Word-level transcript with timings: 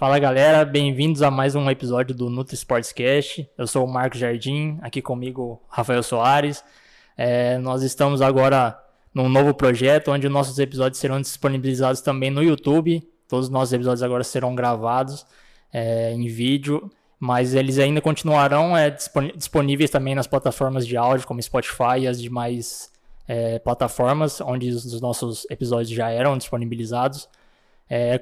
Fala 0.00 0.18
galera, 0.18 0.64
bem-vindos 0.64 1.20
a 1.20 1.30
mais 1.30 1.54
um 1.54 1.68
episódio 1.68 2.14
do 2.14 2.30
Nutri 2.30 2.54
Sportscast. 2.54 3.46
Eu 3.58 3.66
sou 3.66 3.84
o 3.84 3.86
Marcos 3.86 4.18
Jardim, 4.18 4.78
aqui 4.80 5.02
comigo 5.02 5.60
Rafael 5.68 6.02
Soares. 6.02 6.64
É, 7.18 7.58
nós 7.58 7.82
estamos 7.82 8.22
agora 8.22 8.82
num 9.12 9.28
novo 9.28 9.52
projeto 9.52 10.10
onde 10.10 10.26
nossos 10.26 10.58
episódios 10.58 10.98
serão 10.98 11.20
disponibilizados 11.20 12.00
também 12.00 12.30
no 12.30 12.42
YouTube. 12.42 13.06
Todos 13.28 13.48
os 13.48 13.52
nossos 13.52 13.74
episódios 13.74 14.02
agora 14.02 14.24
serão 14.24 14.54
gravados 14.54 15.26
é, 15.70 16.14
em 16.14 16.26
vídeo, 16.28 16.90
mas 17.18 17.54
eles 17.54 17.78
ainda 17.78 18.00
continuarão 18.00 18.74
é, 18.74 18.96
disponíveis 19.36 19.90
também 19.90 20.14
nas 20.14 20.26
plataformas 20.26 20.86
de 20.86 20.96
áudio 20.96 21.26
como 21.26 21.42
Spotify 21.42 21.98
e 21.98 22.08
as 22.08 22.18
demais 22.22 22.90
é, 23.28 23.58
plataformas 23.58 24.40
onde 24.40 24.70
os 24.70 24.98
nossos 25.02 25.46
episódios 25.50 25.90
já 25.90 26.08
eram 26.08 26.38
disponibilizados. 26.38 27.28
É, 27.92 28.18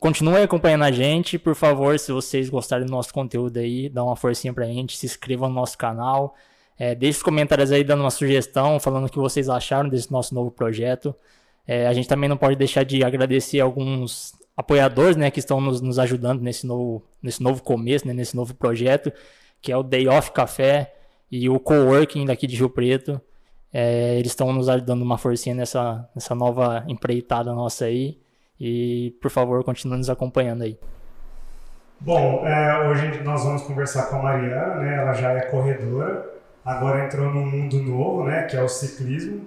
continue 0.00 0.42
acompanhando 0.42 0.84
a 0.84 0.90
gente, 0.90 1.38
por 1.38 1.54
favor, 1.54 1.98
se 1.98 2.10
vocês 2.10 2.48
gostarem 2.48 2.86
do 2.86 2.90
nosso 2.90 3.12
conteúdo 3.12 3.58
aí, 3.58 3.90
dá 3.90 4.02
uma 4.02 4.16
forcinha 4.16 4.50
pra 4.50 4.64
gente, 4.64 4.96
se 4.96 5.04
inscrevam 5.04 5.50
no 5.50 5.54
nosso 5.54 5.76
canal, 5.76 6.34
é, 6.78 6.94
deixe 6.94 7.18
os 7.18 7.22
comentários 7.22 7.70
aí 7.70 7.84
dando 7.84 8.00
uma 8.00 8.10
sugestão, 8.10 8.80
falando 8.80 9.04
o 9.04 9.10
que 9.10 9.18
vocês 9.18 9.50
acharam 9.50 9.90
desse 9.90 10.10
nosso 10.10 10.34
novo 10.34 10.50
projeto. 10.50 11.14
É, 11.66 11.86
a 11.86 11.92
gente 11.92 12.08
também 12.08 12.30
não 12.30 12.38
pode 12.38 12.56
deixar 12.56 12.82
de 12.82 13.04
agradecer 13.04 13.60
alguns 13.60 14.32
apoiadores, 14.56 15.16
né, 15.16 15.30
que 15.30 15.38
estão 15.38 15.60
nos, 15.60 15.82
nos 15.82 15.98
ajudando 15.98 16.40
nesse 16.40 16.66
novo, 16.66 17.04
nesse 17.22 17.42
novo 17.42 17.62
começo, 17.62 18.06
né, 18.06 18.14
nesse 18.14 18.34
novo 18.34 18.54
projeto, 18.54 19.12
que 19.60 19.70
é 19.70 19.76
o 19.76 19.82
Day 19.82 20.08
Off 20.08 20.32
Café 20.32 20.94
e 21.30 21.50
o 21.50 21.60
Coworking 21.60 22.24
daqui 22.24 22.46
de 22.46 22.56
Rio 22.56 22.70
Preto. 22.70 23.20
É, 23.70 24.14
eles 24.18 24.32
estão 24.32 24.50
nos 24.50 24.70
ajudando 24.70 25.02
uma 25.02 25.18
forcinha 25.18 25.54
nessa, 25.54 26.08
nessa 26.14 26.34
nova 26.34 26.84
empreitada 26.88 27.52
nossa 27.52 27.84
aí. 27.84 28.23
E, 28.58 29.16
por 29.20 29.30
favor, 29.30 29.64
continue 29.64 29.98
nos 29.98 30.08
acompanhando 30.08 30.62
aí. 30.62 30.78
Bom, 32.00 32.46
é, 32.46 32.88
hoje 32.88 33.22
nós 33.22 33.44
vamos 33.44 33.62
conversar 33.62 34.06
com 34.06 34.16
a 34.16 34.22
Mariana, 34.22 34.76
né? 34.76 34.96
Ela 34.98 35.14
já 35.14 35.32
é 35.32 35.40
corredora, 35.42 36.30
agora 36.64 37.04
entrou 37.04 37.32
num 37.32 37.46
mundo 37.46 37.76
novo, 37.82 38.24
né? 38.24 38.42
Que 38.42 38.56
é 38.56 38.62
o 38.62 38.68
ciclismo. 38.68 39.46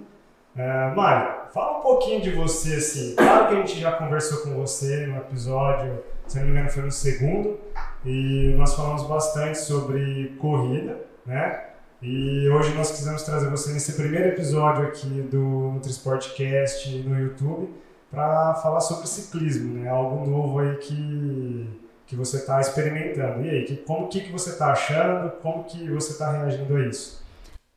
É, 0.56 0.92
Mari, 0.94 1.52
fala 1.52 1.78
um 1.78 1.82
pouquinho 1.82 2.20
de 2.20 2.30
você, 2.30 2.74
assim. 2.74 3.14
Claro 3.14 3.48
que 3.48 3.54
a 3.54 3.56
gente 3.58 3.78
já 3.78 3.92
conversou 3.92 4.38
com 4.42 4.60
você 4.60 5.06
no 5.06 5.18
episódio, 5.18 6.02
se 6.26 6.38
não 6.38 6.46
me 6.46 6.50
engano 6.50 6.68
foi 6.68 6.82
no 6.82 6.90
segundo, 6.90 7.60
e 8.04 8.54
nós 8.56 8.74
falamos 8.74 9.04
bastante 9.04 9.58
sobre 9.58 10.36
corrida, 10.40 10.98
né? 11.24 11.64
E 12.02 12.48
hoje 12.48 12.74
nós 12.74 12.90
quisemos 12.90 13.22
trazer 13.22 13.48
você 13.50 13.72
nesse 13.72 13.92
primeiro 13.94 14.28
episódio 14.28 14.84
aqui 14.84 15.20
do 15.22 15.72
Nutrisportcast 15.72 16.90
no 17.02 17.18
YouTube 17.18 17.68
para 18.10 18.54
falar 18.54 18.80
sobre 18.80 19.06
ciclismo, 19.06 19.74
né? 19.74 19.88
Algo 19.88 20.26
novo 20.26 20.58
aí 20.60 20.76
que, 20.76 21.68
que 22.06 22.16
você 22.16 22.38
está 22.38 22.60
experimentando. 22.60 23.44
E 23.44 23.50
aí, 23.50 23.64
que, 23.64 23.76
como 23.76 24.08
que, 24.08 24.20
que 24.20 24.32
você 24.32 24.50
está 24.50 24.72
achando? 24.72 25.30
Como 25.42 25.64
que 25.64 25.88
você 25.90 26.12
está 26.12 26.30
reagindo 26.30 26.76
a 26.76 26.86
isso? 26.86 27.22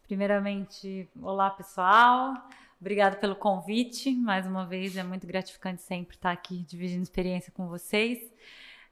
Primeiramente, 0.07 1.09
olá 1.21 1.49
pessoal. 1.49 2.33
Obrigada 2.79 3.17
pelo 3.17 3.35
convite. 3.35 4.11
Mais 4.15 4.47
uma 4.47 4.65
vez, 4.65 4.97
é 4.97 5.03
muito 5.03 5.27
gratificante 5.27 5.81
sempre 5.81 6.15
estar 6.15 6.31
aqui 6.31 6.66
dividindo 6.67 7.03
experiência 7.03 7.51
com 7.55 7.67
vocês. 7.67 8.19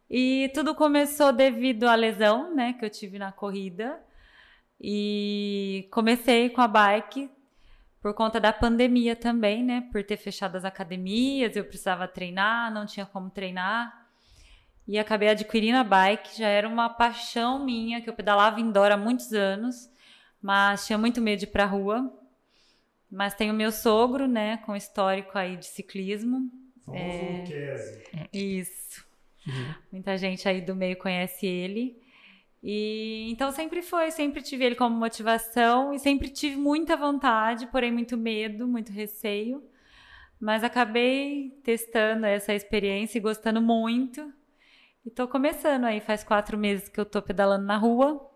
E 0.09 0.51
tudo 0.53 0.75
começou 0.75 1.31
devido 1.31 1.85
à 1.85 1.95
lesão, 1.95 2.53
né, 2.55 2.73
que 2.73 2.83
eu 2.83 2.89
tive 2.89 3.17
na 3.17 3.31
corrida. 3.31 3.99
E 4.79 5.87
comecei 5.91 6.49
com 6.49 6.61
a 6.61 6.67
bike 6.67 7.29
por 8.01 8.13
conta 8.13 8.39
da 8.39 8.53
pandemia 8.53 9.15
também, 9.15 9.63
né? 9.63 9.87
Por 9.91 10.03
ter 10.03 10.17
fechado 10.17 10.55
as 10.55 10.65
academias, 10.65 11.55
eu 11.55 11.65
precisava 11.65 12.07
treinar, 12.07 12.73
não 12.73 12.85
tinha 12.85 13.05
como 13.05 13.29
treinar. 13.29 14.07
E 14.87 14.97
acabei 14.97 15.29
adquirindo 15.29 15.77
a 15.77 15.83
bike, 15.83 16.37
já 16.37 16.47
era 16.47 16.67
uma 16.67 16.89
paixão 16.89 17.63
minha, 17.63 18.01
que 18.01 18.09
eu 18.09 18.13
pedalava 18.13 18.59
indoor 18.59 18.91
há 18.91 18.97
muitos 18.97 19.33
anos, 19.33 19.89
mas 20.41 20.87
tinha 20.87 20.97
muito 20.97 21.21
medo 21.21 21.39
de 21.39 21.45
ir 21.45 21.49
pra 21.49 21.65
rua. 21.65 22.11
Mas 23.11 23.33
tem 23.33 23.51
o 23.51 23.53
meu 23.53 23.71
sogro, 23.71 24.27
né, 24.27 24.57
com 24.57 24.75
histórico 24.75 25.37
aí 25.37 25.57
de 25.57 25.65
ciclismo. 25.65 26.49
é... 28.13 28.27
Isso. 28.33 29.05
Uhum. 29.45 29.75
Muita 29.91 30.17
gente 30.17 30.47
aí 30.47 30.61
do 30.61 30.75
meio 30.75 30.97
conhece 30.97 31.45
ele. 31.45 32.01
E 32.61 33.31
então 33.31 33.51
sempre 33.51 33.81
foi, 33.81 34.11
sempre 34.11 34.41
tive 34.41 34.65
ele 34.65 34.75
como 34.75 34.95
motivação 34.95 35.93
e 35.93 35.99
sempre 35.99 36.29
tive 36.29 36.57
muita 36.57 36.97
vontade, 36.97 37.67
porém 37.67 37.91
muito 37.91 38.17
medo, 38.17 38.67
muito 38.67 38.91
receio. 38.91 39.63
Mas 40.39 40.63
acabei 40.63 41.59
testando 41.63 42.25
essa 42.25 42.53
experiência 42.53 43.17
e 43.17 43.21
gostando 43.21 43.61
muito. 43.61 44.31
E 45.05 45.09
tô 45.09 45.27
começando 45.27 45.85
aí, 45.85 45.99
faz 46.01 46.23
quatro 46.23 46.57
meses 46.57 46.89
que 46.89 46.99
eu 46.99 47.05
tô 47.05 47.21
pedalando 47.21 47.65
na 47.65 47.77
rua. 47.77 48.29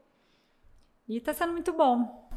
E 1.08 1.20
tá 1.20 1.34
sendo 1.34 1.54
muito 1.54 1.74
bom. 1.74 2.30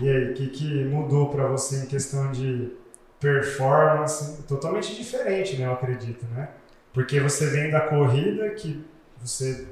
E 0.00 0.08
aí, 0.08 0.30
o 0.30 0.34
que, 0.34 0.48
que 0.48 0.84
mudou 0.84 1.30
para 1.30 1.46
você 1.46 1.84
em 1.84 1.86
questão 1.86 2.32
de 2.32 2.72
performance? 3.20 4.42
Totalmente 4.42 4.94
diferente, 4.94 5.56
né? 5.56 5.66
Eu 5.66 5.72
acredito, 5.72 6.26
né? 6.26 6.50
Porque 6.92 7.20
você 7.20 7.48
vem 7.50 7.70
da 7.70 7.82
corrida 7.82 8.50
que 8.50 8.84
você 9.18 9.68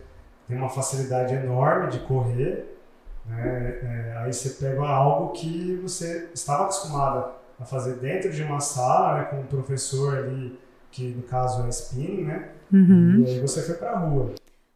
tem 0.46 0.56
uma 0.56 0.68
facilidade 0.68 1.34
enorme 1.34 1.90
de 1.90 2.00
correr, 2.00 2.76
né? 3.24 3.78
É, 3.82 4.16
aí 4.18 4.32
você 4.32 4.50
pega 4.50 4.82
algo 4.82 5.32
que 5.32 5.78
você 5.82 6.30
estava 6.32 6.64
acostumado 6.64 7.32
a 7.60 7.64
fazer 7.64 7.96
dentro 7.96 8.30
de 8.30 8.42
uma 8.42 8.60
sala, 8.60 9.18
né, 9.18 9.24
com 9.24 9.40
um 9.40 9.46
professor 9.46 10.18
ali, 10.18 10.58
que 10.90 11.08
no 11.08 11.22
caso 11.22 11.64
é 11.66 11.68
spinning, 11.70 12.24
né? 12.24 12.50
Uhum. 12.72 13.24
E 13.26 13.30
aí 13.30 13.40
você 13.40 13.62
foi 13.62 13.74
para 13.74 13.92
a 13.92 13.98
rua. 13.98 14.34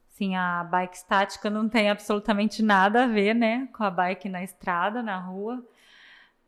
Sim, 0.09 0.37
a 0.37 0.65
bike 0.65 0.97
estática 0.97 1.49
não 1.49 1.69
tem 1.69 1.89
absolutamente 1.89 2.63
nada 2.63 3.05
a 3.05 3.07
ver, 3.07 3.35
né, 3.35 3.69
com 3.73 3.85
a 3.85 3.91
bike 3.91 4.29
na 4.29 4.43
estrada, 4.43 5.03
na 5.03 5.19
rua. 5.19 5.63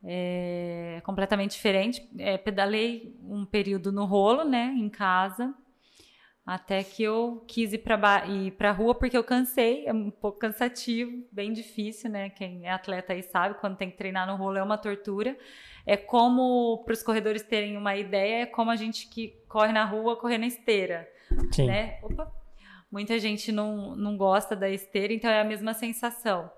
É 0.04 1.00
completamente 1.04 1.52
diferente. 1.52 2.06
É, 2.18 2.36
pedalei 2.36 3.16
um 3.22 3.44
período 3.44 3.92
no 3.92 4.04
rolo, 4.04 4.44
né, 4.44 4.74
em 4.76 4.88
casa. 4.88 5.54
Até 6.44 6.82
que 6.82 7.04
eu 7.04 7.44
quis 7.46 7.72
ir 7.72 7.78
para 7.78 8.26
ir 8.26 8.50
para 8.52 8.72
rua 8.72 8.96
porque 8.96 9.16
eu 9.16 9.22
cansei, 9.22 9.86
é 9.86 9.92
um 9.92 10.10
pouco 10.10 10.40
cansativo, 10.40 11.24
bem 11.30 11.52
difícil, 11.52 12.10
né? 12.10 12.30
Quem 12.30 12.66
é 12.66 12.70
atleta 12.70 13.12
aí 13.12 13.22
sabe, 13.22 13.60
quando 13.60 13.76
tem 13.76 13.88
que 13.88 13.96
treinar 13.96 14.26
no 14.26 14.34
rolo 14.34 14.58
é 14.58 14.62
uma 14.62 14.76
tortura. 14.76 15.38
É 15.86 15.96
como 15.96 16.82
para 16.84 16.94
os 16.94 17.02
corredores 17.02 17.42
terem 17.42 17.76
uma 17.76 17.96
ideia, 17.96 18.42
é 18.42 18.46
como 18.46 18.72
a 18.72 18.76
gente 18.76 19.08
que 19.08 19.40
corre 19.48 19.72
na 19.72 19.84
rua 19.84 20.16
correr 20.16 20.38
na 20.38 20.46
esteira, 20.46 21.08
Sim. 21.52 21.66
né? 21.66 21.98
Opa. 22.02 22.32
Muita 22.90 23.18
gente 23.18 23.52
não, 23.52 23.94
não 23.94 24.16
gosta 24.16 24.54
da 24.56 24.68
esteira, 24.68 25.12
então 25.14 25.30
é 25.30 25.40
a 25.40 25.44
mesma 25.44 25.72
sensação. 25.72 26.50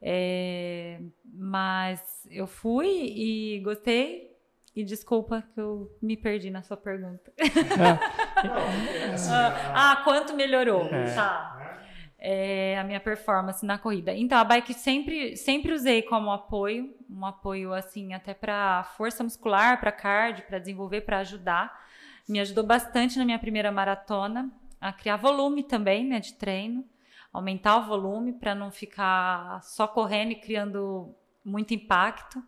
É, 0.00 1.00
mas 1.24 2.00
eu 2.30 2.46
fui 2.46 2.86
e 2.86 3.60
gostei, 3.60 4.35
e 4.76 4.84
desculpa 4.84 5.42
que 5.54 5.58
eu 5.58 5.90
me 6.02 6.18
perdi 6.18 6.50
na 6.50 6.62
sua 6.62 6.76
pergunta. 6.76 7.32
ah, 9.32 9.92
ah, 9.92 9.96
quanto 10.04 10.34
melhorou? 10.34 10.84
É. 10.92 11.14
Tá. 11.14 11.80
É, 12.18 12.78
a 12.78 12.84
minha 12.84 13.00
performance 13.00 13.64
na 13.64 13.78
corrida. 13.78 14.14
Então, 14.14 14.36
a 14.36 14.44
bike 14.44 14.74
sempre, 14.74 15.34
sempre 15.34 15.72
usei 15.72 16.02
como 16.02 16.30
apoio, 16.30 16.94
um 17.08 17.24
apoio 17.24 17.72
assim, 17.72 18.12
até 18.12 18.34
para 18.34 18.84
força 18.98 19.24
muscular, 19.24 19.80
para 19.80 19.90
cardio, 19.90 20.44
para 20.44 20.58
desenvolver, 20.58 21.00
para 21.00 21.20
ajudar. 21.20 21.86
Me 22.28 22.38
ajudou 22.40 22.64
bastante 22.64 23.18
na 23.18 23.24
minha 23.24 23.38
primeira 23.38 23.72
maratona 23.72 24.50
a 24.78 24.92
criar 24.92 25.16
volume 25.16 25.62
também, 25.62 26.04
né, 26.04 26.20
de 26.20 26.34
treino, 26.34 26.84
aumentar 27.32 27.78
o 27.78 27.86
volume 27.86 28.34
para 28.34 28.54
não 28.54 28.70
ficar 28.70 29.62
só 29.62 29.88
correndo 29.88 30.32
e 30.32 30.36
criando 30.36 31.14
muito 31.42 31.72
impacto. 31.72 32.42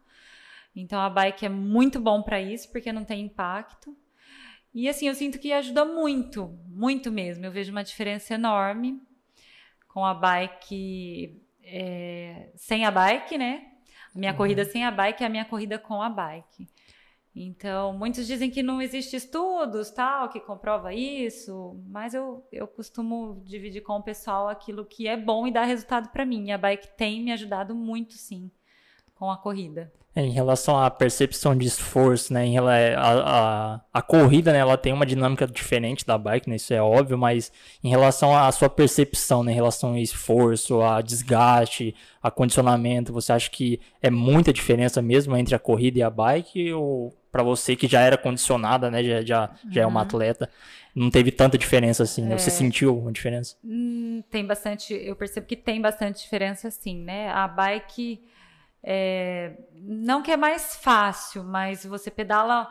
Então 0.81 1.01
a 1.01 1.11
bike 1.11 1.45
é 1.45 1.49
muito 1.49 1.99
bom 1.99 2.23
para 2.23 2.41
isso, 2.41 2.71
porque 2.71 2.93
não 2.93 3.05
tem 3.05 3.23
impacto. 3.23 3.97
E 4.73 4.89
assim, 4.89 5.09
eu 5.09 5.15
sinto 5.15 5.39
que 5.39 5.53
ajuda 5.53 5.85
muito, 5.85 6.57
muito 6.67 7.11
mesmo. 7.11 7.45
Eu 7.45 7.51
vejo 7.51 7.73
uma 7.73 7.83
diferença 7.83 8.35
enorme 8.35 9.03
com 9.89 10.05
a 10.05 10.15
bike 10.15 11.43
é, 11.65 12.51
sem 12.55 12.85
a 12.85 12.91
bike, 12.91 13.37
né? 13.37 13.73
A 14.15 14.19
minha 14.19 14.31
uhum. 14.31 14.37
corrida 14.37 14.65
sem 14.65 14.85
a 14.85 14.91
bike 14.91 15.23
é 15.23 15.27
a 15.27 15.31
minha 15.31 15.45
corrida 15.45 15.79
com 15.79 16.01
a 16.01 16.09
bike. 16.09 16.69
Então, 17.35 17.93
muitos 17.93 18.27
dizem 18.27 18.51
que 18.51 18.63
não 18.63 18.81
existe 18.81 19.17
estudos, 19.17 19.91
tal, 19.91 20.29
que 20.29 20.41
comprova 20.41 20.93
isso, 20.93 21.81
mas 21.87 22.15
eu, 22.15 22.47
eu 22.51 22.67
costumo 22.67 23.43
dividir 23.45 23.83
com 23.83 23.95
o 23.95 24.03
pessoal 24.03 24.49
aquilo 24.49 24.85
que 24.85 25.07
é 25.07 25.17
bom 25.17 25.47
e 25.47 25.53
dá 25.53 25.65
resultado 25.65 26.09
para 26.11 26.27
mim. 26.27 26.47
E 26.47 26.53
a 26.53 26.59
bike 26.59 26.97
tem 26.97 27.23
me 27.23 27.33
ajudado 27.33 27.75
muito, 27.75 28.15
sim, 28.15 28.51
com 29.19 29.31
a 29.31 29.37
corrida. 29.37 29.93
É, 30.15 30.23
em 30.23 30.31
relação 30.31 30.77
à 30.77 30.91
percepção 30.91 31.57
de 31.57 31.67
esforço, 31.67 32.33
né? 32.33 32.45
Em, 32.45 32.59
a, 32.59 32.65
a, 32.97 33.81
a, 33.93 34.03
corrida, 34.03 34.53
né? 34.53 34.59
Ela 34.59 34.77
tem 34.77 34.93
uma 34.93 35.07
dinâmica 35.07 35.47
diferente 35.47 36.05
da 36.05 36.19
bike, 36.19 36.49
né? 36.49 36.57
Isso 36.57 36.73
é 36.75 36.83
óbvio, 36.83 37.17
mas 37.17 37.53
em 37.85 37.89
relação 37.89 38.37
à 38.37 38.51
sua 38.51 38.69
percepção, 38.69 39.45
né? 39.45 39.53
Em 39.53 39.55
relação 39.55 39.91
ao 39.91 39.99
esforço, 39.99 40.81
a 40.83 41.01
desgaste, 41.01 41.95
a 42.23 42.31
condicionamento, 42.31 43.13
você 43.13 43.33
acha 43.33 43.51
que 43.51 43.81
é 44.03 44.11
muita 44.11 44.53
diferença 44.53 45.01
mesmo 45.01 45.37
entre 45.37 45.55
a 45.55 45.59
corrida 45.59 45.99
e 45.99 46.03
a 46.03 46.11
bike? 46.11 46.73
Ou 46.73 47.15
para 47.31 47.43
você 47.43 47.77
que 47.77 47.87
já 47.87 48.01
era 48.01 48.17
condicionada, 48.17 48.91
né? 48.91 49.05
Já, 49.05 49.23
já, 49.23 49.51
já 49.71 49.83
uhum. 49.83 49.87
é 49.87 49.87
uma 49.87 50.01
uhum. 50.01 50.07
atleta. 50.07 50.51
Não 50.97 51.11
teve 51.11 51.31
tanta 51.31 51.57
diferença 51.57 52.03
assim, 52.03 52.23
né? 52.23 52.37
Você 52.37 52.51
é. 52.51 52.53
sentiu 52.53 52.99
uma 52.99 53.13
diferença? 53.13 53.55
Hum, 53.65 54.23
tem 54.31 54.45
bastante, 54.45 54.95
eu 54.95 55.15
percebo 55.15 55.47
que 55.47 55.55
tem 55.55 55.81
bastante 55.81 56.23
diferença 56.23 56.71
sim, 56.73 57.05
né? 57.05 57.29
A 57.31 57.47
bike, 57.47 58.21
é, 58.83 59.57
não 59.75 60.23
que 60.23 60.31
é 60.31 60.37
mais 60.37 60.77
fácil, 60.77 61.45
mas 61.45 61.85
você 61.85 62.11
pedala 62.11 62.69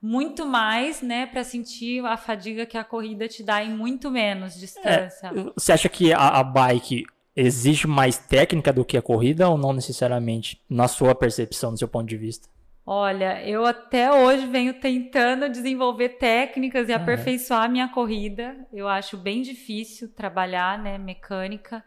muito 0.00 0.46
mais, 0.46 1.02
né, 1.02 1.26
para 1.26 1.42
sentir 1.42 2.04
a 2.06 2.16
fadiga 2.16 2.64
que 2.64 2.78
a 2.78 2.84
corrida 2.84 3.26
te 3.26 3.42
dá 3.42 3.62
em 3.62 3.74
muito 3.74 4.10
menos 4.10 4.54
distância. 4.54 5.26
É, 5.26 5.50
você 5.56 5.72
acha 5.72 5.88
que 5.88 6.12
a, 6.12 6.38
a, 6.38 6.44
bike 6.44 7.04
exige 7.34 7.86
mais 7.86 8.16
técnica 8.16 8.72
do 8.72 8.84
que 8.84 8.96
a 8.96 9.02
corrida 9.02 9.48
ou 9.48 9.58
não 9.58 9.72
necessariamente, 9.72 10.60
na 10.70 10.86
sua 10.86 11.14
percepção, 11.14 11.72
do 11.72 11.78
seu 11.78 11.88
ponto 11.88 12.06
de 12.06 12.16
vista? 12.16 12.48
Olha, 12.86 13.46
eu 13.46 13.66
até 13.66 14.10
hoje 14.10 14.46
venho 14.46 14.72
tentando 14.80 15.48
desenvolver 15.48 16.10
técnicas 16.10 16.88
e 16.88 16.92
uhum. 16.92 16.96
aperfeiçoar 16.96 17.64
a 17.64 17.68
minha 17.68 17.88
corrida. 17.88 18.56
Eu 18.72 18.88
acho 18.88 19.16
bem 19.16 19.42
difícil 19.42 20.08
trabalhar, 20.08 20.78
né, 20.78 20.96
mecânica. 20.96 21.84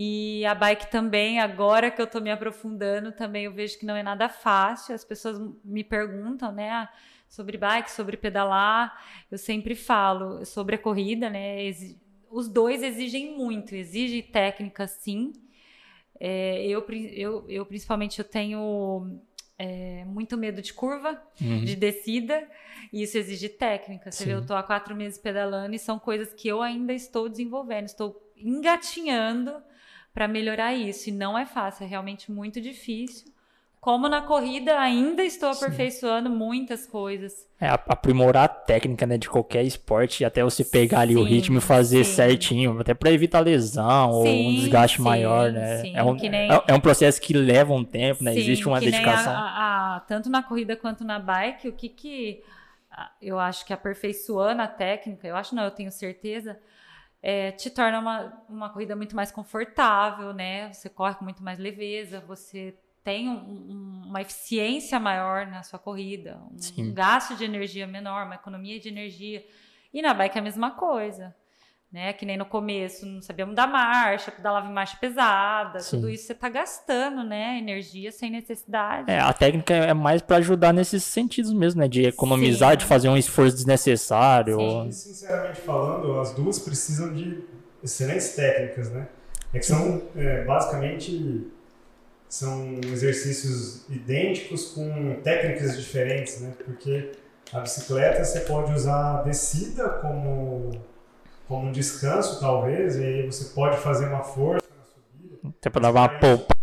E 0.00 0.46
a 0.46 0.54
bike 0.54 0.92
também, 0.92 1.40
agora 1.40 1.90
que 1.90 2.00
eu 2.00 2.06
tô 2.06 2.20
me 2.20 2.30
aprofundando, 2.30 3.10
também 3.10 3.46
eu 3.46 3.52
vejo 3.52 3.76
que 3.76 3.84
não 3.84 3.96
é 3.96 4.02
nada 4.04 4.28
fácil. 4.28 4.94
As 4.94 5.04
pessoas 5.04 5.40
me 5.64 5.82
perguntam, 5.82 6.52
né, 6.52 6.88
sobre 7.28 7.58
bike, 7.58 7.90
sobre 7.90 8.16
pedalar. 8.16 8.96
Eu 9.28 9.36
sempre 9.36 9.74
falo 9.74 10.46
sobre 10.46 10.76
a 10.76 10.78
corrida, 10.78 11.28
né? 11.28 11.56
Os 12.30 12.48
dois 12.48 12.80
exigem 12.84 13.36
muito, 13.36 13.74
exige 13.74 14.22
técnica 14.22 14.86
sim. 14.86 15.32
É, 16.20 16.64
eu, 16.64 16.86
eu, 16.88 17.44
eu, 17.48 17.66
principalmente, 17.66 18.20
eu 18.20 18.24
tenho 18.24 19.18
é, 19.58 20.04
muito 20.04 20.36
medo 20.36 20.62
de 20.62 20.72
curva, 20.72 21.20
uhum. 21.40 21.64
de 21.64 21.74
descida, 21.74 22.48
e 22.92 23.02
isso 23.02 23.18
exige 23.18 23.48
técnica. 23.48 24.12
Você 24.12 24.24
vê, 24.24 24.34
eu 24.34 24.42
estou 24.42 24.54
há 24.54 24.62
quatro 24.62 24.94
meses 24.94 25.18
pedalando 25.18 25.74
e 25.74 25.78
são 25.78 25.98
coisas 25.98 26.32
que 26.32 26.46
eu 26.46 26.62
ainda 26.62 26.92
estou 26.92 27.28
desenvolvendo, 27.28 27.86
estou 27.86 28.32
engatinhando 28.36 29.60
para 30.18 30.26
melhorar 30.26 30.74
isso. 30.74 31.10
E 31.10 31.12
não 31.12 31.38
é 31.38 31.46
fácil, 31.46 31.84
é 31.84 31.86
realmente 31.86 32.32
muito 32.32 32.60
difícil. 32.60 33.32
Como 33.80 34.08
na 34.08 34.20
corrida, 34.20 34.76
ainda 34.76 35.22
estou 35.22 35.48
aperfeiçoando 35.48 36.28
Sim. 36.28 36.34
muitas 36.34 36.84
coisas. 36.88 37.46
É, 37.60 37.68
aprimorar 37.68 38.46
a 38.46 38.48
técnica 38.48 39.06
né, 39.06 39.16
de 39.16 39.30
qualquer 39.30 39.62
esporte, 39.62 40.24
até 40.24 40.42
você 40.42 40.64
pegar 40.64 41.02
ali 41.02 41.14
sim, 41.14 41.20
o 41.20 41.22
ritmo 41.22 41.58
e 41.58 41.60
fazer 41.60 42.02
sim. 42.02 42.16
certinho, 42.16 42.80
até 42.80 42.94
para 42.94 43.12
evitar 43.12 43.38
lesão 43.38 44.10
sim, 44.24 44.28
ou 44.28 44.48
um 44.48 44.54
desgaste 44.56 45.00
maior, 45.00 45.52
né? 45.52 45.92
é, 45.94 46.02
um, 46.02 46.14
nem... 46.14 46.50
é, 46.50 46.64
é, 46.66 46.74
um 46.74 46.80
processo 46.80 47.20
que 47.20 47.32
leva 47.32 47.72
um 47.72 47.84
tempo, 47.84 48.24
né? 48.24 48.36
Existe 48.36 48.66
uma 48.66 48.80
dedicação. 48.80 49.32
A, 49.32 49.94
a, 49.94 50.00
tanto 50.00 50.28
na 50.28 50.42
corrida 50.42 50.74
quanto 50.74 51.04
na 51.04 51.20
bike, 51.20 51.68
o 51.68 51.72
que 51.72 51.88
que 51.88 52.42
eu 53.22 53.38
acho 53.38 53.64
que 53.64 53.72
aperfeiçoando 53.72 54.60
a 54.60 54.66
técnica, 54.66 55.28
eu 55.28 55.36
acho 55.36 55.54
não, 55.54 55.62
eu 55.62 55.70
tenho 55.70 55.92
certeza, 55.92 56.58
é, 57.22 57.50
te 57.52 57.70
torna 57.70 57.98
uma, 57.98 58.42
uma 58.48 58.70
corrida 58.70 58.94
muito 58.94 59.16
mais 59.16 59.30
confortável, 59.30 60.32
né? 60.32 60.72
Você 60.72 60.88
corre 60.88 61.14
com 61.14 61.24
muito 61.24 61.42
mais 61.42 61.58
leveza, 61.58 62.20
você 62.20 62.76
tem 63.02 63.28
um, 63.28 64.04
uma 64.06 64.20
eficiência 64.20 65.00
maior 65.00 65.46
na 65.46 65.62
sua 65.62 65.78
corrida, 65.78 66.40
um, 66.50 66.82
um, 66.82 66.92
gasto 66.92 67.34
de 67.34 67.44
energia 67.44 67.86
menor, 67.86 68.26
uma 68.26 68.34
economia 68.34 68.78
de 68.78 68.88
energia. 68.88 69.44
E 69.92 70.02
na 70.02 70.12
bike 70.12 70.36
é 70.36 70.40
a 70.40 70.44
mesma 70.44 70.72
coisa. 70.72 71.34
Né? 71.90 72.12
Que 72.12 72.26
nem 72.26 72.36
no 72.36 72.44
começo, 72.44 73.06
não 73.06 73.22
sabíamos 73.22 73.56
da 73.56 73.66
marcha, 73.66 74.30
pedalava 74.30 74.68
em 74.68 74.72
marcha 74.72 74.98
pesada, 75.00 75.80
Sim. 75.80 75.96
tudo 75.96 76.10
isso 76.10 76.26
você 76.26 76.34
está 76.34 76.46
gastando, 76.50 77.24
né? 77.24 77.56
Energia 77.56 78.12
sem 78.12 78.30
necessidade. 78.30 79.10
É, 79.10 79.18
a 79.18 79.32
técnica 79.32 79.72
é 79.72 79.94
mais 79.94 80.20
para 80.20 80.36
ajudar 80.36 80.74
nesses 80.74 81.02
sentidos 81.02 81.50
mesmo, 81.50 81.80
né? 81.80 81.88
De 81.88 82.04
economizar, 82.04 82.72
Sim. 82.72 82.76
de 82.76 82.84
fazer 82.84 83.08
um 83.08 83.16
esforço 83.16 83.56
desnecessário. 83.56 84.58
Sim. 84.58 84.92
Sinceramente 84.92 85.62
falando, 85.62 86.20
as 86.20 86.34
duas 86.34 86.58
precisam 86.58 87.14
de 87.14 87.42
excelentes 87.82 88.34
técnicas, 88.34 88.90
né? 88.90 89.08
É 89.54 89.58
que 89.58 89.64
são 89.64 90.02
é, 90.14 90.44
basicamente 90.44 91.50
são 92.28 92.78
exercícios 92.84 93.88
idênticos 93.88 94.72
com 94.72 95.20
técnicas 95.22 95.78
diferentes, 95.78 96.40
né? 96.40 96.52
Porque 96.64 97.12
a 97.52 97.60
bicicleta 97.60 98.22
você 98.22 98.40
pode 98.40 98.72
usar 98.72 99.20
a 99.20 99.22
descida 99.22 99.88
como, 99.88 100.70
como 101.48 101.66
um 101.66 101.72
descanso, 101.72 102.38
talvez, 102.38 102.96
e 102.96 103.02
aí 103.02 103.26
você 103.26 103.54
pode 103.54 103.78
fazer 103.78 104.06
uma 104.06 104.22
força 104.22 104.68
na 104.76 104.84
subida. 104.84 105.48
Até 105.58 105.70
para 105.70 105.80
dar 105.80 105.90
uma 105.90 106.08
poupa. 106.08 106.54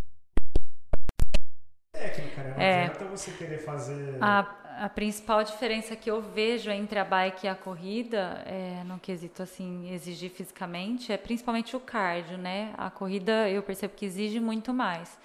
Técnica, 1.92 2.44
né? 2.44 2.54
Não 2.56 2.62
é. 2.62 2.86
adianta 2.86 3.06
você 3.06 3.32
querer 3.32 3.58
fazer. 3.58 4.18
A, 4.22 4.40
a 4.82 4.90
principal 4.90 5.44
diferença 5.44 5.96
que 5.96 6.10
eu 6.10 6.22
vejo 6.22 6.70
entre 6.70 7.00
a 7.00 7.04
bike 7.04 7.48
e 7.48 7.50
a 7.50 7.56
corrida, 7.56 8.44
é, 8.46 8.84
no 8.86 9.00
quesito 9.00 9.42
assim, 9.42 9.92
exigir 9.92 10.30
fisicamente, 10.30 11.12
é 11.12 11.18
principalmente 11.18 11.76
o 11.76 11.80
cardio, 11.80 12.38
né? 12.38 12.72
A 12.78 12.92
corrida 12.92 13.50
eu 13.50 13.64
percebo 13.64 13.96
que 13.96 14.06
exige 14.06 14.40
muito 14.40 14.72
mais. 14.72 15.18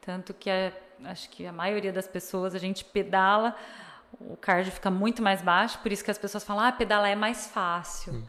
Tanto 0.00 0.32
que 0.32 0.48
a, 0.48 0.72
acho 1.06 1.28
que 1.30 1.44
a 1.44 1.52
maioria 1.52 1.92
das 1.92 2.06
pessoas, 2.06 2.54
a 2.54 2.58
gente 2.58 2.84
pedala, 2.84 3.56
o 4.20 4.36
cardio 4.36 4.70
fica 4.70 4.90
muito 4.90 5.22
mais 5.22 5.42
baixo, 5.42 5.80
por 5.80 5.90
isso 5.90 6.04
que 6.04 6.10
as 6.10 6.18
pessoas 6.18 6.44
falam, 6.44 6.64
ah, 6.64 6.70
pedalar 6.70 7.10
é 7.10 7.16
mais 7.16 7.48
fácil, 7.48 8.12
hum. 8.12 8.22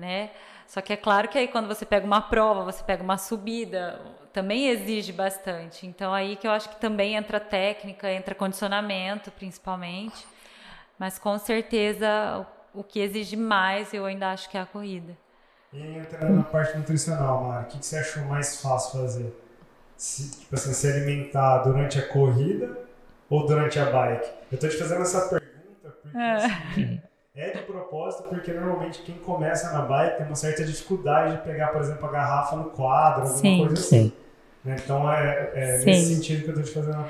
Né? 0.00 0.30
Só 0.66 0.80
que 0.80 0.92
é 0.92 0.96
claro 0.96 1.28
que 1.28 1.38
aí 1.38 1.48
quando 1.48 1.68
você 1.68 1.84
pega 1.84 2.06
uma 2.06 2.20
prova, 2.20 2.64
você 2.64 2.82
pega 2.82 3.02
uma 3.02 3.18
subida, 3.18 4.00
também 4.32 4.68
exige 4.68 5.12
bastante. 5.12 5.86
Então 5.86 6.12
aí 6.12 6.36
que 6.36 6.46
eu 6.46 6.50
acho 6.50 6.68
que 6.68 6.80
também 6.80 7.14
entra 7.14 7.38
técnica, 7.38 8.10
entra 8.10 8.34
condicionamento, 8.34 9.30
principalmente. 9.30 10.26
Mas 10.98 11.18
com 11.18 11.38
certeza 11.38 12.46
o, 12.74 12.82
que 12.82 13.00
exige 13.00 13.36
mais 13.36 13.92
eu 13.92 14.06
ainda 14.06 14.30
acho 14.30 14.48
que 14.48 14.56
é 14.56 14.60
a 14.60 14.66
corrida. 14.66 15.16
E 15.72 15.80
entrando 15.80 16.36
na 16.36 16.42
parte 16.42 16.76
nutricional, 16.76 17.44
Mari, 17.44 17.64
o 17.64 17.68
que, 17.68 17.78
que 17.78 17.86
você 17.86 17.98
achou 17.98 18.24
mais 18.24 18.60
fácil 18.60 19.00
fazer? 19.00 19.32
se, 20.00 20.30
tipo 20.30 20.54
assim, 20.54 20.72
se 20.72 20.88
alimentar 20.88 21.58
durante 21.58 21.98
a 21.98 22.08
corrida 22.08 22.74
ou 23.28 23.46
durante 23.46 23.78
a 23.78 23.84
bike? 23.84 24.30
Eu 24.50 24.58
tô 24.58 24.66
te 24.66 24.78
fazendo 24.78 25.02
essa 25.02 25.28
pergunta 25.28 25.90
porque 26.02 26.16
é. 26.16 26.32
Assim, 26.32 27.02
é 27.34 27.50
de 27.50 27.62
propósito, 27.62 28.28
porque 28.28 28.52
normalmente 28.52 29.02
quem 29.02 29.16
começa 29.18 29.72
na 29.72 29.82
bike 29.82 30.18
tem 30.18 30.26
uma 30.26 30.34
certa 30.34 30.64
dificuldade 30.64 31.36
de 31.36 31.42
pegar, 31.42 31.68
por 31.68 31.80
exemplo, 31.80 32.06
a 32.06 32.10
garrafa 32.10 32.56
no 32.56 32.70
quadro, 32.70 33.22
alguma 33.22 33.38
sim, 33.38 33.58
coisa 33.58 33.74
assim. 33.74 34.08
Sim. 34.08 34.12
Né? 34.64 34.76
Então 34.82 35.10
é, 35.10 35.52
é 35.54 35.84
nesse 35.84 36.14
sentido 36.14 36.44
que 36.44 36.50
eu 36.50 36.54
tô 36.54 36.62
te 36.62 36.70
fazendo. 36.72 37.04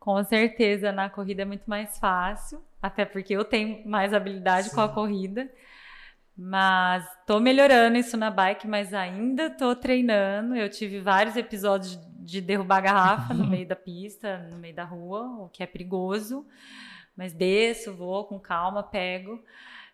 Com 0.00 0.22
certeza, 0.24 0.92
na 0.92 1.08
corrida 1.08 1.42
é 1.42 1.44
muito 1.44 1.64
mais 1.66 1.98
fácil, 1.98 2.62
até 2.80 3.04
porque 3.04 3.34
eu 3.34 3.44
tenho 3.44 3.86
mais 3.86 4.12
habilidade 4.12 4.68
sim. 4.68 4.74
com 4.74 4.80
a 4.80 4.88
corrida. 4.88 5.48
Mas 6.36 7.06
tô 7.26 7.38
melhorando 7.38 7.96
isso 7.96 8.16
na 8.16 8.28
bike, 8.28 8.66
mas 8.66 8.92
ainda 8.92 9.50
tô 9.50 9.74
treinando. 9.76 10.56
Eu 10.56 10.68
tive 10.68 11.00
vários 11.00 11.36
episódios 11.36 11.98
de 12.18 12.40
derrubar 12.40 12.80
garrafa 12.80 13.32
no 13.32 13.46
meio 13.48 13.68
da 13.68 13.76
pista, 13.76 14.38
no 14.50 14.58
meio 14.58 14.74
da 14.74 14.84
rua, 14.84 15.44
o 15.44 15.48
que 15.48 15.62
é 15.62 15.66
perigoso. 15.66 16.44
Mas 17.16 17.32
desço, 17.32 17.94
vou 17.94 18.24
com 18.24 18.38
calma, 18.38 18.82
pego. 18.82 19.42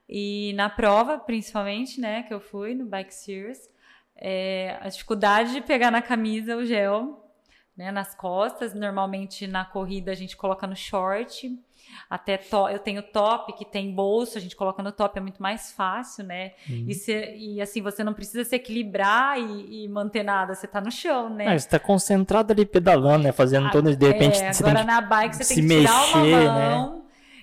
E 0.08 0.52
na 0.54 0.68
prova, 0.68 1.18
principalmente, 1.18 2.00
né, 2.00 2.22
que 2.22 2.34
eu 2.34 2.40
fui 2.40 2.74
no 2.74 2.86
Bike 2.86 3.14
Series, 3.14 3.68
é, 4.16 4.76
a 4.80 4.88
dificuldade 4.88 5.52
de 5.52 5.60
pegar 5.60 5.90
na 5.90 6.02
camisa 6.02 6.56
o 6.56 6.64
gel, 6.64 7.32
né, 7.76 7.92
nas 7.92 8.14
costas. 8.14 8.74
Normalmente 8.74 9.46
na 9.46 9.64
corrida 9.64 10.10
a 10.12 10.14
gente 10.14 10.36
coloca 10.36 10.66
no 10.66 10.76
short 10.76 11.58
até 12.08 12.36
to, 12.36 12.68
eu 12.68 12.78
tenho 12.78 13.02
top 13.02 13.52
que 13.52 13.64
tem 13.64 13.94
bolso, 13.94 14.36
a 14.36 14.40
gente 14.40 14.56
coloca 14.56 14.82
no 14.82 14.92
top, 14.92 15.18
é 15.18 15.22
muito 15.22 15.42
mais 15.42 15.72
fácil, 15.72 16.24
né? 16.24 16.52
Uhum. 16.68 16.86
E, 16.88 16.94
se, 16.94 17.12
e 17.36 17.60
assim, 17.60 17.80
você 17.80 18.02
não 18.02 18.12
precisa 18.12 18.44
se 18.44 18.54
equilibrar 18.54 19.38
e, 19.38 19.84
e 19.84 19.88
manter 19.88 20.22
nada, 20.22 20.54
você 20.54 20.66
tá 20.66 20.80
no 20.80 20.90
chão, 20.90 21.30
né? 21.30 21.54
É, 21.54 21.58
você 21.58 21.68
tá 21.68 21.78
concentrado 21.78 22.52
ali 22.52 22.66
pedalando, 22.66 23.24
né? 23.24 23.32
Fazendo 23.32 23.68
ah, 23.68 23.70
todo, 23.70 23.94
de 23.94 24.06
repente. 24.06 24.38
É, 24.38 24.50
agora 24.50 24.84
na 24.84 25.00
bike 25.00 25.36
você 25.36 25.54
tem 25.54 25.62
que 25.62 25.68
tirar 25.68 26.00
mexer, 26.00 26.18
uma 26.18 26.52
mão. 26.52 26.94
Né? 26.94 26.99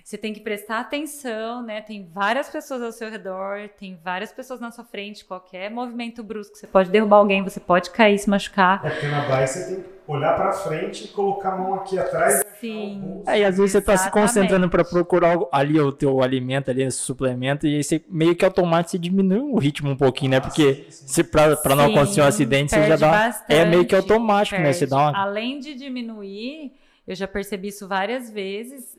Você 0.08 0.18
tem 0.18 0.32
que 0.32 0.40
prestar 0.40 0.80
atenção, 0.80 1.62
né? 1.62 1.82
Tem 1.82 2.10
várias 2.14 2.50
pessoas 2.50 2.82
ao 2.82 2.94
seu 2.94 3.10
redor, 3.10 3.68
tem 3.78 4.00
várias 4.02 4.32
pessoas 4.32 4.58
na 4.58 4.72
sua 4.72 4.86
frente. 4.86 5.26
Qualquer 5.26 5.70
movimento 5.70 6.24
brusco, 6.24 6.56
você 6.56 6.66
pode 6.66 6.90
derrubar 6.90 7.18
alguém, 7.18 7.44
você 7.44 7.60
pode 7.60 7.90
cair, 7.90 8.18
se 8.18 8.30
machucar. 8.30 8.86
É 8.86 8.90
porque 8.90 9.06
na 9.06 9.28
bike 9.28 9.50
você 9.50 9.66
tem 9.66 9.84
que 9.84 9.90
olhar 10.08 10.34
para 10.38 10.54
frente 10.54 11.04
e 11.04 11.08
colocar 11.10 11.52
a 11.52 11.58
mão 11.58 11.74
aqui 11.74 12.00
atrás. 12.00 12.42
Sim. 12.58 13.22
Aí 13.26 13.44
às 13.44 13.58
vezes 13.58 13.74
você 13.74 13.80
está 13.80 13.98
se 13.98 14.10
concentrando 14.10 14.70
para 14.70 14.86
procurar 14.86 15.38
ali 15.52 15.78
o 15.78 15.92
teu 15.92 16.22
alimento, 16.22 16.72
ali 16.72 16.84
esse 16.84 17.00
suplemento, 17.00 17.68
e 17.68 17.76
aí 17.76 17.84
você 17.84 18.02
meio 18.08 18.34
que 18.34 18.46
automaticamente 18.46 18.92
você 18.92 18.98
diminui 18.98 19.52
o 19.52 19.60
ritmo 19.60 19.90
um 19.90 19.98
pouquinho, 19.98 20.32
né? 20.32 20.40
Porque 20.40 20.86
se 20.90 21.22
para 21.22 21.76
não 21.76 21.84
acontecer 21.84 22.22
um 22.22 22.28
acidente, 22.28 22.72
você 22.72 22.88
já 22.88 22.96
dá. 22.96 23.12
Bastante, 23.12 23.54
é 23.54 23.66
meio 23.66 23.86
que 23.86 23.94
automático, 23.94 24.56
perde. 24.56 24.68
né? 24.68 24.72
Você 24.72 24.88
dá 24.88 24.96
uma... 24.96 25.22
Além 25.22 25.60
de 25.60 25.76
diminuir, 25.76 26.72
eu 27.06 27.14
já 27.14 27.28
percebi 27.28 27.68
isso 27.68 27.90
várias 27.90 28.32
vezes 28.32 28.98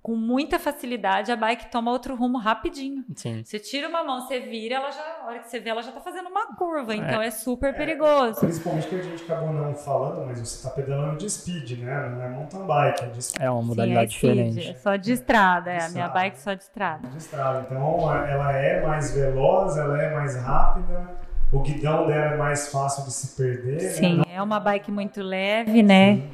com 0.00 0.14
muita 0.14 0.58
facilidade, 0.58 1.32
a 1.32 1.36
bike 1.36 1.70
toma 1.70 1.90
outro 1.90 2.14
rumo 2.14 2.38
rapidinho. 2.38 3.04
Sim. 3.16 3.42
Você 3.44 3.58
tira 3.58 3.88
uma 3.88 4.04
mão, 4.04 4.20
você 4.20 4.38
vira, 4.40 4.76
ela 4.76 4.90
já, 4.90 5.02
a 5.22 5.26
hora 5.26 5.38
que 5.40 5.48
você 5.48 5.58
vê, 5.58 5.70
ela 5.70 5.82
já 5.82 5.90
tá 5.90 6.00
fazendo 6.00 6.28
uma 6.28 6.54
curva. 6.54 6.94
Então 6.94 7.20
é, 7.20 7.26
é 7.26 7.30
super 7.30 7.74
perigoso. 7.74 8.40
Principalmente 8.40 8.88
que 8.88 8.94
a 8.94 9.02
gente 9.02 9.22
acabou 9.24 9.52
não 9.52 9.74
falando, 9.74 10.26
mas 10.26 10.38
você 10.38 10.68
tá 10.68 10.74
pedalando 10.74 11.18
de 11.18 11.28
speed, 11.28 11.80
né? 11.80 12.08
Não 12.10 12.22
é 12.22 12.28
mountain 12.28 12.64
bike, 12.64 13.04
é 13.04 13.06
de 13.08 13.22
speed. 13.22 13.42
É 13.42 13.50
uma 13.50 13.62
modalidade 13.62 14.12
Sim, 14.12 14.28
é 14.28 14.32
diferente. 14.32 14.60
Speed, 14.60 14.76
é 14.76 14.78
só 14.78 14.96
de 14.96 15.12
estrada, 15.12 15.70
é. 15.72 15.82
A 15.82 15.88
minha 15.88 16.08
bike 16.08 16.40
só 16.40 16.54
de 16.54 16.62
estrada. 16.62 17.08
De 17.08 17.18
estrada. 17.18 17.66
Então 17.66 18.12
ela 18.12 18.52
é 18.52 18.86
mais 18.86 19.14
veloz, 19.14 19.76
ela 19.76 20.00
é 20.00 20.14
mais 20.14 20.36
rápida. 20.36 21.10
O 21.52 21.60
guidão 21.60 22.06
dela 22.06 22.34
é 22.34 22.36
mais 22.36 22.68
fácil 22.68 23.04
de 23.04 23.12
se 23.12 23.36
perder. 23.36 23.82
Né? 23.82 23.88
Sim, 23.90 24.16
né? 24.18 24.24
é 24.32 24.42
uma 24.42 24.58
bike 24.58 24.90
muito 24.90 25.20
leve, 25.20 25.82
né? 25.82 26.16
Sim. 26.16 26.30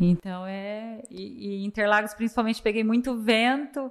Então 0.00 0.46
é. 0.46 1.00
E, 1.10 1.62
e, 1.62 1.64
Interlagos, 1.64 2.14
principalmente, 2.14 2.62
peguei 2.62 2.84
muito 2.84 3.16
vento 3.16 3.90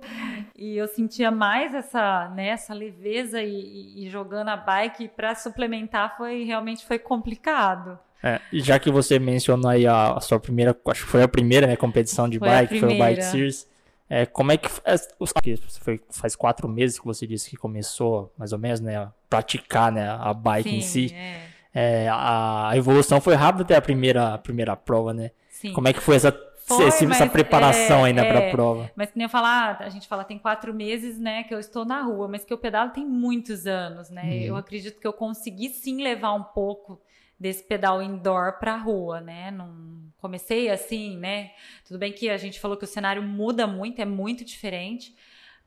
e 0.55 0.77
eu 0.77 0.87
sentia 0.87 1.29
mais 1.29 1.73
essa, 1.73 2.29
né, 2.29 2.47
essa 2.49 2.73
leveza 2.73 3.41
e, 3.41 4.05
e 4.05 4.09
jogando 4.09 4.49
a 4.49 4.57
bike 4.57 5.09
para 5.09 5.35
suplementar 5.35 6.15
foi 6.17 6.43
realmente 6.43 6.85
foi 6.85 6.97
complicado. 6.97 7.99
É, 8.23 8.41
já 8.51 8.79
que 8.79 8.89
você 8.89 9.19
mencionou 9.19 9.69
aí 9.69 9.85
a, 9.85 10.13
a, 10.13 10.21
sua 10.21 10.39
primeira, 10.39 10.75
acho 10.87 11.05
que 11.05 11.11
foi 11.11 11.21
a 11.21 11.27
primeira 11.27 11.67
né, 11.67 11.75
competição 11.75 12.27
de 12.27 12.39
foi 12.39 12.47
bike, 12.47 12.79
foi 12.79 12.95
o 12.95 12.97
Bike 12.97 13.23
Series. 13.23 13.67
É, 14.09 14.25
como 14.25 14.53
é 14.53 14.57
que 14.57 14.69
foi, 14.69 15.99
faz 16.09 16.35
quatro 16.35 16.67
meses 16.67 16.97
que 16.97 17.05
você 17.05 17.27
disse 17.27 17.49
que 17.49 17.57
começou, 17.57 18.33
mais 18.37 18.53
ou 18.53 18.59
menos, 18.59 18.79
né, 18.79 18.95
a 18.95 19.11
praticar 19.29 19.91
né, 19.91 20.09
a 20.09 20.33
bike 20.33 20.69
Sim, 20.69 20.77
em 20.77 20.81
si. 20.81 21.13
É. 21.13 21.57
É, 21.73 22.07
a, 22.09 22.69
a 22.69 22.77
evolução 22.77 23.21
foi 23.21 23.35
rápida 23.35 23.63
até 23.63 23.75
a 23.75 23.81
primeira, 23.81 24.33
a 24.33 24.37
primeira 24.37 24.75
prova, 24.75 25.13
né? 25.13 25.29
Sim. 25.57 25.73
Como 25.73 25.87
é 25.87 25.93
que 25.93 25.99
foi 25.99 26.15
essa, 26.15 26.31
foi, 26.67 26.85
essa, 26.85 27.03
essa 27.03 27.27
preparação 27.27 28.01
é, 28.01 28.09
ainda 28.09 28.21
é, 28.21 28.29
para 28.29 28.47
a 28.47 28.51
prova? 28.51 28.91
Mas 28.95 29.09
que 29.09 29.17
nem 29.17 29.25
eu 29.25 29.29
falar, 29.29 29.81
a 29.81 29.89
gente 29.89 30.07
fala 30.07 30.23
tem 30.23 30.37
quatro 30.37 30.71
meses, 30.71 31.17
né, 31.17 31.43
que 31.45 31.53
eu 31.53 31.59
estou 31.59 31.83
na 31.83 32.03
rua, 32.03 32.27
mas 32.27 32.45
que 32.45 32.53
eu 32.53 32.59
pedalo 32.59 32.91
tem 32.91 33.03
muitos 33.03 33.65
anos, 33.65 34.11
né? 34.11 34.21
Uhum. 34.21 34.41
Eu 34.43 34.55
acredito 34.55 34.99
que 34.99 35.07
eu 35.07 35.13
consegui 35.13 35.69
sim 35.69 36.03
levar 36.03 36.33
um 36.33 36.43
pouco 36.43 37.01
desse 37.39 37.63
pedal 37.63 38.03
indoor 38.03 38.59
para 38.59 38.75
a 38.75 38.77
rua, 38.77 39.19
né? 39.19 39.49
Não 39.49 40.11
comecei 40.19 40.69
assim, 40.69 41.17
né? 41.17 41.53
Tudo 41.87 41.97
bem 41.97 42.13
que 42.13 42.29
a 42.29 42.37
gente 42.37 42.59
falou 42.59 42.77
que 42.77 42.83
o 42.83 42.87
cenário 42.87 43.23
muda 43.23 43.65
muito, 43.65 43.99
é 43.99 44.05
muito 44.05 44.45
diferente, 44.45 45.15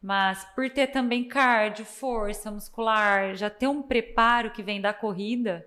mas 0.00 0.44
por 0.54 0.70
ter 0.70 0.86
também 0.86 1.24
cardio, 1.24 1.84
força 1.84 2.48
muscular, 2.48 3.34
já 3.34 3.50
ter 3.50 3.66
um 3.66 3.82
preparo 3.82 4.52
que 4.52 4.62
vem 4.62 4.80
da 4.80 4.94
corrida, 4.94 5.66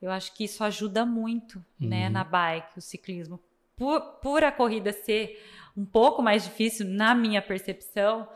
eu 0.00 0.10
acho 0.10 0.34
que 0.34 0.44
isso 0.44 0.62
ajuda 0.62 1.06
muito, 1.06 1.58
né, 1.80 1.84
uhum. 1.84 1.88
né, 1.88 2.08
na 2.10 2.24
bike, 2.24 2.76
o 2.76 2.82
ciclismo 2.82 3.40
por, 3.82 4.00
por 4.22 4.44
a 4.44 4.52
corrida 4.52 4.92
ser 4.92 5.42
um 5.76 5.84
pouco 5.84 6.22
mais 6.22 6.44
difícil, 6.44 6.86
na 6.86 7.16
minha 7.16 7.42
percepção, 7.42 8.28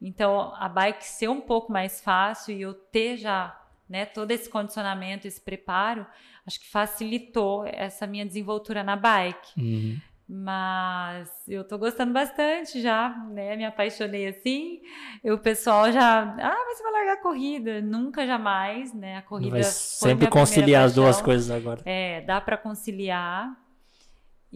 então 0.00 0.54
a 0.56 0.66
bike 0.66 1.04
ser 1.04 1.28
um 1.28 1.42
pouco 1.42 1.70
mais 1.70 2.00
fácil 2.00 2.56
e 2.56 2.62
eu 2.62 2.72
ter 2.72 3.18
já 3.18 3.54
né, 3.86 4.06
todo 4.06 4.30
esse 4.30 4.48
condicionamento, 4.48 5.28
esse 5.28 5.38
preparo, 5.38 6.06
acho 6.46 6.58
que 6.58 6.70
facilitou 6.70 7.66
essa 7.66 8.06
minha 8.06 8.24
desenvoltura 8.24 8.82
na 8.82 8.96
bike. 8.96 9.60
Uhum. 9.60 10.00
Mas 10.26 11.30
eu 11.46 11.64
tô 11.64 11.76
gostando 11.76 12.14
bastante 12.14 12.80
já, 12.80 13.10
né? 13.28 13.54
Me 13.56 13.64
apaixonei 13.66 14.28
assim. 14.28 14.80
E 15.22 15.30
o 15.30 15.36
pessoal 15.36 15.92
já, 15.92 16.22
ah, 16.22 16.64
mas 16.66 16.78
você 16.78 16.82
vai 16.82 16.92
largar 16.92 17.12
a 17.12 17.22
corrida? 17.22 17.82
Nunca 17.82 18.26
jamais, 18.26 18.94
né? 18.94 19.18
A 19.18 19.22
corrida 19.22 19.50
vai 19.50 19.62
sempre 19.64 20.26
conciliar 20.28 20.84
as 20.84 20.94
duas 20.94 21.20
coisas 21.20 21.50
agora. 21.50 21.82
É, 21.84 22.22
dá 22.22 22.40
para 22.40 22.56
conciliar. 22.56 23.63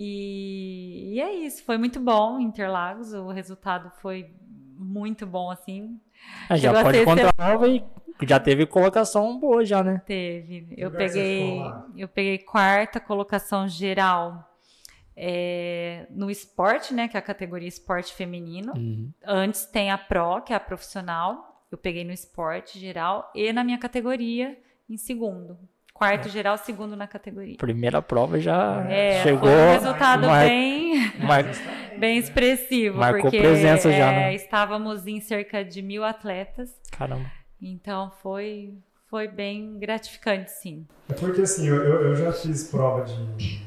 E, 0.00 1.14
e, 1.14 1.20
é 1.20 1.34
isso, 1.34 1.64
foi 1.64 1.76
muito 1.76 1.98
bom 1.98 2.38
Interlagos, 2.38 3.12
o 3.12 3.30
resultado 3.30 3.90
foi 4.00 4.30
muito 4.78 5.26
bom, 5.26 5.50
assim. 5.50 6.00
É, 6.48 6.56
já 6.56 6.84
pode 6.84 7.04
contar 7.04 7.34
nova 7.36 7.66
e 7.66 7.82
já 8.22 8.38
teve 8.38 8.64
colocação 8.64 9.40
boa 9.40 9.64
já, 9.64 9.82
né? 9.82 10.00
Teve. 10.06 10.68
Eu 10.76 10.92
peguei, 10.92 11.60
eu 11.96 12.06
peguei 12.06 12.38
quarta 12.38 13.00
colocação 13.00 13.66
geral 13.66 14.48
é, 15.16 16.06
no 16.10 16.30
esporte, 16.30 16.94
né? 16.94 17.08
Que 17.08 17.16
é 17.16 17.20
a 17.20 17.22
categoria 17.22 17.66
esporte 17.66 18.14
feminino. 18.14 18.72
Uhum. 18.76 19.12
Antes 19.24 19.66
tem 19.66 19.90
a 19.90 19.98
Pro, 19.98 20.42
que 20.42 20.52
é 20.52 20.56
a 20.56 20.60
profissional. 20.60 21.66
Eu 21.72 21.76
peguei 21.76 22.04
no 22.04 22.12
esporte 22.12 22.78
geral 22.78 23.32
e 23.34 23.52
na 23.52 23.64
minha 23.64 23.78
categoria 23.78 24.56
em 24.88 24.96
segundo 24.96 25.58
quarto 25.98 26.28
é. 26.28 26.30
geral, 26.30 26.56
segundo 26.56 26.94
na 26.94 27.08
categoria. 27.08 27.56
Primeira 27.56 28.00
prova 28.00 28.38
já 28.38 28.86
é, 28.88 29.20
chegou. 29.22 29.50
Foi 29.50 29.50
um 29.50 29.72
resultado 29.72 30.26
mar... 30.28 30.46
bem, 30.46 31.12
mar... 31.18 31.44
bem 31.98 32.18
expressivo. 32.18 32.98
Marcou 32.98 33.22
porque, 33.22 33.40
presença 33.40 33.90
já, 33.90 34.12
né? 34.12 34.32
É, 34.32 34.34
estávamos 34.36 35.08
em 35.08 35.20
cerca 35.20 35.64
de 35.64 35.82
mil 35.82 36.04
atletas. 36.04 36.70
Caramba. 36.92 37.28
Então 37.60 38.12
foi, 38.22 38.74
foi 39.10 39.26
bem 39.26 39.76
gratificante, 39.80 40.52
sim. 40.52 40.86
É 41.10 41.14
porque 41.14 41.42
assim, 41.42 41.66
eu, 41.66 41.82
eu 41.82 42.14
já 42.14 42.32
fiz 42.32 42.70
prova 42.70 43.04
de, 43.04 43.60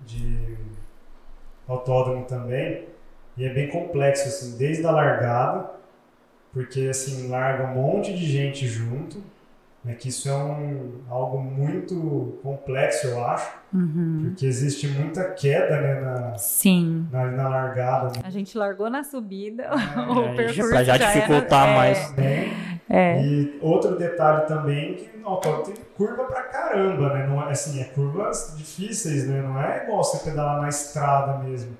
de 0.00 0.56
autódromo 1.68 2.24
também. 2.24 2.88
E 3.36 3.44
é 3.44 3.52
bem 3.52 3.68
complexo, 3.68 4.26
assim, 4.26 4.56
desde 4.56 4.84
a 4.86 4.90
largada, 4.90 5.70
porque 6.52 6.88
assim, 6.88 7.28
larga 7.28 7.66
um 7.66 7.74
monte 7.74 8.12
de 8.14 8.26
gente 8.26 8.66
junto 8.66 9.22
né, 9.86 9.94
que 9.94 10.08
isso 10.08 10.28
é 10.28 10.34
um, 10.34 11.00
algo 11.08 11.38
muito 11.38 12.40
complexo, 12.42 13.06
eu 13.06 13.24
acho, 13.24 13.48
uhum. 13.72 14.24
porque 14.24 14.44
existe 14.44 14.88
muita 14.88 15.30
queda 15.30 15.80
né, 15.80 16.00
na, 16.00 16.36
Sim. 16.36 17.06
na, 17.12 17.26
na 17.26 17.48
largada. 17.48 18.06
Né? 18.08 18.22
A 18.24 18.30
gente 18.30 18.58
largou 18.58 18.90
na 18.90 19.04
subida, 19.04 19.62
é, 19.62 19.70
o 20.10 20.24
é, 20.24 20.34
percurso 20.34 20.70
já, 20.70 20.82
já 20.82 20.96
dificultar 20.96 21.68
era, 21.68 21.76
mais. 21.78 22.18
É, 22.18 22.48
é. 22.90 23.22
E 23.22 23.58
outro 23.62 23.96
detalhe 23.96 24.48
também 24.48 24.96
que 24.96 25.16
no 25.18 25.28
autódromo 25.28 25.66
tem 25.66 25.76
curva 25.96 26.24
pra 26.24 26.42
caramba, 26.42 27.14
né? 27.14 27.26
Não 27.28 27.40
é, 27.40 27.52
assim, 27.52 27.80
é 27.80 27.84
curvas 27.84 28.54
difíceis, 28.56 29.28
né? 29.28 29.40
Não 29.40 29.60
é 29.60 29.84
igual 29.84 30.02
você 30.02 30.28
pedalar 30.28 30.62
na 30.62 30.68
estrada 30.68 31.38
mesmo. 31.44 31.76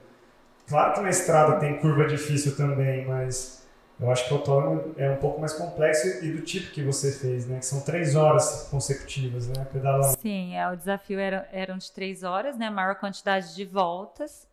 Claro 0.68 0.94
que 0.94 1.00
na 1.00 1.10
estrada 1.10 1.56
tem 1.56 1.78
curva 1.78 2.06
difícil 2.06 2.56
também, 2.56 3.04
mas 3.04 3.65
eu 3.98 4.10
acho 4.10 4.28
que 4.28 4.34
o 4.34 4.36
autônomo 4.36 4.94
é 4.98 5.10
um 5.10 5.16
pouco 5.16 5.40
mais 5.40 5.54
complexo 5.54 6.22
e 6.22 6.30
do 6.30 6.42
tipo 6.42 6.70
que 6.70 6.82
você 6.82 7.12
fez, 7.12 7.46
né? 7.46 7.60
Que 7.60 7.64
são 7.64 7.80
três 7.82 8.14
horas 8.14 8.68
consecutivas, 8.70 9.48
né? 9.48 9.66
Pedalando. 9.72 10.18
Sim, 10.20 10.54
é, 10.54 10.68
o 10.70 10.76
desafio 10.76 11.18
era, 11.18 11.48
eram 11.50 11.78
de 11.78 11.90
três 11.90 12.22
horas, 12.22 12.58
né? 12.58 12.66
A 12.66 12.70
maior 12.70 12.96
quantidade 12.96 13.54
de 13.54 13.64
voltas 13.64 14.46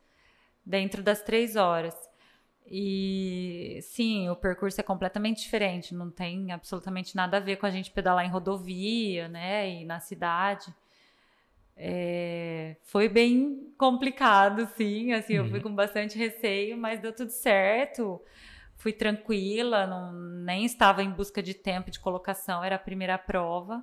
dentro 0.65 1.03
das 1.03 1.21
três 1.21 1.57
horas. 1.57 1.93
E 2.65 3.79
sim, 3.81 4.29
o 4.29 4.35
percurso 4.37 4.79
é 4.79 4.83
completamente 4.83 5.41
diferente, 5.41 5.93
não 5.93 6.09
tem 6.09 6.53
absolutamente 6.53 7.13
nada 7.13 7.35
a 7.35 7.41
ver 7.41 7.57
com 7.57 7.65
a 7.65 7.69
gente 7.69 7.91
pedalar 7.91 8.25
em 8.25 8.29
rodovia, 8.29 9.27
né? 9.27 9.69
E 9.69 9.83
na 9.83 9.99
cidade. 9.99 10.73
É, 11.75 12.77
foi 12.83 13.09
bem 13.09 13.73
complicado, 13.77 14.65
sim. 14.77 15.11
Assim, 15.11 15.37
uhum. 15.37 15.43
eu 15.43 15.49
fui 15.49 15.57
uhum. 15.57 15.63
com 15.63 15.75
bastante 15.75 16.17
receio, 16.17 16.77
mas 16.77 17.01
deu 17.01 17.13
tudo 17.13 17.29
certo 17.29 18.21
fui 18.83 18.91
tranquila, 18.91 19.87
não, 19.87 20.11
nem 20.11 20.65
estava 20.65 21.01
em 21.01 21.09
busca 21.09 21.41
de 21.41 21.53
tempo 21.53 21.89
de 21.89 22.01
colocação, 22.01 22.61
era 22.61 22.75
a 22.75 22.79
primeira 22.79 23.17
prova. 23.17 23.81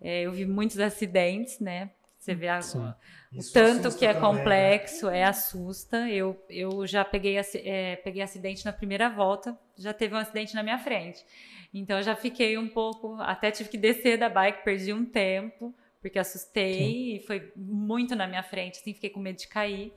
É, 0.00 0.22
eu 0.22 0.32
vi 0.32 0.44
muitos 0.44 0.80
acidentes, 0.80 1.60
né? 1.60 1.92
Você 2.18 2.34
vê 2.34 2.48
a, 2.48 2.58
o 2.58 3.52
tanto 3.52 3.96
que 3.96 4.04
é 4.04 4.12
também, 4.12 4.32
né? 4.32 4.38
complexo, 4.38 5.06
né? 5.06 5.20
é 5.20 5.24
assusta. 5.24 6.08
Eu, 6.08 6.42
eu 6.50 6.84
já 6.84 7.04
peguei, 7.04 7.36
é, 7.38 7.96
peguei 7.96 8.22
acidente 8.22 8.64
na 8.64 8.72
primeira 8.72 9.08
volta, 9.08 9.56
já 9.78 9.94
teve 9.94 10.14
um 10.14 10.18
acidente 10.18 10.52
na 10.54 10.64
minha 10.64 10.78
frente. 10.78 11.24
Então 11.72 11.98
eu 11.98 12.02
já 12.02 12.16
fiquei 12.16 12.58
um 12.58 12.68
pouco, 12.68 13.14
até 13.20 13.52
tive 13.52 13.68
que 13.68 13.78
descer 13.78 14.18
da 14.18 14.28
bike, 14.28 14.64
perdi 14.64 14.92
um 14.92 15.04
tempo, 15.04 15.72
porque 16.00 16.18
assustei 16.18 16.74
Sim. 16.74 17.16
e 17.16 17.20
foi 17.20 17.52
muito 17.54 18.16
na 18.16 18.26
minha 18.26 18.42
frente, 18.42 18.80
assim, 18.80 18.94
fiquei 18.94 19.10
com 19.10 19.20
medo 19.20 19.38
de 19.38 19.46
cair, 19.46 19.92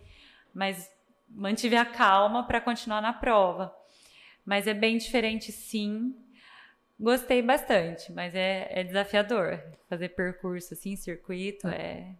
mas 0.53 0.91
mantive 1.27 1.75
a 1.75 1.85
calma 1.85 2.45
para 2.45 2.61
continuar 2.61 3.01
na 3.01 3.13
prova. 3.13 3.73
Mas 4.47 4.65
é 4.65 4.73
bem 4.73 4.97
diferente, 4.97 5.51
sim. 5.51 6.15
Gostei 6.97 7.41
bastante, 7.41 8.13
mas 8.13 8.33
é, 8.33 8.69
é 8.71 8.81
desafiador. 8.81 9.61
Fazer 9.89 10.07
percurso 10.07 10.73
assim, 10.73 10.95
circuito, 10.95 11.67
é. 11.67 12.15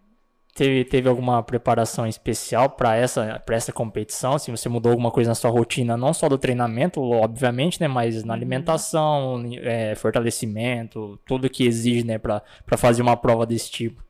Teve, 0.54 0.84
teve 0.84 1.08
alguma 1.08 1.42
preparação 1.42 2.06
especial 2.06 2.72
para 2.72 2.96
essa, 2.98 3.42
essa 3.50 3.72
competição? 3.72 4.38
Se 4.38 4.52
você 4.52 4.68
mudou 4.68 4.92
alguma 4.92 5.10
coisa 5.10 5.30
na 5.30 5.36
sua 5.36 5.52
rotina, 5.52 5.96
não 5.96 6.14
só 6.14 6.28
do 6.28 6.38
treinamento, 6.38 7.00
obviamente, 7.02 7.80
né? 7.80 7.88
Mas 7.88 8.24
na 8.26 8.34
uhum. 8.34 8.38
alimentação, 8.38 9.44
é, 9.62 9.96
fortalecimento, 9.96 11.18
tudo 11.26 11.50
que 11.50 11.66
exige, 11.66 12.04
né, 12.04 12.18
para 12.18 12.44
fazer 12.76 13.02
uma 13.02 13.16
prova 13.16 13.46
desse 13.46 13.72
tipo. 13.72 14.04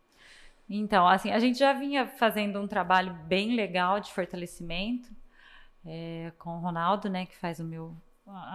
Então, 0.67 1.07
assim, 1.07 1.29
a 1.29 1.39
gente 1.39 1.59
já 1.59 1.71
vinha 1.71 2.07
fazendo 2.07 2.59
um 2.59 2.67
trabalho 2.67 3.13
bem 3.27 3.55
legal 3.55 3.99
de 3.99 4.11
fortalecimento 4.11 5.07
é, 5.85 6.31
com 6.39 6.57
o 6.57 6.59
Ronaldo, 6.59 7.09
né, 7.09 7.27
que 7.27 7.37
faz 7.37 7.59
o 7.59 7.63
meu 7.63 7.95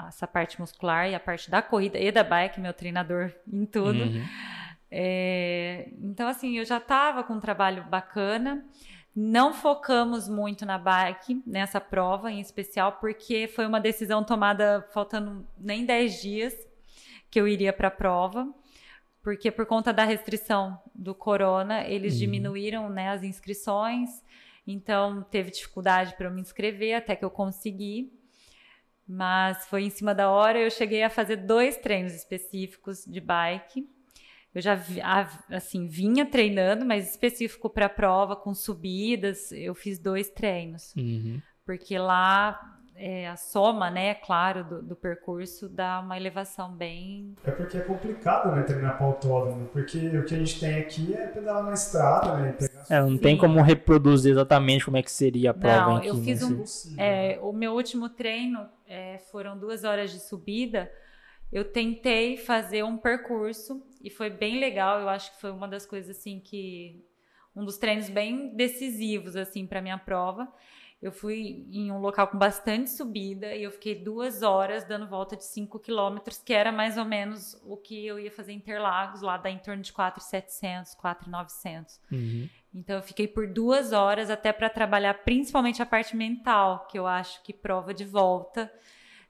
essa 0.07 0.27
parte 0.27 0.61
muscular 0.61 1.09
e 1.09 1.15
a 1.15 1.21
parte 1.21 1.51
da 1.51 1.63
corrida 1.63 1.99
e 1.99 2.11
da 2.11 2.23
bike, 2.23 2.61
meu 2.61 2.73
treinador 2.73 3.33
em 3.51 3.65
tudo. 3.65 4.05
Uhum. 4.05 4.25
É, 4.91 5.89
então, 6.03 6.29
assim, 6.29 6.59
eu 6.59 6.65
já 6.65 6.77
estava 6.77 7.25
com 7.25 7.35
um 7.35 7.41
trabalho 7.41 7.85
bacana. 7.85 8.65
Não 9.15 9.53
focamos 9.53 10.29
muito 10.29 10.65
na 10.65 10.79
bike, 10.79 11.43
nessa 11.47 11.81
prova 11.81 12.31
em 12.31 12.41
especial, 12.41 12.93
porque 12.93 13.47
foi 13.49 13.67
uma 13.67 13.81
decisão 13.81 14.25
tomada 14.25 14.87
faltando 14.93 15.47
nem 15.59 15.85
10 15.85 16.23
dias 16.23 16.55
que 17.31 17.41
eu 17.41 17.49
iria 17.49 17.73
para 17.73 17.89
a 17.89 17.91
prova, 17.91 18.47
porque 19.23 19.51
por 19.51 19.65
conta 19.65 19.93
da 19.93 20.05
restrição 20.05 20.79
do 20.95 21.15
corona, 21.15 21.87
eles 21.87 22.15
uhum. 22.15 22.21
diminuíram 22.21 22.91
né, 22.91 23.09
as 23.09 23.23
inscrições, 23.23 24.23
então 24.67 25.23
teve 25.31 25.51
dificuldade 25.51 26.15
para 26.17 26.27
eu 26.27 26.31
me 26.31 26.43
inscrever 26.43 26.95
até 26.95 27.17
que 27.17 27.25
eu 27.25 27.31
consegui. 27.31 28.13
Mas 29.13 29.67
foi 29.67 29.85
em 29.85 29.91
cima 29.91 30.15
da 30.15 30.31
hora, 30.31 30.59
eu 30.59 30.71
cheguei 30.71 31.03
a 31.03 31.11
fazer 31.11 31.37
dois 31.37 31.77
treinos 31.77 32.15
específicos 32.15 33.05
de 33.05 33.21
bike 33.21 33.87
eu 34.55 34.61
já 34.61 34.79
assim 35.51 35.87
vinha 35.87 36.27
treinando, 36.27 36.85
mas 36.85 37.11
específico 37.11 37.71
para 37.71 37.87
a 37.87 37.91
prova 37.91 38.37
com 38.37 38.53
subidas, 38.53 39.51
eu 39.53 39.75
fiz 39.75 39.99
dois 39.99 40.29
treinos, 40.29 40.95
uhum. 40.95 41.41
porque 41.65 41.97
lá 41.97 42.61
é, 43.05 43.29
a 43.29 43.37
soma, 43.37 43.91
né, 43.91 44.15
claro, 44.15 44.63
do, 44.63 44.83
do, 44.83 44.97
percurso 44.97 45.69
dá 45.69 46.01
uma 46.01 46.17
elevação 46.17 46.71
bem. 46.71 47.35
É 47.45 47.51
porque 47.51 47.77
é 47.77 47.81
complicado, 47.81 48.55
né, 48.55 48.63
treinar 48.63 48.97
para 48.97 49.07
autódromo, 49.07 49.67
porque 49.73 49.99
o 50.17 50.25
que 50.25 50.35
a 50.35 50.39
gente 50.39 50.61
tem 50.61 50.79
aqui 50.79 51.13
é 51.15 51.27
pedalar 51.27 51.65
na 51.65 51.75
estrada, 51.75 52.37
né, 52.37 52.57
é, 52.89 53.01
não 53.01 53.19
tem 53.19 53.37
como 53.37 53.61
reproduzir 53.61 54.33
exatamente 54.33 54.85
como 54.85 54.97
é 54.97 55.03
que 55.03 55.11
seria 55.11 55.51
a 55.51 55.55
prova. 55.55 55.87
Não, 55.87 55.97
aqui, 55.97 56.09
eu 56.09 56.17
fiz 56.17 56.49
né? 56.49 56.57
um, 56.57 57.01
é, 57.01 57.39
o 57.43 57.53
meu 57.53 57.73
último 57.73 58.09
treino 58.09 58.67
é, 58.87 59.19
foram 59.31 59.59
duas 59.59 59.83
horas 59.83 60.13
de 60.13 60.21
subida 60.21 60.89
eu 61.53 61.71
tentei 61.71 62.39
fazer 62.39 62.83
um 62.83 62.97
percurso 62.97 63.85
e 64.03 64.09
foi 64.09 64.31
bem 64.31 64.59
legal. 64.59 65.01
Eu 65.01 65.09
acho 65.11 65.35
que 65.35 65.41
foi 65.41 65.51
uma 65.51 65.69
das 65.69 65.85
coisas 65.85 66.17
assim 66.17 66.41
que 66.41 67.05
um 67.55 67.63
dos 67.63 67.77
treinos 67.77 68.09
bem 68.09 68.57
decisivos 68.57 69.37
assim 69.37 69.67
para 69.67 69.83
minha 69.83 69.99
prova. 69.99 70.51
Eu 71.03 71.11
fui 71.11 71.67
em 71.73 71.91
um 71.91 71.99
local 71.99 72.29
com 72.29 72.39
bastante 72.39 72.89
subida 72.91 73.53
e 73.57 73.65
eu 73.65 73.73
fiquei 73.73 73.97
duas 73.97 74.43
horas 74.43 74.85
dando 74.85 75.09
volta 75.09 75.37
de 75.37 75.45
5 75.45 75.81
quilômetros, 75.81 76.39
que 76.39 76.53
era 76.53 76.71
mais 76.71 76.97
ou 76.97 77.05
menos 77.05 77.61
o 77.65 77.77
que 77.77 78.07
eu 78.07 78.21
ia 78.21 78.31
fazer 78.31 78.53
em 78.53 78.57
Interlagos, 78.57 79.21
lá 79.21 79.37
dá 79.37 79.51
em 79.51 79.59
torno 79.59 79.83
de 79.83 79.93
4,700, 79.93 80.95
4,900. 80.95 82.01
Uhum. 82.13 82.49
Então 82.73 82.97
eu 82.97 83.03
fiquei 83.03 83.27
por 83.27 83.49
duas 83.49 83.93
horas 83.93 84.31
até 84.31 84.53
para 84.53 84.71
trabalhar 84.71 85.15
principalmente 85.25 85.83
a 85.83 85.87
parte 85.87 86.17
mental, 86.17 86.87
que 86.89 86.97
eu 86.97 87.07
acho 87.07 87.43
que 87.43 87.53
prova 87.53 87.93
de 87.93 88.05
volta 88.05 88.73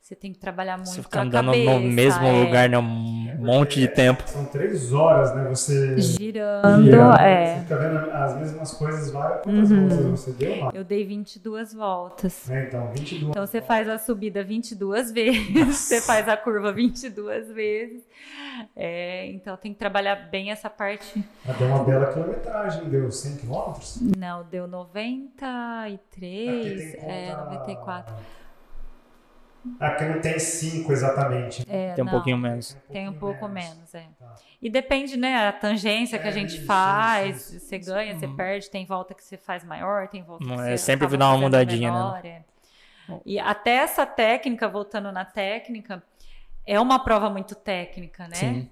você 0.02 0.16
tem 0.16 0.32
que 0.32 0.40
trabalhar 0.40 0.76
muito 0.76 0.90
Você 0.90 1.00
fica 1.00 1.23
andando 1.23 1.52
cabeça, 1.52 1.78
no 1.78 1.80
mesmo 1.80 2.26
é. 2.26 2.32
lugar, 2.32 2.68
né? 2.68 2.76
Um 2.76 3.37
monte 3.38 3.78
de 3.78 3.87
tempo. 3.87 4.28
São 4.28 4.44
três 4.47 4.92
horas, 4.92 5.32
né? 5.32 5.49
Você 5.49 5.97
girando, 6.00 6.82
girando 6.82 7.21
é. 7.21 7.54
Você 7.54 7.61
fica 7.61 7.76
vendo 7.76 8.11
as 8.11 8.37
mesmas 8.37 8.75
coisas 8.75 9.12
várias. 9.12 9.42
Quantas 9.42 9.71
uhum. 9.71 9.88
voltas 9.88 10.21
você 10.21 10.32
deu 10.32 10.59
lá? 10.59 10.73
Eu 10.75 10.82
dei 10.82 11.06
22 11.06 11.73
voltas. 11.73 12.50
É, 12.50 12.64
então, 12.64 12.90
22 12.90 13.30
Então 13.30 13.47
você 13.47 13.62
faz 13.62 13.88
a 13.88 13.97
subida 13.97 14.42
22 14.42 15.12
vezes, 15.14 15.78
você 15.78 16.00
faz 16.00 16.28
a 16.28 16.37
curva 16.37 16.73
22 16.73 17.52
vezes. 17.52 18.02
É, 18.75 19.28
então 19.28 19.56
tem 19.56 19.73
que 19.73 19.78
trabalhar 19.78 20.16
bem 20.16 20.50
essa 20.50 20.68
parte. 20.68 21.25
Ah, 21.49 21.52
deu 21.52 21.68
uma 21.68 21.85
bela 21.85 22.12
quilometragem, 22.12 22.88
deu 22.88 23.09
100 23.09 23.37
quilômetros? 23.37 24.00
Não, 24.18 24.42
deu 24.50 24.66
93, 24.66 26.94
é, 26.94 27.37
94. 27.37 28.42
Aqui 29.78 30.04
não 30.04 30.21
tem 30.21 30.38
cinco 30.38 30.92
exatamente. 30.92 31.64
É, 31.69 31.92
tem 31.92 32.02
um 32.02 32.07
não, 32.07 32.12
pouquinho 32.12 32.37
menos. 32.37 32.76
Tem 32.90 33.09
um 33.09 33.12
pouco 33.12 33.47
menos, 33.49 33.76
menos 33.76 33.95
é. 33.95 34.07
Tá. 34.19 34.35
E 34.61 34.69
depende, 34.69 35.16
né? 35.16 35.49
A 35.49 35.52
tangência 35.52 36.16
é, 36.16 36.19
que 36.19 36.26
a 36.26 36.31
é, 36.31 36.33
gente 36.33 36.57
isso, 36.57 36.66
faz, 36.66 37.37
isso, 37.37 37.57
isso, 37.57 37.66
você 37.66 37.78
ganha, 37.78 38.19
você 38.19 38.26
uhum. 38.26 38.37
perde, 38.37 38.71
tem 38.71 38.85
volta 38.85 39.14
que 39.14 39.23
você 39.23 39.37
faz 39.37 39.64
maior, 39.64 40.09
tem 40.09 40.23
volta 40.23 40.45
que 40.45 40.52
é, 40.52 40.57
você 40.57 40.78
sempre 40.78 41.16
dar 41.16 41.28
uma 41.28 41.38
mudadinha, 41.38 41.92
né? 41.92 41.97
menor, 41.97 42.23
né? 42.23 42.45
É. 43.09 43.14
E 43.25 43.38
até 43.38 43.76
essa 43.76 44.04
técnica, 44.04 44.69
voltando 44.69 45.12
na 45.12 45.25
técnica, 45.25 46.02
é 46.66 46.81
uma 46.81 46.99
prova 46.99 47.31
muito 47.31 47.54
técnica, 47.54 48.26
né? 48.26 48.35
Sim. 48.35 48.71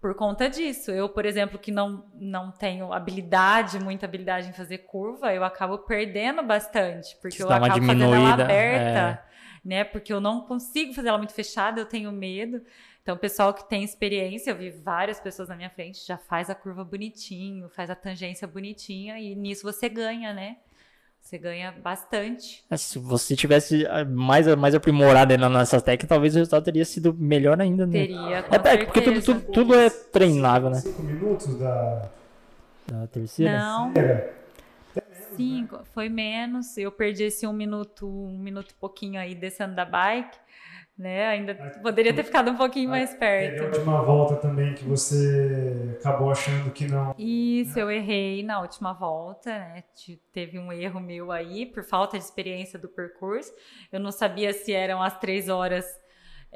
Por 0.00 0.14
conta 0.14 0.48
disso. 0.48 0.90
Eu, 0.90 1.08
por 1.08 1.24
exemplo, 1.24 1.58
que 1.58 1.72
não, 1.72 2.04
não 2.14 2.50
tenho 2.50 2.92
habilidade, 2.92 3.78
muita 3.78 4.04
habilidade 4.04 4.48
em 4.48 4.52
fazer 4.52 4.78
curva, 4.78 5.32
eu 5.32 5.42
acabo 5.42 5.78
perdendo 5.78 6.42
bastante. 6.42 7.16
Porque 7.22 7.42
eu 7.42 7.50
acabo 7.50 7.82
fazendo 7.82 8.14
ela 8.14 8.34
aberta. 8.34 9.22
É 9.30 9.33
né? 9.64 9.84
Porque 9.84 10.12
eu 10.12 10.20
não 10.20 10.42
consigo 10.42 10.92
fazer 10.92 11.08
ela 11.08 11.18
muito 11.18 11.32
fechada, 11.32 11.80
eu 11.80 11.86
tenho 11.86 12.12
medo. 12.12 12.60
Então, 13.02 13.14
o 13.16 13.18
pessoal 13.18 13.52
que 13.52 13.68
tem 13.68 13.84
experiência, 13.84 14.50
eu 14.50 14.56
vi 14.56 14.70
várias 14.70 15.20
pessoas 15.20 15.48
na 15.48 15.56
minha 15.56 15.70
frente, 15.70 16.06
já 16.06 16.16
faz 16.16 16.48
a 16.48 16.54
curva 16.54 16.84
bonitinho, 16.84 17.68
faz 17.68 17.90
a 17.90 17.94
tangência 17.94 18.46
bonitinha, 18.48 19.18
e 19.18 19.34
nisso 19.34 19.62
você 19.62 19.88
ganha, 19.88 20.32
né? 20.32 20.56
Você 21.20 21.38
ganha 21.38 21.72
bastante. 21.72 22.64
É, 22.70 22.76
se 22.76 22.98
você 22.98 23.34
tivesse 23.34 23.86
ah, 23.86 24.04
mais, 24.04 24.46
mais 24.56 24.74
aprimorado 24.74 25.36
na 25.38 25.48
nossa 25.48 25.80
técnica, 25.80 26.06
talvez 26.06 26.34
o 26.34 26.38
resultado 26.38 26.64
teria 26.64 26.84
sido 26.84 27.14
melhor 27.14 27.60
ainda, 27.60 27.86
né? 27.86 27.92
Teria, 27.92 28.42
com 28.42 28.54
é, 28.54 28.74
é 28.74 28.84
porque 28.84 29.00
tudo, 29.00 29.22
tudo, 29.22 29.40
tudo, 29.52 29.74
é 29.74 29.88
treinável, 29.88 30.68
né? 30.68 30.80
Cinco 30.80 31.02
minutos 31.02 31.58
da, 31.58 32.10
da 32.86 33.06
terceira? 33.06 33.58
Não. 33.58 33.92
Terceira. 33.92 34.43
Cinco, 35.36 35.84
foi 35.92 36.08
menos. 36.08 36.76
Eu 36.76 36.90
perdi 36.92 37.24
esse 37.24 37.46
um 37.46 37.52
minuto, 37.52 38.06
um 38.06 38.38
minuto 38.38 38.70
e 38.70 38.74
pouquinho 38.74 39.20
aí 39.20 39.34
descendo 39.34 39.74
da 39.74 39.84
bike, 39.84 40.38
né? 40.96 41.28
Ainda 41.28 41.54
poderia 41.82 42.14
ter 42.14 42.24
ficado 42.24 42.50
um 42.50 42.56
pouquinho 42.56 42.90
mais 42.90 43.14
perto. 43.14 43.62
A 43.62 43.66
última 43.66 44.02
volta 44.02 44.36
também 44.36 44.74
que 44.74 44.84
você 44.84 45.96
acabou 46.00 46.30
achando 46.30 46.70
que 46.70 46.86
não. 46.86 47.14
Isso, 47.18 47.76
né? 47.76 47.82
eu 47.82 47.90
errei 47.90 48.42
na 48.42 48.60
última 48.60 48.92
volta, 48.92 49.50
né? 49.50 49.84
Teve 50.32 50.58
um 50.58 50.72
erro 50.72 51.00
meu 51.00 51.32
aí 51.32 51.66
por 51.66 51.84
falta 51.84 52.18
de 52.18 52.24
experiência 52.24 52.78
do 52.78 52.88
percurso. 52.88 53.52
Eu 53.92 54.00
não 54.00 54.12
sabia 54.12 54.52
se 54.52 54.72
eram 54.72 55.02
as 55.02 55.18
três 55.18 55.48
horas 55.48 55.84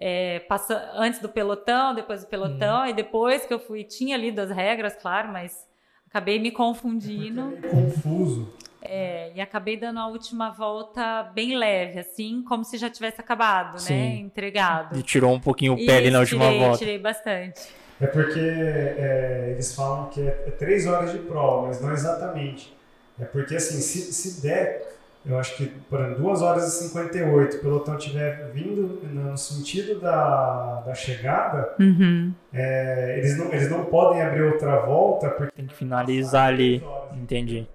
é, 0.01 0.39
passa, 0.41 0.91
antes 0.95 1.21
do 1.21 1.29
pelotão, 1.29 1.93
depois 1.93 2.23
do 2.23 2.29
pelotão, 2.29 2.83
hum. 2.83 2.87
e 2.87 2.93
depois 2.93 3.45
que 3.45 3.53
eu 3.53 3.59
fui, 3.59 3.83
tinha 3.83 4.17
lido 4.17 4.39
as 4.39 4.51
regras, 4.51 4.95
claro, 4.95 5.33
mas 5.33 5.67
acabei 6.09 6.39
me 6.39 6.53
confundindo. 6.53 7.59
É 7.63 7.69
confuso. 7.69 8.49
É, 8.81 9.33
e 9.35 9.41
acabei 9.41 9.77
dando 9.77 9.99
a 9.99 10.07
última 10.07 10.51
volta 10.51 11.25
bem 11.35 11.57
leve, 11.57 11.99
assim, 11.99 12.43
como 12.47 12.65
se 12.65 12.79
já 12.79 12.89
tivesse 12.89 13.21
acabado, 13.21 13.73
né? 13.73 13.79
Sim. 13.79 13.95
né? 13.95 14.17
Entregado. 14.17 14.99
E 14.99 15.03
tirou 15.03 15.33
um 15.33 15.41
pouquinho 15.41 15.75
o 15.75 15.87
pé 15.87 15.97
ali 15.97 16.11
na 16.11 16.21
última 16.21 16.45
tirei, 16.45 16.59
volta. 16.61 16.79
Tirei 16.79 16.99
bastante. 16.99 17.61
É 18.01 18.07
porque 18.07 18.39
é, 18.39 19.49
eles 19.51 19.75
falam 19.75 20.07
que 20.07 20.21
é, 20.21 20.45
é 20.47 20.51
três 20.53 20.87
horas 20.87 21.11
de 21.13 21.19
prova, 21.19 21.67
mas 21.67 21.81
não 21.81 21.93
exatamente. 21.93 22.77
É 23.21 23.25
porque, 23.25 23.57
assim, 23.57 23.81
se, 23.81 24.13
se 24.13 24.41
der, 24.41 24.97
eu 25.27 25.37
acho 25.37 25.57
que 25.57 25.67
por 25.67 26.01
exemplo, 26.01 26.23
2 26.23 26.43
horas 26.43 26.69
e 26.69 26.85
58, 26.89 27.57
o 27.57 27.61
pelotão 27.61 27.99
estiver 27.99 28.51
vindo 28.53 29.01
no 29.13 29.37
sentido 29.37 30.01
da, 30.01 30.83
da 30.87 30.95
chegada, 30.95 31.75
uhum. 31.81 32.33
é, 32.53 33.19
eles, 33.19 33.37
não, 33.37 33.53
eles 33.53 33.69
não 33.69 33.85
podem 33.87 34.23
abrir 34.23 34.43
outra 34.43 34.79
volta. 34.87 35.29
Porque 35.31 35.53
Tem 35.53 35.67
que 35.67 35.75
finalizar 35.75 36.47
ali. 36.47 36.83
Entendi. 37.13 37.67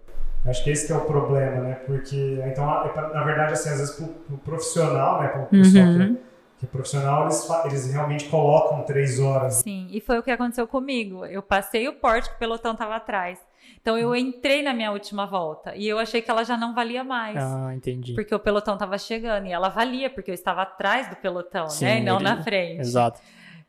Acho 0.46 0.64
que 0.64 0.72
esse 0.72 0.88
que 0.88 0.94
é 0.94 0.96
o 0.96 1.06
problema, 1.06 1.62
né? 1.62 1.76
Porque, 1.86 2.40
então, 2.46 2.66
na 2.66 3.24
verdade, 3.24 3.54
assim, 3.54 3.70
às 3.70 3.80
vezes 3.80 3.96
pro, 3.96 4.08
pro 4.08 4.38
profissional, 4.38 5.22
né? 5.22 5.30
Pro 5.30 5.46
pessoal 5.46 5.86
uhum. 5.86 6.16
que, 6.16 6.22
que 6.60 6.66
é 6.66 6.68
profissional, 6.68 7.24
eles, 7.24 7.50
eles 7.66 7.94
realmente 7.94 8.26
colocam 8.26 8.84
três 8.84 9.20
horas. 9.20 9.56
Sim, 9.56 9.88
e 9.90 10.02
foi 10.02 10.20
o 10.20 10.24
que 10.24 10.32
aconteceu 10.32 10.68
comigo. 10.68 11.26
Eu 11.26 11.42
passei 11.42 11.88
o 11.88 11.94
porte 11.94 12.30
que 12.30 12.36
o 12.36 12.40
pelotão 12.40 12.74
estava 12.74 12.96
atrás. 12.96 13.40
Então 13.82 13.98
eu 13.98 14.16
entrei 14.16 14.62
na 14.62 14.74
minha 14.74 14.92
última 14.92 15.26
volta 15.26 15.76
e 15.76 15.88
eu 15.88 16.00
achei 16.00 16.22
que 16.22 16.32
ela 16.32 16.44
já 16.44 16.56
não 16.56 16.74
valia 16.74 17.04
mais. 17.04 17.38
Ah, 17.38 17.74
entendi. 17.76 18.14
Porque 18.14 18.34
o 18.34 18.40
pelotão 18.40 18.76
estava 18.76 18.98
chegando 18.98 19.48
e 19.48 19.52
ela 19.52 19.70
valia 19.70 20.10
porque 20.10 20.32
eu 20.32 20.36
estava 20.36 20.62
atrás 20.62 21.10
do 21.10 21.16
pelotão, 21.18 21.68
Sim, 21.70 21.86
né? 21.86 22.00
E 22.00 22.04
não 22.04 22.16
ele... 22.16 22.24
na 22.24 22.42
frente. 22.42 22.80
Exato. 22.80 23.20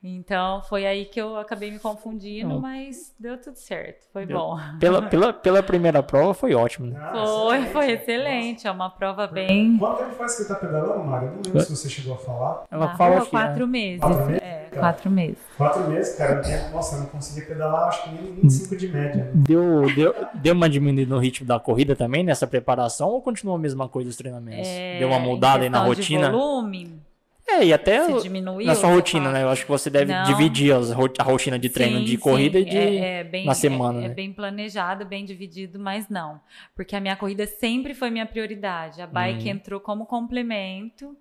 Então 0.07 0.61
foi 0.61 0.85
aí 0.85 1.07
que 1.07 1.19
eu 1.19 1.38
acabei 1.38 1.71
me 1.71 1.79
confundindo, 1.79 2.61
mas 2.61 3.14
deu 3.19 3.40
tudo 3.40 3.57
certo. 3.57 4.07
Foi 4.12 4.27
deu. 4.27 4.37
bom. 4.37 4.59
Pela, 4.79 5.01
pela, 5.09 5.33
pela 5.33 5.62
primeira 5.62 6.03
prova 6.03 6.35
foi 6.35 6.55
ótimo. 6.55 6.88
Né? 6.88 7.01
Ah, 7.01 7.12
foi, 7.14 7.57
excelente. 7.57 7.73
foi 7.73 7.90
excelente. 7.93 8.67
É 8.67 8.71
uma 8.71 8.90
prova 8.90 9.27
bem. 9.27 9.79
Quanto 9.79 10.01
tempo 10.01 10.12
faz 10.12 10.37
que 10.37 10.43
você 10.43 10.49
tá 10.49 10.57
pedalando, 10.57 11.03
Mário? 11.05 11.29
Eu 11.29 11.35
não 11.37 11.43
lembro 11.43 11.61
se 11.62 11.75
você 11.75 11.88
chegou 11.88 12.12
a 12.12 12.19
falar. 12.19 12.64
Ela 12.71 12.87
Na 12.88 12.97
fala 12.99 13.25
quatro, 13.25 13.67
meses. 13.67 14.01
quatro 14.01 14.27
meses. 14.27 14.43
É, 14.43 14.69
quatro 14.79 15.11
meses. 15.11 15.38
Quatro 15.57 15.88
meses, 15.88 16.17
cara. 16.19 16.69
Nossa, 16.71 16.97
eu 16.97 17.01
não 17.01 17.07
consegui 17.07 17.47
pedalar, 17.47 17.88
acho 17.88 18.03
que 18.03 18.11
nem 18.11 18.51
5 18.51 18.77
de 18.77 18.88
média. 18.88 19.25
Né? 19.25 19.31
Deu, 19.35 19.87
deu, 19.95 20.14
deu 20.35 20.55
uma 20.55 20.69
diminuída 20.69 21.14
no 21.14 21.19
ritmo 21.19 21.47
da 21.47 21.59
corrida 21.59 21.97
também 21.97 22.23
nessa 22.23 22.47
preparação 22.47 23.09
ou 23.09 23.23
continuou 23.23 23.57
a 23.57 23.59
mesma 23.59 23.88
coisa 23.88 24.11
os 24.11 24.17
treinamentos? 24.17 24.69
É, 24.69 24.99
deu 24.99 25.09
uma 25.09 25.19
mudada 25.19 25.62
aí 25.62 25.71
na 25.71 25.83
rotina? 25.83 26.27
De 26.27 26.33
volume 26.33 27.01
é, 27.46 27.66
e 27.66 27.72
até 27.72 28.07
na 28.64 28.74
sua 28.74 28.88
rotina, 28.88 29.30
né? 29.30 29.42
Eu 29.42 29.50
acho 29.50 29.64
que 29.64 29.70
você 29.70 29.90
deve 29.90 30.12
não. 30.12 30.24
dividir 30.24 30.72
a 30.72 31.22
rotina 31.22 31.59
de 31.59 31.68
treino 31.68 31.98
sim, 31.98 32.04
de 32.04 32.16
corrida 32.16 32.59
sim. 32.59 32.66
e 32.66 32.70
de 32.70 32.76
é, 32.76 33.20
é 33.20 33.24
bem, 33.24 33.44
na 33.44 33.54
semana. 33.54 34.00
É, 34.00 34.04
é 34.04 34.09
né? 34.09 34.14
bem 34.14 34.33
planejado, 34.33 35.04
bem 35.04 35.24
dividido, 35.24 35.78
mas 35.78 36.09
não. 36.09 36.40
Porque 36.74 36.96
a 36.96 37.00
minha 37.00 37.14
corrida 37.16 37.46
sempre 37.46 37.92
foi 37.94 38.09
minha 38.11 38.24
prioridade. 38.24 39.02
A 39.02 39.07
bike 39.07 39.46
hum. 39.46 39.52
entrou 39.52 39.78
como 39.78 40.07
complemento. 40.07 41.16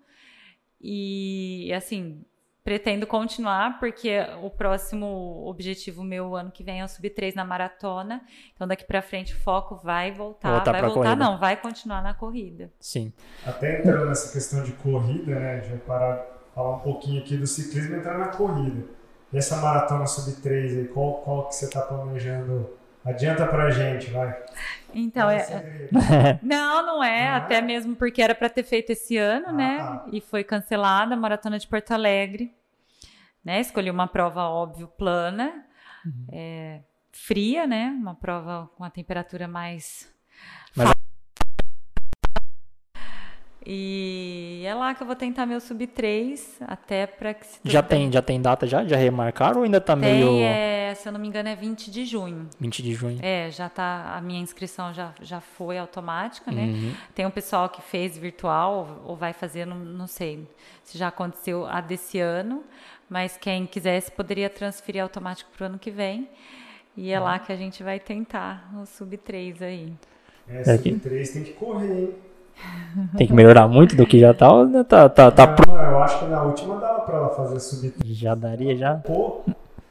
E 0.82 1.72
assim, 1.74 2.24
pretendo 2.64 3.06
continuar, 3.06 3.78
porque 3.78 4.20
o 4.42 4.50
próximo 4.50 5.44
objetivo 5.46 6.04
meu 6.04 6.36
ano 6.36 6.50
que 6.50 6.64
vem 6.64 6.80
é 6.80 6.86
o 6.86 6.88
sub 6.88 7.10
3 7.10 7.36
na 7.36 7.44
maratona. 7.44 8.22
Então 8.56 8.68
daqui 8.68 8.86
para 8.86 9.02
frente 9.02 9.34
o 9.34 9.38
foco 9.38 9.76
vai 9.76 10.12
voltar, 10.12 10.52
voltar 10.52 10.72
vai 10.72 10.82
voltar 10.82 10.94
corrida. 10.94 11.16
não, 11.16 11.38
vai 11.38 11.58
continuar 11.58 12.02
na 12.02 12.14
corrida. 12.14 12.72
Sim. 12.80 13.12
Até 13.46 13.80
entrando 13.80 14.06
nessa 14.06 14.32
questão 14.32 14.64
de 14.64 14.72
corrida, 14.74 15.38
né, 15.38 15.62
já 15.62 15.78
para 15.78 16.26
falar 16.56 16.78
um 16.78 16.80
pouquinho 16.80 17.22
aqui 17.22 17.36
do 17.36 17.46
ciclismo 17.46 17.98
entrar 17.98 18.18
na 18.18 18.28
corrida. 18.28 18.86
E 19.34 19.38
essa 19.38 19.58
maratona 19.58 20.06
sub 20.06 20.32
3 20.42 20.78
aí, 20.78 20.88
qual 20.88 21.16
qual 21.16 21.48
que 21.48 21.56
você 21.56 21.66
está 21.66 21.82
planejando? 21.82 22.70
Adianta 23.06 23.46
pra 23.48 23.70
gente, 23.70 24.10
vai. 24.12 24.36
Então, 24.94 25.30
é. 25.30 25.90
Não, 26.42 26.86
não 26.86 27.04
é, 27.04 27.30
não 27.30 27.36
até 27.36 27.56
é? 27.56 27.62
mesmo 27.62 27.96
porque 27.96 28.22
era 28.22 28.36
para 28.36 28.50
ter 28.50 28.64
feito 28.64 28.92
esse 28.92 29.18
ano, 29.18 29.48
ah, 29.48 29.52
né? 29.52 29.78
Tá. 29.80 30.06
E 30.12 30.22
foi 30.22 30.44
cancelada 30.44 31.14
a 31.14 31.18
maratona 31.18 31.58
de 31.58 31.68
Porto 31.68 31.92
Alegre. 31.92 32.54
Né? 33.44 33.60
Escolhi 33.60 33.90
uma 33.90 34.08
prova, 34.08 34.44
óbvio, 34.44 34.88
plana, 34.88 35.66
uhum. 36.06 36.28
é, 36.32 36.80
fria, 37.12 37.68
né? 37.68 37.90
Uma 37.90 38.16
prova 38.16 38.70
com 38.78 38.84
a 38.84 38.90
temperatura 38.90 39.48
mais. 39.48 40.08
Mas 40.76 40.94
e 43.66 44.62
é 44.66 44.74
lá 44.74 44.94
que 44.94 45.02
eu 45.02 45.08
vou 45.08 45.16
tentar 45.16 45.46
meu 45.46 45.60
sub 45.62 45.88
3, 45.88 46.58
até 46.62 47.08
para 47.08 47.34
que 47.34 47.46
Já 47.64 47.82
tem, 47.82 48.12
já 48.12 48.22
tem 48.22 48.42
data 48.42 48.68
já? 48.68 48.84
Já 48.84 48.98
remarcaram 48.98 49.60
ou 49.60 49.64
ainda 49.64 49.80
tá 49.80 49.96
tem, 49.96 50.02
meio 50.02 50.44
é, 50.44 50.94
se 50.96 51.08
eu 51.08 51.14
não 51.14 51.20
me 51.20 51.28
engano 51.28 51.48
é 51.48 51.56
20 51.56 51.90
de 51.90 52.06
junho. 52.06 52.50
20 52.60 52.84
de 52.84 52.94
junho. 52.94 53.20
É, 53.22 53.50
já 53.50 53.70
tá 53.70 54.16
a 54.18 54.22
minha 54.22 54.42
inscrição 54.42 54.94
já, 54.94 55.14
já 55.22 55.40
foi 55.40 55.78
automática, 55.78 56.52
né? 56.52 56.64
Uhum. 56.64 56.94
Tem 57.16 57.26
um 57.26 57.32
pessoal 57.32 57.70
que 57.70 57.82
fez 57.82 58.18
virtual 58.18 59.02
ou 59.06 59.16
vai 59.16 59.32
fazer, 59.32 59.66
não, 59.66 59.78
não 59.78 60.08
sei 60.08 60.46
se 60.84 60.98
já 60.98 61.08
aconteceu 61.08 61.66
a 61.66 61.80
desse 61.80 62.20
ano, 62.20 62.64
mas 63.10 63.38
quem 63.38 63.66
quisesse 63.66 64.12
poderia 64.12 64.50
transferir 64.50 65.02
automático 65.02 65.50
para 65.56 65.64
o 65.64 65.68
ano 65.68 65.80
que 65.80 65.90
vem. 65.90 66.28
E 66.98 67.12
é 67.12 67.18
uhum. 67.18 67.26
lá 67.26 67.40
que 67.40 67.52
a 67.52 67.56
gente 67.56 67.82
vai 67.82 68.00
tentar 68.00 68.70
o 68.76 68.86
sub 68.86 69.16
3 69.18 69.62
aí. 69.62 69.94
É, 70.50 70.64
sub 70.64 71.00
3 71.00 71.30
tem 71.30 71.44
que 71.44 71.54
correr, 71.54 72.02
hein? 72.02 72.33
Tem 73.18 73.28
que 73.28 73.34
melhorar 73.34 73.68
muito 73.68 73.96
do 73.96 74.06
que 74.06 74.20
já 74.20 74.34
tá. 74.34 74.50
Tá, 74.88 75.10
tá, 75.10 75.32
tá 75.32 75.56
não, 75.68 75.82
eu 75.82 76.04
acho 76.04 76.20
que 76.20 76.26
na 76.26 76.44
última 76.44 76.80
dava 76.80 77.02
pra 77.02 77.18
ela 77.18 77.30
fazer 77.30 77.60
subir. 77.60 77.94
Já 78.06 78.36
daria, 78.36 78.76
já? 78.76 78.96
Pô, 78.96 79.42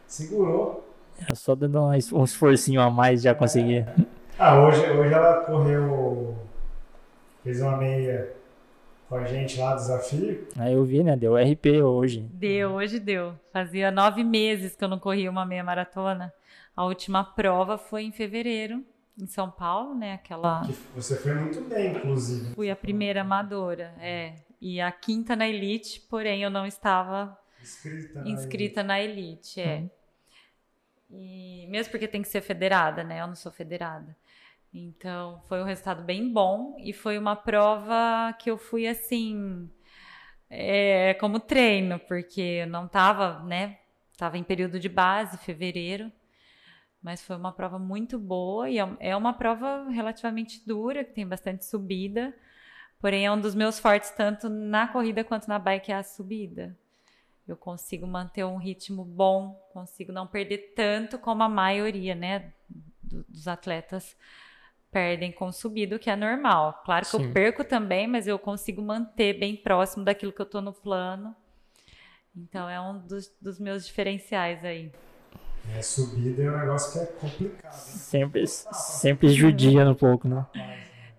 segurou. 0.07 0.88
É 1.31 1.35
só 1.35 1.55
dando 1.55 1.81
um 1.81 2.25
esforcinho 2.25 2.81
a 2.81 2.90
mais 2.90 3.22
já 3.22 3.35
conseguir. 3.35 3.87
Ah, 4.38 4.61
hoje, 4.61 4.81
hoje 4.90 5.12
ela 5.12 5.35
correu. 5.44 6.37
Fez 7.44 7.61
uma 7.61 7.77
meia 7.77 8.33
com 9.09 9.16
a 9.16 9.25
gente 9.25 9.59
lá, 9.61 9.75
desafio. 9.75 10.46
Ah, 10.59 10.70
eu 10.70 10.85
vi, 10.85 11.03
né? 11.03 11.16
Deu 11.16 11.35
RP 11.37 11.83
hoje. 11.83 12.27
Deu, 12.33 12.70
hoje 12.72 12.98
deu. 12.98 13.35
Fazia 13.53 13.90
nove 13.90 14.25
meses 14.25 14.75
que 14.75 14.83
eu 14.83 14.88
não 14.88 14.98
corria 14.98 15.31
uma 15.31 15.44
meia 15.44 15.62
maratona. 15.62 16.33
A 16.77 16.85
última 16.85 17.22
prova 17.22 17.77
foi 17.77 18.05
em 18.05 18.12
fevereiro 18.12 18.83
em 19.18 19.27
São 19.27 19.51
Paulo, 19.51 19.94
né? 19.94 20.14
Aquela. 20.14 20.66
Que 20.66 20.72
você 20.94 21.16
foi 21.16 21.35
muito 21.35 21.61
bem, 21.62 21.96
inclusive. 21.96 22.55
Fui 22.55 22.70
a 22.70 22.77
primeira 22.77 23.22
amadora, 23.22 23.94
é. 23.98 24.37
E 24.61 24.81
a 24.81 24.92
quinta 24.92 25.35
na 25.35 25.48
elite, 25.48 26.01
porém 26.09 26.42
eu 26.42 26.51
não 26.51 26.66
estava 26.66 27.37
inscrita 27.61 28.22
na 28.22 28.29
inscrita 28.31 28.81
elite, 28.81 28.83
na 28.83 29.01
elite 29.01 29.61
é. 29.61 29.77
Uhum. 29.77 29.90
E 31.11 31.66
mesmo 31.68 31.90
porque 31.90 32.09
tem 32.09 32.22
que 32.22 32.29
ser 32.29 32.40
federada, 32.40 33.05
né? 33.05 33.20
Eu 33.20 33.27
não 33.27 33.35
sou 33.35 33.53
federada. 33.53 34.16
Então 34.72 35.42
foi 35.48 35.61
um 35.61 35.66
resultado 35.66 36.03
bem 36.03 36.33
bom 36.33 36.77
e 36.79 36.92
foi 36.92 37.18
uma 37.18 37.37
prova 37.37 38.33
que 38.38 38.51
eu 38.51 38.57
fui 38.57 38.87
assim, 38.87 39.70
é, 40.48 41.14
como 41.14 41.38
treino, 41.38 41.98
porque 41.98 42.40
eu 42.40 42.66
não 42.66 42.87
estava, 42.87 43.42
né? 43.42 43.79
Tava 44.16 44.38
em 44.38 44.44
período 44.44 44.81
de 44.81 44.88
base, 44.88 45.37
fevereiro. 45.38 46.11
Mas 47.02 47.22
foi 47.22 47.36
uma 47.36 47.52
prova 47.52 47.78
muito 47.78 48.18
boa 48.18 48.70
e 48.70 48.78
é, 48.78 48.88
é 49.00 49.16
uma 49.16 49.32
prova 49.32 49.88
relativamente 49.90 50.62
dura, 50.64 51.04
que 51.04 51.12
tem 51.12 51.26
bastante 51.26 51.64
subida. 51.64 52.32
Porém, 53.00 53.26
é 53.26 53.32
um 53.32 53.40
dos 53.40 53.54
meus 53.54 53.80
fortes, 53.80 54.10
tanto 54.10 54.48
na 54.48 54.86
corrida 54.86 55.24
quanto 55.24 55.48
na 55.48 55.58
bike, 55.58 55.90
é 55.90 55.96
a 55.96 56.02
subida. 56.04 56.78
Eu 57.46 57.56
consigo 57.56 58.06
manter 58.06 58.44
um 58.44 58.56
ritmo 58.56 59.04
bom, 59.04 59.54
consigo 59.72 60.12
não 60.12 60.26
perder 60.26 60.74
tanto 60.76 61.18
como 61.18 61.42
a 61.42 61.48
maioria, 61.48 62.14
né, 62.14 62.52
dos 63.02 63.48
atletas 63.48 64.16
perdem 64.92 65.32
com 65.32 65.50
subida, 65.50 65.96
o 65.96 65.98
que 65.98 66.10
é 66.10 66.14
normal. 66.14 66.82
Claro 66.84 67.04
que 67.04 67.16
Sim. 67.16 67.24
eu 67.24 67.32
perco 67.32 67.64
também, 67.64 68.06
mas 68.06 68.28
eu 68.28 68.38
consigo 68.38 68.80
manter 68.80 69.38
bem 69.38 69.56
próximo 69.56 70.04
daquilo 70.04 70.32
que 70.32 70.40
eu 70.40 70.46
estou 70.46 70.60
no 70.60 70.72
plano. 70.72 71.34
Então 72.36 72.68
é 72.68 72.80
um 72.80 72.98
dos, 72.98 73.34
dos 73.40 73.58
meus 73.58 73.86
diferenciais 73.86 74.64
aí. 74.64 74.92
É, 75.77 75.83
subida 75.83 76.42
é 76.42 76.51
um 76.51 76.59
negócio 76.59 76.92
que 76.92 76.98
é 76.98 77.07
complicado. 77.07 77.75
Hein? 77.75 77.96
Sempre, 77.96 78.46
sempre 78.46 79.29
judia 79.31 79.88
um 79.88 79.94
pouco, 79.94 80.29
né? 80.29 80.44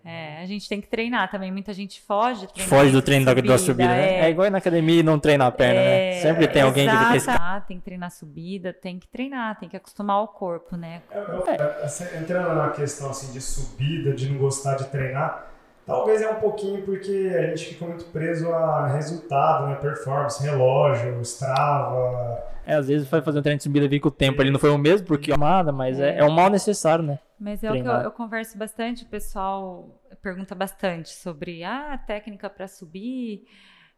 É, 0.06 0.42
a 0.42 0.46
gente 0.46 0.68
tem 0.68 0.82
que 0.82 0.86
treinar 0.86 1.30
também. 1.30 1.50
Muita 1.50 1.72
gente 1.72 1.98
foge. 2.02 2.46
Foge 2.58 2.92
do 2.92 3.00
treino 3.00 3.26
subida, 3.26 3.48
da, 3.48 3.58
subida, 3.58 3.88
né? 3.88 4.20
É, 4.20 4.26
é 4.26 4.30
igual 4.30 4.50
na 4.50 4.58
academia 4.58 5.00
e 5.00 5.02
não 5.02 5.18
treina 5.18 5.46
a 5.46 5.50
perna, 5.50 5.80
né? 5.80 5.86
é, 5.86 6.14
né? 6.16 6.20
Sempre 6.20 6.46
tem 6.46 6.60
alguém 6.60 6.84
exato. 6.84 6.98
que 6.98 7.24
tem 7.24 7.36
que... 7.36 7.66
tem 7.68 7.78
que 7.78 7.84
treinar 7.84 8.10
subida, 8.10 8.72
tem 8.74 8.98
que 8.98 9.08
treinar, 9.08 9.58
tem 9.58 9.68
que 9.68 9.76
acostumar 9.78 10.22
o 10.22 10.28
corpo, 10.28 10.76
né? 10.76 11.00
É, 11.10 11.86
é, 11.86 12.18
entrando 12.20 12.54
na 12.54 12.68
questão 12.68 13.08
assim, 13.08 13.32
de 13.32 13.40
subida, 13.40 14.12
de 14.12 14.28
não 14.28 14.36
gostar 14.38 14.76
de 14.76 14.84
treinar, 14.88 15.53
talvez 15.86 16.22
é 16.22 16.30
um 16.30 16.40
pouquinho 16.40 16.82
porque 16.82 17.32
a 17.36 17.46
gente 17.48 17.66
fica 17.66 17.86
muito 17.86 18.04
preso 18.06 18.52
a 18.52 18.88
resultado, 18.88 19.68
né? 19.68 19.76
Performance, 19.76 20.42
relógio, 20.42 21.20
Strava 21.22 22.54
é, 22.66 22.74
às 22.74 22.88
vezes 22.88 23.06
vai 23.08 23.20
fazer 23.20 23.38
um 23.38 23.42
treino 23.42 23.58
de 23.58 23.62
subida 23.62 23.94
e 23.94 24.00
com 24.00 24.08
o 24.08 24.10
tempo 24.10 24.40
ali 24.40 24.50
não 24.50 24.58
foi 24.58 24.70
o 24.70 24.78
mesmo, 24.78 25.06
porque 25.06 25.30
é 25.30 25.34
amada, 25.34 25.70
mas 25.70 26.00
é, 26.00 26.18
é 26.18 26.24
um 26.24 26.30
mal 26.30 26.48
necessário, 26.48 27.04
né? 27.04 27.18
Mas 27.38 27.62
é 27.62 27.70
o 27.70 27.74
que 27.74 27.80
eu, 27.80 27.92
eu, 27.92 28.10
converso 28.10 28.56
bastante, 28.56 29.04
o 29.04 29.08
pessoal 29.08 30.00
pergunta 30.22 30.54
bastante 30.54 31.10
sobre 31.10 31.62
ah, 31.62 31.92
a 31.92 31.98
técnica 31.98 32.48
para 32.48 32.66
subir. 32.66 33.44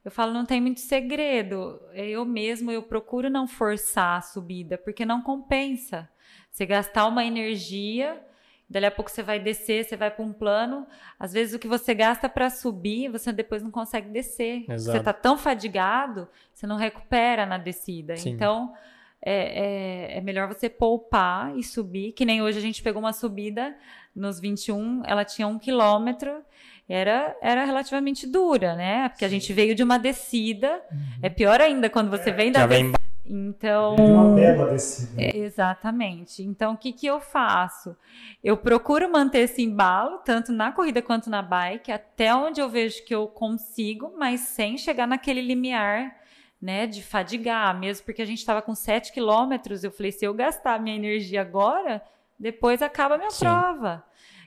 Eu 0.05 0.11
falo, 0.11 0.33
não 0.33 0.45
tem 0.45 0.61
muito 0.61 0.81
segredo. 0.81 1.81
Eu 1.93 2.25
mesmo, 2.25 2.71
eu 2.73 2.83
procuro 2.83 3.31
não 3.31 3.47
forçar 3.47 4.19
a 4.19 4.21
subida, 4.21 4.77
porque 4.77 5.05
não 5.05 5.23
compensa. 5.23 6.09
Você 6.51 6.67
gastar 6.67 7.07
uma 7.07 7.25
energia 7.25 8.21
Dali 8.69 8.87
a 8.87 8.91
pouco 8.91 9.11
você 9.11 9.23
vai 9.23 9.39
descer, 9.39 9.85
você 9.85 9.97
vai 9.97 10.11
para 10.11 10.25
um 10.25 10.33
plano. 10.33 10.87
Às 11.19 11.33
vezes 11.33 11.55
o 11.55 11.59
que 11.59 11.69
você 11.69 11.95
gasta 11.95 12.29
para 12.29 12.51
subir, 12.51 13.09
você 13.09 13.33
depois 13.33 13.63
não 13.63 13.71
consegue 13.71 14.09
descer. 14.09 14.65
Exato. 14.69 14.93
Você 14.93 14.99
está 14.99 15.13
tão 15.13 15.39
fadigado, 15.39 16.29
você 16.53 16.67
não 16.67 16.77
recupera 16.77 17.47
na 17.47 17.59
descida. 17.59 18.17
Sim. 18.17 18.31
Então 18.31 18.75
é, 19.23 20.15
é, 20.15 20.19
é, 20.19 20.21
melhor 20.21 20.49
você 20.49 20.69
poupar 20.69 21.57
e 21.57 21.63
subir. 21.63 22.13
Que 22.13 22.25
nem 22.25 22.43
hoje 22.43 22.59
a 22.59 22.63
gente 22.63 22.83
pegou 22.83 23.01
uma 23.01 23.13
subida 23.13 23.77
nos 24.15 24.41
21, 24.41 25.03
ela 25.05 25.25
tinha 25.25 25.47
um 25.47 25.59
quilômetro. 25.59 26.43
Era, 26.89 27.37
era 27.43 27.65
relativamente 27.65 28.27
dura, 28.27 28.77
né? 28.77 29.09
Porque 29.09 29.25
a 29.25 29.29
gente 29.29 29.53
veio 29.53 29.75
de 29.75 29.83
uma 29.83 29.99
descida. 29.99 30.81
Uhum. 30.91 30.99
É 31.23 31.29
pior 31.29 31.61
ainda 31.61 31.91
quando 31.91 32.11
você 32.11 32.31
vem 32.31 32.53
da. 32.53 32.67
Vem 32.67 32.93
então. 33.29 33.95
Uma 33.97 34.35
bela 34.35 34.71
descida. 34.71 35.21
É, 35.21 35.37
exatamente. 35.37 36.43
Então, 36.43 36.75
o 36.75 36.77
que, 36.77 36.93
que 36.93 37.07
eu 37.07 37.21
faço? 37.21 37.97
Eu 38.43 38.57
procuro 38.57 39.11
manter 39.11 39.41
esse 39.41 39.63
embalo, 39.63 40.19
tanto 40.19 40.53
na 40.53 40.73
corrida 40.73 41.03
quanto 41.03 41.29
na 41.29 41.43
bike, 41.43 41.93
até 41.93 42.35
onde 42.35 42.61
eu 42.61 42.69
vejo 42.69 43.05
que 43.05 43.15
eu 43.15 43.27
consigo, 43.27 44.15
mas 44.17 44.41
sem 44.41 44.79
chegar 44.79 45.07
naquele 45.07 45.41
limiar. 45.41 46.25
Né, 46.59 46.87
de 46.87 47.03
fadigar, 47.03 47.79
mesmo 47.79 48.07
porque 48.07 48.23
a 48.23 48.25
gente 48.25 48.39
estava 48.39 48.63
com 48.63 48.75
7 48.75 49.13
quilômetros, 49.13 49.85
eu 49.85 49.91
falei, 49.91 50.11
se 50.11 50.25
eu 50.25 50.33
gastar 50.33 50.81
minha 50.81 50.97
energia 50.97 51.43
agora, 51.43 52.03
depois 52.39 52.81
acaba 52.81 53.15
a 53.15 53.19
minha 53.19 53.31
Sim. 53.31 53.45
prova. 53.45 54.03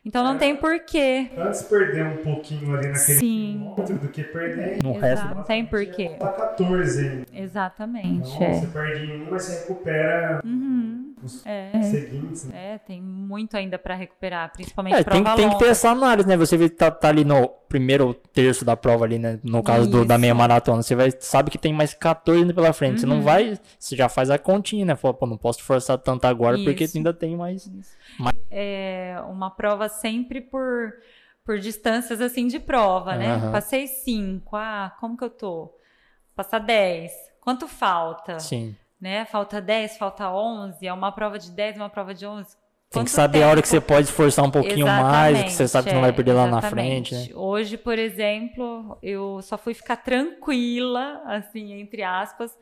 Então 0.05 0.23
não 0.23 0.35
é, 0.35 0.37
tem 0.37 0.55
porquê. 0.55 1.29
Antes 1.37 1.63
perder 1.63 2.05
um 2.05 2.17
pouquinho 2.17 2.75
ali 2.75 2.87
naquele 2.87 3.19
Sim. 3.19 3.73
do 4.01 4.07
que 4.09 4.23
perder 4.23 4.81
no 4.83 4.97
resto. 4.97 5.35
Não 5.35 5.43
tem 5.43 5.65
porquê. 5.65 6.09
Tá 6.19 6.29
14 6.29 7.25
Exatamente. 7.33 8.31
Então, 8.35 8.47
é. 8.47 8.53
Você 8.53 8.67
perde 8.67 9.05
em 9.05 9.21
um, 9.21 9.31
mas 9.31 9.43
você 9.43 9.59
recupera. 9.59 10.41
Uhum 10.43 11.09
os 11.23 11.45
é. 11.45 11.81
seguintes. 11.83 12.45
Né? 12.45 12.75
É, 12.75 12.77
tem 12.77 13.01
muito 13.01 13.55
ainda 13.57 13.77
para 13.77 13.95
recuperar, 13.95 14.51
principalmente 14.51 14.95
é, 14.95 15.03
tem, 15.03 15.23
tem, 15.23 15.49
que 15.49 15.59
ter 15.59 15.67
essa 15.67 15.89
análise, 15.89 16.27
né? 16.27 16.37
Você 16.37 16.69
tá, 16.69 16.89
tá, 16.89 17.09
ali 17.09 17.23
no 17.23 17.47
primeiro 17.67 18.13
terço 18.13 18.65
da 18.65 18.75
prova 18.75 19.05
ali, 19.05 19.19
né? 19.19 19.39
No 19.43 19.61
caso 19.61 19.89
do, 19.89 20.05
da 20.05 20.17
meia 20.17 20.33
maratona, 20.33 20.81
você 20.81 20.95
vai, 20.95 21.11
sabe 21.19 21.51
que 21.51 21.57
tem 21.57 21.73
mais 21.73 21.93
14 21.93 22.41
ainda 22.41 22.53
pela 22.53 22.73
frente. 22.73 22.93
Uhum. 22.93 22.99
Você 22.99 23.05
não 23.05 23.17
uhum. 23.17 23.23
vai, 23.23 23.59
você 23.77 23.95
já 23.95 24.09
faz 24.09 24.29
a 24.29 24.37
continha, 24.37 24.85
né? 24.85 24.95
Fala, 24.95 25.13
pô, 25.13 25.25
não 25.25 25.37
posso 25.37 25.61
forçar 25.63 25.97
tanto 25.97 26.25
agora 26.25 26.55
Isso. 26.55 26.65
porque 26.65 26.87
ainda 26.95 27.13
tem 27.13 27.35
mais, 27.35 27.69
mais. 28.17 28.35
É 28.49 29.17
uma 29.29 29.49
prova 29.51 29.88
sempre 29.89 30.41
por 30.41 30.93
por 31.43 31.57
distâncias 31.57 32.21
assim 32.21 32.47
de 32.47 32.59
prova, 32.59 33.15
né? 33.15 33.35
Uhum. 33.35 33.51
Passei 33.51 33.87
5, 33.87 34.55
ah, 34.55 34.95
como 34.99 35.17
que 35.17 35.23
eu 35.23 35.31
tô? 35.31 35.75
Passar 36.35 36.59
10, 36.59 37.11
quanto 37.41 37.67
falta? 37.67 38.39
Sim 38.39 38.75
né? 38.99 39.25
Falta 39.25 39.61
10, 39.61 39.97
falta 39.97 40.29
11, 40.29 40.85
é 40.85 40.93
uma 40.93 41.11
prova 41.11 41.39
de 41.39 41.51
10, 41.51 41.77
uma 41.77 41.89
prova 41.89 42.13
de 42.13 42.25
11. 42.25 42.57
Tem 42.91 43.03
que 43.03 43.11
saber 43.11 43.33
tempo? 43.33 43.45
a 43.45 43.51
hora 43.51 43.61
que 43.61 43.67
você 43.67 43.79
pode 43.79 44.07
esforçar 44.07 44.43
um 44.43 44.49
pouquinho 44.49 44.87
exatamente, 44.87 45.33
mais, 45.33 45.43
que 45.43 45.51
você 45.51 45.67
sabe 45.67 45.89
que 45.89 45.93
não 45.93 46.01
vai 46.01 46.11
perder 46.11 46.33
lá 46.33 46.47
na 46.47 46.59
frente, 46.59 47.13
né? 47.13 47.27
Hoje, 47.35 47.77
por 47.77 47.99
exemplo, 47.99 48.97
eu 49.01 49.41
só 49.43 49.59
fui 49.59 49.75
ficar 49.75 49.97
tranquila, 49.97 51.21
assim, 51.25 51.73
entre 51.73 52.03
aspas, 52.03 52.57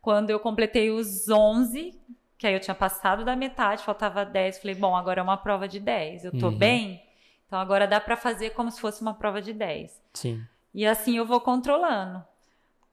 Quando 0.00 0.30
eu 0.30 0.38
completei 0.40 0.90
os 0.90 1.28
11, 1.28 1.98
que 2.42 2.46
aí 2.48 2.54
eu 2.54 2.58
tinha 2.58 2.74
passado 2.74 3.24
da 3.24 3.36
metade, 3.36 3.84
faltava 3.84 4.24
10, 4.24 4.58
falei, 4.58 4.74
bom, 4.74 4.96
agora 4.96 5.20
é 5.20 5.22
uma 5.22 5.36
prova 5.36 5.68
de 5.68 5.78
10. 5.78 6.24
Eu 6.24 6.32
tô 6.32 6.48
uhum. 6.48 6.58
bem? 6.58 7.00
Então 7.46 7.56
agora 7.56 7.86
dá 7.86 8.00
para 8.00 8.16
fazer 8.16 8.50
como 8.50 8.68
se 8.68 8.80
fosse 8.80 9.00
uma 9.00 9.14
prova 9.14 9.40
de 9.40 9.52
10. 9.52 10.02
Sim. 10.14 10.44
E 10.74 10.84
assim 10.84 11.16
eu 11.16 11.24
vou 11.24 11.40
controlando. 11.40 12.20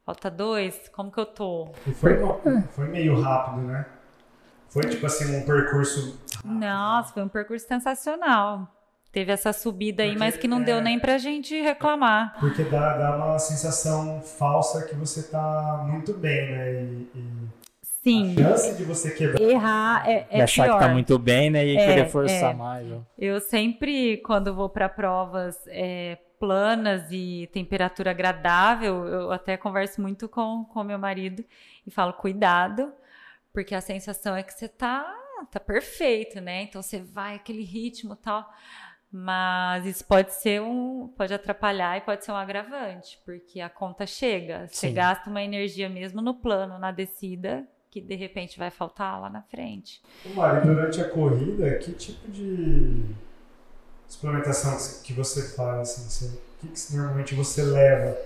Falta 0.05 0.29
dois, 0.29 0.87
como 0.89 1.11
que 1.11 1.19
eu 1.19 1.25
tô? 1.25 1.67
E 1.87 1.91
foi, 1.91 2.19
foi 2.69 2.87
meio 2.89 3.19
rápido, 3.19 3.63
né? 3.63 3.87
Foi 4.67 4.83
tipo 4.83 5.07
assim 5.07 5.35
um 5.35 5.43
percurso. 5.43 6.19
Rápido. 6.35 6.53
Nossa, 6.53 7.13
foi 7.13 7.23
um 7.23 7.27
percurso 7.27 7.67
sensacional. 7.67 8.67
Teve 9.11 9.31
essa 9.31 9.51
subida 9.51 10.03
aí, 10.03 10.09
porque, 10.09 10.19
mas 10.19 10.37
que 10.37 10.47
não 10.47 10.61
é, 10.61 10.63
deu 10.63 10.79
nem 10.79 10.99
pra 10.99 11.17
gente 11.17 11.59
reclamar. 11.59 12.35
Porque 12.39 12.63
dá, 12.65 12.99
dá 12.99 13.15
uma 13.15 13.39
sensação 13.39 14.21
falsa 14.21 14.85
que 14.85 14.93
você 14.93 15.23
tá 15.23 15.83
muito 15.87 16.13
bem, 16.13 16.51
né? 16.51 16.83
E, 16.83 17.09
e 17.15 17.58
Sim. 18.09 18.35
A 18.39 18.49
chance 18.49 18.75
de 18.75 18.83
você 18.83 19.11
quebrar. 19.11 19.41
Errar 19.41 20.09
é, 20.09 20.27
é 20.29 20.37
e 20.39 20.41
achar 20.41 20.63
pior. 20.63 20.79
que 20.79 20.85
tá 20.85 20.91
muito 20.91 21.19
bem, 21.19 21.49
né? 21.49 21.65
E 21.65 21.77
é, 21.77 21.85
querer 21.85 22.09
forçar 22.09 22.51
é. 22.51 22.53
mais. 22.53 22.91
Ó. 22.91 23.01
Eu 23.17 23.39
sempre, 23.39 24.17
quando 24.17 24.53
vou 24.53 24.69
para 24.69 24.89
provas 24.89 25.55
é, 25.67 26.17
planas 26.39 27.11
e 27.11 27.49
temperatura 27.51 28.11
agradável, 28.11 29.05
eu 29.05 29.31
até 29.31 29.57
converso 29.57 30.01
muito 30.01 30.27
com 30.27 30.65
com 30.65 30.83
meu 30.83 30.97
marido 30.97 31.43
e 31.85 31.91
falo 31.91 32.13
cuidado, 32.13 32.91
porque 33.53 33.75
a 33.75 33.81
sensação 33.81 34.35
é 34.35 34.41
que 34.41 34.53
você 34.53 34.67
tá 34.67 35.15
tá 35.51 35.59
perfeito, 35.59 36.41
né? 36.41 36.63
Então 36.63 36.81
você 36.81 36.99
vai 36.99 37.35
aquele 37.35 37.63
ritmo 37.63 38.15
tal, 38.15 38.49
mas 39.11 39.85
isso 39.85 40.05
pode 40.05 40.33
ser 40.33 40.61
um 40.61 41.07
pode 41.17 41.33
atrapalhar 41.33 41.97
e 41.97 42.01
pode 42.01 42.23
ser 42.25 42.31
um 42.31 42.35
agravante, 42.35 43.19
porque 43.25 43.59
a 43.59 43.69
conta 43.69 44.05
chega, 44.05 44.67
você 44.67 44.87
Sim. 44.87 44.93
gasta 44.93 45.29
uma 45.29 45.41
energia 45.43 45.89
mesmo 45.89 46.21
no 46.21 46.33
plano, 46.33 46.77
na 46.77 46.91
descida, 46.91 47.67
que 47.89 47.99
de 47.99 48.15
repente 48.15 48.59
vai 48.59 48.69
faltar 48.69 49.19
lá 49.19 49.29
na 49.29 49.41
frente. 49.41 50.01
Mari, 50.35 50.65
durante 50.67 51.01
a 51.01 51.09
corrida, 51.09 51.77
que 51.79 51.91
tipo 51.93 52.29
de 52.31 53.03
suplementação 54.07 54.77
que 55.03 55.13
você 55.13 55.55
faz? 55.55 55.89
Assim, 55.89 56.35
o 56.35 56.67
que, 56.67 56.67
que 56.67 56.95
normalmente 56.95 57.33
você 57.33 57.63
leva 57.63 58.17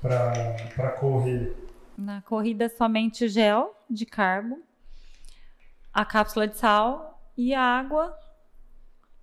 para 0.00 0.90
correr? 0.98 1.54
Na 1.96 2.22
corrida, 2.22 2.68
somente 2.68 3.28
gel 3.28 3.74
de 3.88 4.04
carbo, 4.04 4.62
a 5.92 6.04
cápsula 6.04 6.46
de 6.46 6.56
sal 6.56 7.20
e 7.36 7.54
água 7.54 8.16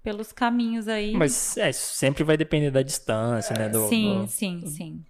pelos 0.03 0.31
caminhos 0.31 0.87
aí. 0.87 1.15
Mas 1.15 1.57
é, 1.57 1.71
sempre 1.71 2.23
vai 2.23 2.37
depender 2.37 2.71
da 2.71 2.81
distância, 2.81 3.55
né? 3.57 3.69
Do, 3.69 3.87
sim, 3.87 4.21
do... 4.21 4.27
sim, 4.27 4.67
sim. 4.67 5.05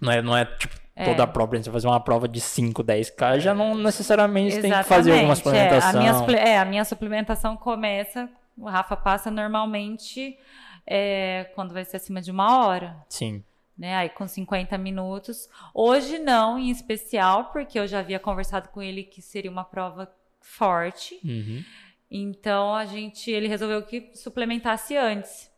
Não 0.00 0.12
é, 0.12 0.22
não 0.22 0.36
é 0.36 0.44
tipo 0.44 0.74
toda 1.04 1.22
é. 1.22 1.24
a 1.24 1.26
prova, 1.26 1.56
você 1.56 1.70
fazer 1.70 1.86
uma 1.86 2.00
prova 2.00 2.28
de 2.28 2.40
5, 2.40 2.82
10k, 2.82 3.40
já 3.40 3.54
não 3.54 3.74
necessariamente 3.74 4.58
Exatamente. 4.58 4.72
tem 4.72 4.82
que 4.82 4.88
fazer 4.88 5.12
alguma 5.12 5.36
suplementação. 5.36 6.02
É, 6.02 6.08
a 6.08 6.22
minha, 6.22 6.36
é, 6.36 6.58
a 6.58 6.64
minha 6.64 6.84
suplementação 6.84 7.56
começa, 7.56 8.28
o 8.56 8.68
Rafa 8.68 8.96
passa 8.96 9.30
normalmente 9.30 10.38
é, 10.86 11.50
quando 11.54 11.72
vai 11.72 11.84
ser 11.84 11.96
acima 11.96 12.20
de 12.20 12.30
uma 12.30 12.64
hora. 12.64 12.96
Sim. 13.08 13.42
Né, 13.76 13.96
aí 13.96 14.10
com 14.10 14.28
50 14.28 14.76
minutos. 14.76 15.48
Hoje 15.74 16.18
não, 16.18 16.58
em 16.58 16.68
especial, 16.68 17.46
porque 17.46 17.78
eu 17.78 17.86
já 17.86 18.00
havia 18.00 18.18
conversado 18.18 18.68
com 18.68 18.82
ele 18.82 19.02
que 19.02 19.22
seria 19.22 19.50
uma 19.50 19.64
prova 19.64 20.10
forte. 20.40 21.18
Uhum. 21.24 21.64
Então 22.10 22.74
a 22.74 22.84
gente, 22.84 23.30
ele 23.30 23.48
resolveu 23.48 23.82
que 23.82 24.10
suplementasse 24.14 24.96
antes 24.96 25.49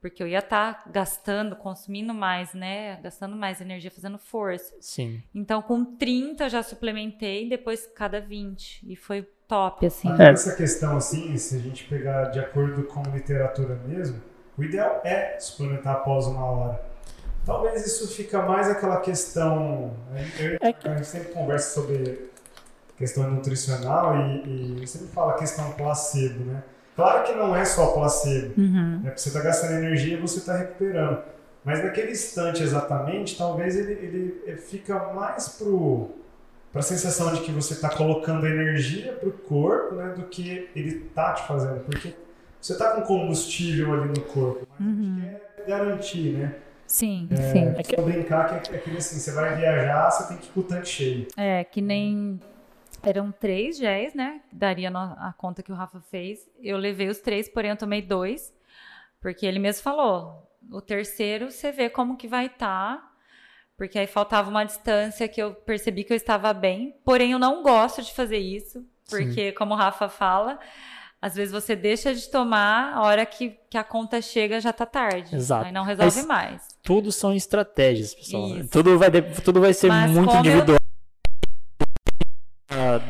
porque 0.00 0.22
eu 0.22 0.28
ia 0.28 0.38
estar 0.38 0.84
tá 0.84 0.90
gastando, 0.90 1.56
consumindo 1.56 2.14
mais, 2.14 2.52
né? 2.54 3.00
Gastando 3.02 3.36
mais 3.36 3.60
energia, 3.60 3.90
fazendo 3.90 4.18
força. 4.18 4.74
Sim. 4.80 5.22
Então, 5.34 5.62
com 5.62 5.84
30 5.84 6.44
eu 6.44 6.48
já 6.48 6.62
suplementei, 6.62 7.48
depois 7.48 7.86
cada 7.94 8.20
20. 8.20 8.90
E 8.90 8.96
foi 8.96 9.22
top, 9.48 9.86
assim. 9.86 10.08
Ah, 10.18 10.24
essa 10.24 10.54
questão, 10.54 10.96
assim, 10.96 11.36
se 11.36 11.56
a 11.56 11.58
gente 11.58 11.84
pegar 11.84 12.26
de 12.26 12.38
acordo 12.38 12.84
com 12.84 13.02
literatura 13.02 13.74
mesmo, 13.86 14.20
o 14.56 14.64
ideal 14.64 15.00
é 15.04 15.38
suplementar 15.38 15.96
após 15.96 16.26
uma 16.26 16.44
hora. 16.44 16.96
Talvez 17.44 17.86
isso 17.86 18.08
fica 18.08 18.42
mais 18.42 18.68
aquela 18.68 19.00
questão. 19.00 19.96
Né? 20.10 20.30
Eu, 20.38 20.58
é. 20.60 20.74
A 20.84 20.96
gente 20.96 21.06
sempre 21.06 21.32
conversa 21.32 21.80
sobre 21.80 22.30
questão 22.96 23.30
nutricional 23.30 24.16
e, 24.16 24.82
e 24.82 24.86
sempre 24.86 25.08
fala 25.08 25.34
questão 25.34 25.70
placebo, 25.72 26.44
né? 26.44 26.62
Claro 26.96 27.24
que 27.24 27.34
não 27.34 27.54
é 27.54 27.64
só 27.64 27.88
placebo. 27.88 28.54
Uhum. 28.58 29.00
Né? 29.04 29.12
Você 29.14 29.28
está 29.28 29.40
gastando 29.40 29.74
energia 29.74 30.16
e 30.16 30.20
você 30.20 30.38
está 30.38 30.56
recuperando. 30.56 31.22
Mas 31.62 31.84
naquele 31.84 32.12
instante 32.12 32.62
exatamente, 32.62 33.36
talvez 33.36 33.76
ele, 33.76 33.92
ele, 33.92 34.42
ele 34.46 34.56
fica 34.56 35.12
mais 35.12 35.60
para 36.72 36.80
a 36.80 36.82
sensação 36.82 37.34
de 37.34 37.40
que 37.42 37.52
você 37.52 37.74
está 37.74 37.90
colocando 37.90 38.46
energia 38.46 39.12
para 39.12 39.28
o 39.28 39.32
corpo 39.32 39.96
né, 39.96 40.14
do 40.16 40.22
que 40.24 40.70
ele 40.74 41.06
está 41.06 41.34
te 41.34 41.46
fazendo. 41.46 41.80
Porque 41.80 42.14
você 42.60 42.72
está 42.72 42.92
com 42.92 43.02
combustível 43.02 43.92
ali 43.92 44.08
no 44.08 44.20
corpo, 44.22 44.66
mas 44.78 44.88
uhum. 44.88 45.22
quer 45.56 45.66
garantir, 45.66 46.32
né? 46.32 46.54
Sim, 46.86 47.28
é, 47.32 47.52
sim. 47.52 47.74
É 47.76 47.82
que... 47.82 48.00
brincar 48.00 48.48
que 48.48 48.70
é, 48.70 48.76
é 48.76 48.78
aquele 48.78 48.98
assim, 48.98 49.18
você 49.18 49.32
vai 49.32 49.56
viajar, 49.56 50.10
você 50.10 50.28
tem 50.28 50.36
que 50.36 50.46
ir 50.46 50.52
com 50.52 50.60
o 50.60 50.62
tanque 50.62 50.88
cheio. 50.88 51.26
É, 51.36 51.64
que 51.64 51.80
nem 51.80 52.40
eram 53.06 53.30
três 53.30 53.78
géis, 53.78 54.14
né? 54.14 54.40
Daria 54.52 54.90
a 54.90 55.32
conta 55.32 55.62
que 55.62 55.70
o 55.70 55.74
Rafa 55.74 56.00
fez. 56.00 56.40
Eu 56.60 56.76
levei 56.76 57.08
os 57.08 57.18
três, 57.18 57.48
porém 57.48 57.70
eu 57.70 57.76
tomei 57.76 58.02
dois. 58.02 58.52
Porque 59.20 59.46
ele 59.46 59.60
mesmo 59.60 59.82
falou, 59.82 60.50
o 60.70 60.80
terceiro 60.80 61.50
você 61.50 61.70
vê 61.70 61.88
como 61.88 62.16
que 62.16 62.26
vai 62.26 62.46
estar. 62.46 62.96
Tá, 62.96 63.12
porque 63.76 63.98
aí 63.98 64.06
faltava 64.06 64.50
uma 64.50 64.64
distância 64.64 65.28
que 65.28 65.40
eu 65.40 65.54
percebi 65.54 66.02
que 66.02 66.12
eu 66.12 66.16
estava 66.16 66.52
bem. 66.52 66.96
Porém, 67.04 67.32
eu 67.32 67.38
não 67.38 67.62
gosto 67.62 68.02
de 68.02 68.12
fazer 68.12 68.38
isso. 68.38 68.84
Porque, 69.08 69.50
Sim. 69.50 69.54
como 69.56 69.74
o 69.74 69.76
Rafa 69.76 70.08
fala, 70.08 70.58
às 71.22 71.36
vezes 71.36 71.52
você 71.52 71.76
deixa 71.76 72.12
de 72.12 72.28
tomar, 72.28 72.94
a 72.94 73.02
hora 73.02 73.24
que, 73.24 73.56
que 73.70 73.78
a 73.78 73.84
conta 73.84 74.20
chega 74.20 74.60
já 74.60 74.72
tá 74.72 74.84
tarde. 74.84 75.36
Exato. 75.36 75.66
Aí 75.66 75.72
não 75.72 75.84
resolve 75.84 76.16
Mas 76.22 76.26
mais. 76.26 76.68
Tudo 76.82 77.12
são 77.12 77.32
estratégias, 77.32 78.14
pessoal. 78.14 78.48
Tudo 78.70 78.98
vai, 78.98 79.10
tudo 79.44 79.60
vai 79.60 79.74
ser 79.74 79.88
Mas 79.88 80.10
muito 80.10 80.34
individual. 80.34 80.78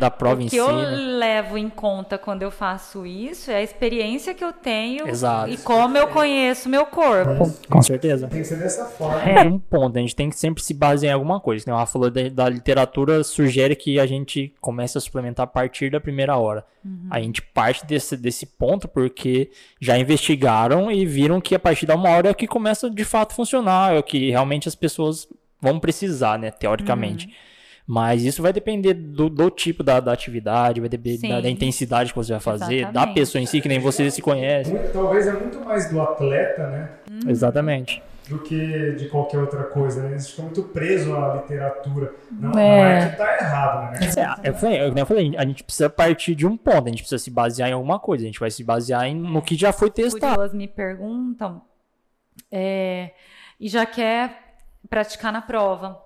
Da 0.07 0.11
prova 0.11 0.41
em 0.41 0.49
si. 0.49 0.61
O 0.61 0.65
que 0.65 0.71
eu 0.71 0.77
né? 0.77 0.91
levo 0.91 1.59
em 1.59 1.69
conta 1.69 2.17
quando 2.17 2.43
eu 2.43 2.51
faço 2.51 3.05
isso 3.05 3.51
é 3.51 3.57
a 3.57 3.63
experiência 3.63 4.33
que 4.33 4.45
eu 4.45 4.53
tenho 4.53 5.09
Exato. 5.09 5.51
e 5.51 5.57
como 5.57 5.99
eu 5.99 6.07
conheço 6.07 6.69
meu 6.69 6.87
corpo. 6.87 7.53
Com 7.69 7.83
certeza. 7.83 8.29
Tem 8.29 8.41
que 8.41 8.47
ser 8.47 8.59
dessa 8.59 8.85
forma. 8.85 9.21
É 9.23 9.43
um 9.43 9.59
ponto, 9.59 9.99
a 9.99 10.01
gente 10.01 10.15
tem 10.15 10.31
que 10.31 10.39
sempre 10.39 10.63
se 10.63 10.73
basear 10.73 11.11
em 11.11 11.15
alguma 11.15 11.41
coisa. 11.41 11.65
Né? 11.67 11.73
Ela 11.73 11.87
falou 11.87 12.09
da, 12.09 12.29
da, 12.29 12.49
literatura, 12.49 13.25
sugere 13.25 13.75
que 13.75 13.99
a 13.99 14.07
gente 14.07 14.55
comece 14.61 14.97
a 14.97 15.01
suplementar 15.01 15.45
a 15.45 15.49
partir 15.49 15.91
da 15.91 16.01
primeira 16.01 16.37
hora. 16.37 16.65
Uhum. 16.85 17.09
A 17.11 17.21
gente 17.21 17.43
parte 17.43 17.85
desse, 17.85 18.17
desse 18.17 18.47
ponto 18.47 18.87
porque 18.87 19.51
já 19.81 19.99
investigaram 19.99 20.89
e 20.89 21.05
viram 21.05 21.41
que 21.41 21.55
a 21.55 21.59
partir 21.59 21.85
da 21.85 21.97
uma 21.97 22.11
hora 22.11 22.31
é 22.31 22.35
que 22.35 22.47
começa 22.47 22.89
de 22.89 23.05
fato 23.05 23.33
a 23.33 23.35
funcionar, 23.35 23.95
é 23.95 23.99
o 23.99 24.03
que 24.05 24.31
realmente 24.31 24.69
as 24.69 24.77
pessoas 24.77 25.29
vão 25.61 25.81
precisar, 25.81 26.39
né, 26.39 26.51
teoricamente. 26.53 27.27
Uhum. 27.27 27.33
Mas 27.87 28.25
isso 28.25 28.43
vai 28.43 28.53
depender 28.53 28.95
do, 28.95 29.29
do 29.29 29.49
tipo 29.49 29.85
da, 29.85 30.01
da, 30.01 30.13
atividade, 30.13 30.81
vai 30.81 30.89
depender 30.89 31.29
da, 31.29 31.41
da, 31.41 31.49
intensidade 31.49 32.11
que 32.11 32.17
você 32.17 32.33
vai 32.33 32.41
fazer, 32.41 32.79
Exatamente. 32.79 32.93
da 32.93 33.15
pessoa 33.15 33.41
em 33.41 33.47
si, 33.47 33.61
que 33.61 33.69
nem 33.69 33.79
você 33.79 34.11
se 34.11 34.21
conhece. 34.21 34.77
Talvez 34.93 35.29
é 35.29 35.33
muito 35.33 35.61
mais 35.61 35.89
do 35.89 36.01
atleta, 36.01 36.67
né? 36.67 36.91
Hum. 37.09 37.21
Exatamente. 37.29 38.03
Do 38.29 38.41
que 38.41 38.93
de 38.97 39.09
qualquer 39.09 39.39
outra 39.39 39.63
coisa. 39.63 40.03
Né? 40.03 40.11
Eles 40.13 40.29
ficam 40.29 40.47
muito 40.47 40.65
presos 40.65 41.15
à 41.15 41.35
literatura. 41.35 42.13
Não 42.29 42.51
é, 42.51 42.55
não 42.55 42.87
é 42.87 43.11
que 43.11 43.17
tá 43.17 43.37
errado, 43.37 43.93
né? 43.93 44.01
É, 44.17 44.49
eu, 44.49 44.55
falei, 44.55 44.81
eu 44.81 45.07
falei, 45.07 45.37
a 45.37 45.47
gente 45.47 45.63
precisa 45.63 45.89
partir 45.89 46.35
de 46.35 46.45
um 46.45 46.57
ponto, 46.57 46.87
a 46.87 46.91
gente 46.91 47.03
precisa 47.03 47.23
se 47.23 47.31
basear 47.31 47.69
em 47.69 47.73
alguma 47.73 48.01
coisa, 48.01 48.25
a 48.25 48.27
gente 48.27 48.41
vai 48.41 48.51
se 48.51 48.65
basear 48.65 49.05
em, 49.05 49.15
no 49.15 49.41
que 49.41 49.55
já 49.55 49.73
foi 49.73 49.93
testado. 49.93 50.33
Pessoas 50.33 50.53
me 50.53 50.67
perguntam 50.67 51.63
é, 52.51 53.13
e 53.61 53.69
já 53.69 53.87
quer 53.87 54.57
praticar 54.91 55.33
na 55.33 55.41
prova. 55.41 56.06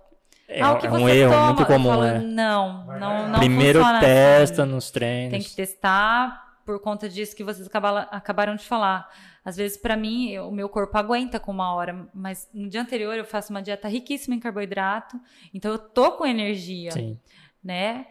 É, 0.53 0.63
ah, 0.63 0.79
é 0.83 0.91
um 0.91 1.09
erro 1.09 1.33
toma, 1.33 1.47
muito 1.47 1.67
comum, 1.67 1.91
falo, 1.91 2.03
né? 2.03 2.19
Não, 2.19 2.85
não, 2.99 3.29
não 3.29 3.39
Primeiro 3.39 3.81
testa 4.01 4.65
assim. 4.65 4.73
nos 4.73 4.91
treinos. 4.91 5.31
Tem 5.31 5.41
que 5.41 5.55
testar 5.55 6.59
por 6.67 6.81
conta 6.81 7.09
disso 7.09 7.37
que 7.37 7.45
vocês 7.45 7.69
acabaram 8.11 8.57
de 8.57 8.65
falar. 8.65 9.09
Às 9.45 9.57
vezes, 9.57 9.77
para 9.77 9.97
mim, 9.97 10.37
o 10.39 10.51
meu 10.51 10.69
corpo 10.69 10.99
aguenta 10.99 11.39
com 11.39 11.53
uma 11.53 11.73
hora, 11.73 12.09
mas 12.13 12.49
no 12.53 12.69
dia 12.69 12.83
anterior 12.83 13.17
eu 13.17 13.25
faço 13.25 13.53
uma 13.53 13.63
dieta 13.63 13.87
riquíssima 13.87 14.35
em 14.35 14.41
carboidrato, 14.41 15.19
então 15.55 15.71
eu 15.71 15.79
tô 15.79 16.13
com 16.13 16.27
energia, 16.27 16.91
Sim. 16.91 17.17
né? 17.63 18.07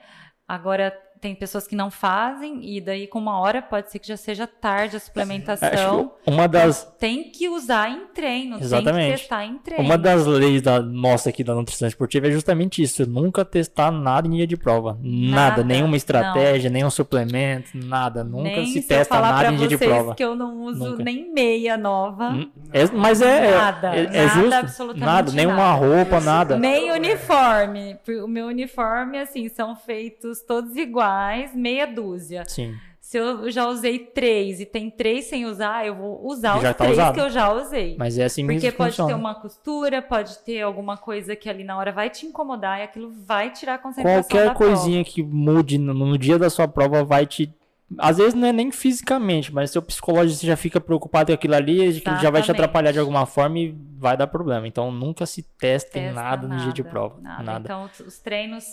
Agora, 0.47 0.97
tem 1.21 1.35
pessoas 1.35 1.67
que 1.67 1.75
não 1.75 1.91
fazem, 1.91 2.59
e 2.63 2.79
daí 2.79 3.07
com 3.07 3.19
uma 3.19 3.39
hora 3.39 3.61
pode 3.61 3.91
ser 3.91 3.99
que 3.99 4.07
já 4.07 4.15
seja 4.15 4.47
tarde 4.47 4.95
a 4.95 4.99
suplementação. 4.99 6.13
uma 6.25 6.47
das. 6.47 6.83
Tem 6.97 7.29
que 7.31 7.49
usar 7.49 7.89
em 7.89 8.07
treino, 8.07 8.57
Exatamente. 8.59 9.01
tem 9.01 9.11
que 9.13 9.19
testar 9.19 9.45
em 9.45 9.57
treino. 9.57 9.83
Uma 9.83 9.97
das 9.97 10.25
leis 10.25 10.61
da 10.61 10.81
nossa 10.81 11.29
aqui 11.29 11.43
da 11.43 11.53
nutrição 11.53 11.87
esportiva 11.87 12.27
é 12.27 12.31
justamente 12.31 12.81
isso: 12.81 13.05
nunca 13.05 13.43
testar 13.43 13.91
nada 13.91 14.27
em 14.27 14.31
dia 14.31 14.47
de 14.47 14.55
prova. 14.55 14.97
Nada, 15.01 15.49
nada 15.57 15.63
nenhuma 15.63 15.97
estratégia, 15.97 16.69
não. 16.69 16.73
nenhum 16.75 16.89
suplemento, 16.89 17.71
nada. 17.73 18.23
Nunca 18.23 18.49
nem 18.49 18.65
se, 18.67 18.81
se 18.81 18.87
testa 18.87 19.19
nada 19.19 19.51
em 19.51 19.57
dia 19.57 19.67
de 19.67 19.77
prova. 19.77 20.15
que 20.15 20.23
eu 20.23 20.35
não 20.35 20.63
uso 20.63 20.91
nunca. 20.91 21.03
nem 21.03 21.33
meia 21.33 21.77
nova. 21.77 22.29
Hum, 22.29 22.49
é, 22.71 22.85
mas 22.93 23.21
é. 23.21 23.57
Nada, 23.57 23.95
é, 23.95 24.03
é 24.03 24.25
nada, 24.25 24.41
justo. 24.41 24.53
Absolutamente 24.55 25.05
nada, 25.05 25.31
nenhuma 25.31 25.71
roupa, 25.73 26.19
nada. 26.19 26.57
Nem 26.57 26.91
uniforme. 26.91 27.97
O 28.23 28.27
meu 28.27 28.47
uniforme, 28.47 29.19
assim, 29.19 29.49
são 29.49 29.75
feitos 29.75 30.41
todos 30.41 30.75
iguais, 30.75 31.08
meia 31.53 31.85
dúzia. 31.85 32.43
Sim. 32.47 32.75
Se 32.99 33.17
eu 33.17 33.49
já 33.49 33.67
usei 33.67 33.97
três 33.97 34.59
e 34.59 34.67
tem 34.67 34.87
três 34.87 35.25
sem 35.25 35.45
usar, 35.45 35.83
eu 35.83 35.95
vou 35.95 36.27
usar 36.27 36.57
os 36.57 36.61
tá 36.61 36.73
três 36.75 36.93
usado. 36.93 37.15
que 37.15 37.19
eu 37.19 37.29
já 37.29 37.51
usei. 37.51 37.95
Mas 37.97 38.19
é 38.19 38.25
assim 38.25 38.43
mesmo 38.43 38.61
Porque 38.61 38.75
pode 38.75 38.91
funciona. 38.91 39.09
ter 39.09 39.15
uma 39.15 39.33
costura, 39.33 39.99
pode 39.99 40.37
ter 40.39 40.61
alguma 40.61 40.95
coisa 40.95 41.35
que 41.35 41.49
ali 41.49 41.63
na 41.63 41.75
hora 41.75 41.91
vai 41.91 42.11
te 42.11 42.27
incomodar 42.27 42.79
e 42.79 42.83
aquilo 42.83 43.11
vai 43.25 43.51
tirar 43.51 43.75
a 43.75 43.77
concentração 43.79 44.23
Qualquer 44.23 44.53
coisinha 44.53 45.03
prova. 45.03 45.15
que 45.15 45.23
mude 45.23 45.79
no, 45.79 45.91
no 45.93 46.17
dia 46.19 46.37
da 46.37 46.51
sua 46.51 46.67
prova 46.67 47.03
vai 47.03 47.25
te 47.25 47.51
às 47.97 48.17
vezes 48.17 48.35
não 48.35 48.47
é 48.47 48.53
nem 48.53 48.71
fisicamente, 48.71 49.51
mas 49.51 49.71
seu 49.71 49.81
psicológico 49.81 50.45
já 50.45 50.55
fica 50.55 50.79
preocupado 50.79 51.31
com 51.31 51.33
aquilo 51.33 51.55
ali, 51.55 51.97
aquilo 51.97 52.19
já 52.19 52.29
vai 52.29 52.43
te 52.43 52.51
atrapalhar 52.51 52.91
de 52.91 52.99
alguma 52.99 53.25
forma 53.25 53.57
e 53.57 53.75
vai 53.97 54.15
dar 54.15 54.27
problema. 54.27 54.67
Então 54.67 54.91
nunca 54.91 55.25
se 55.25 55.41
teste 55.41 55.89
Testa 55.93 56.13
nada, 56.13 56.47
nada 56.47 56.47
no 56.47 56.63
dia 56.63 56.73
de 56.73 56.83
prova. 56.83 57.19
Nada. 57.19 57.43
nada. 57.43 57.61
Então 57.63 57.89
os 58.05 58.19
treinos 58.19 58.65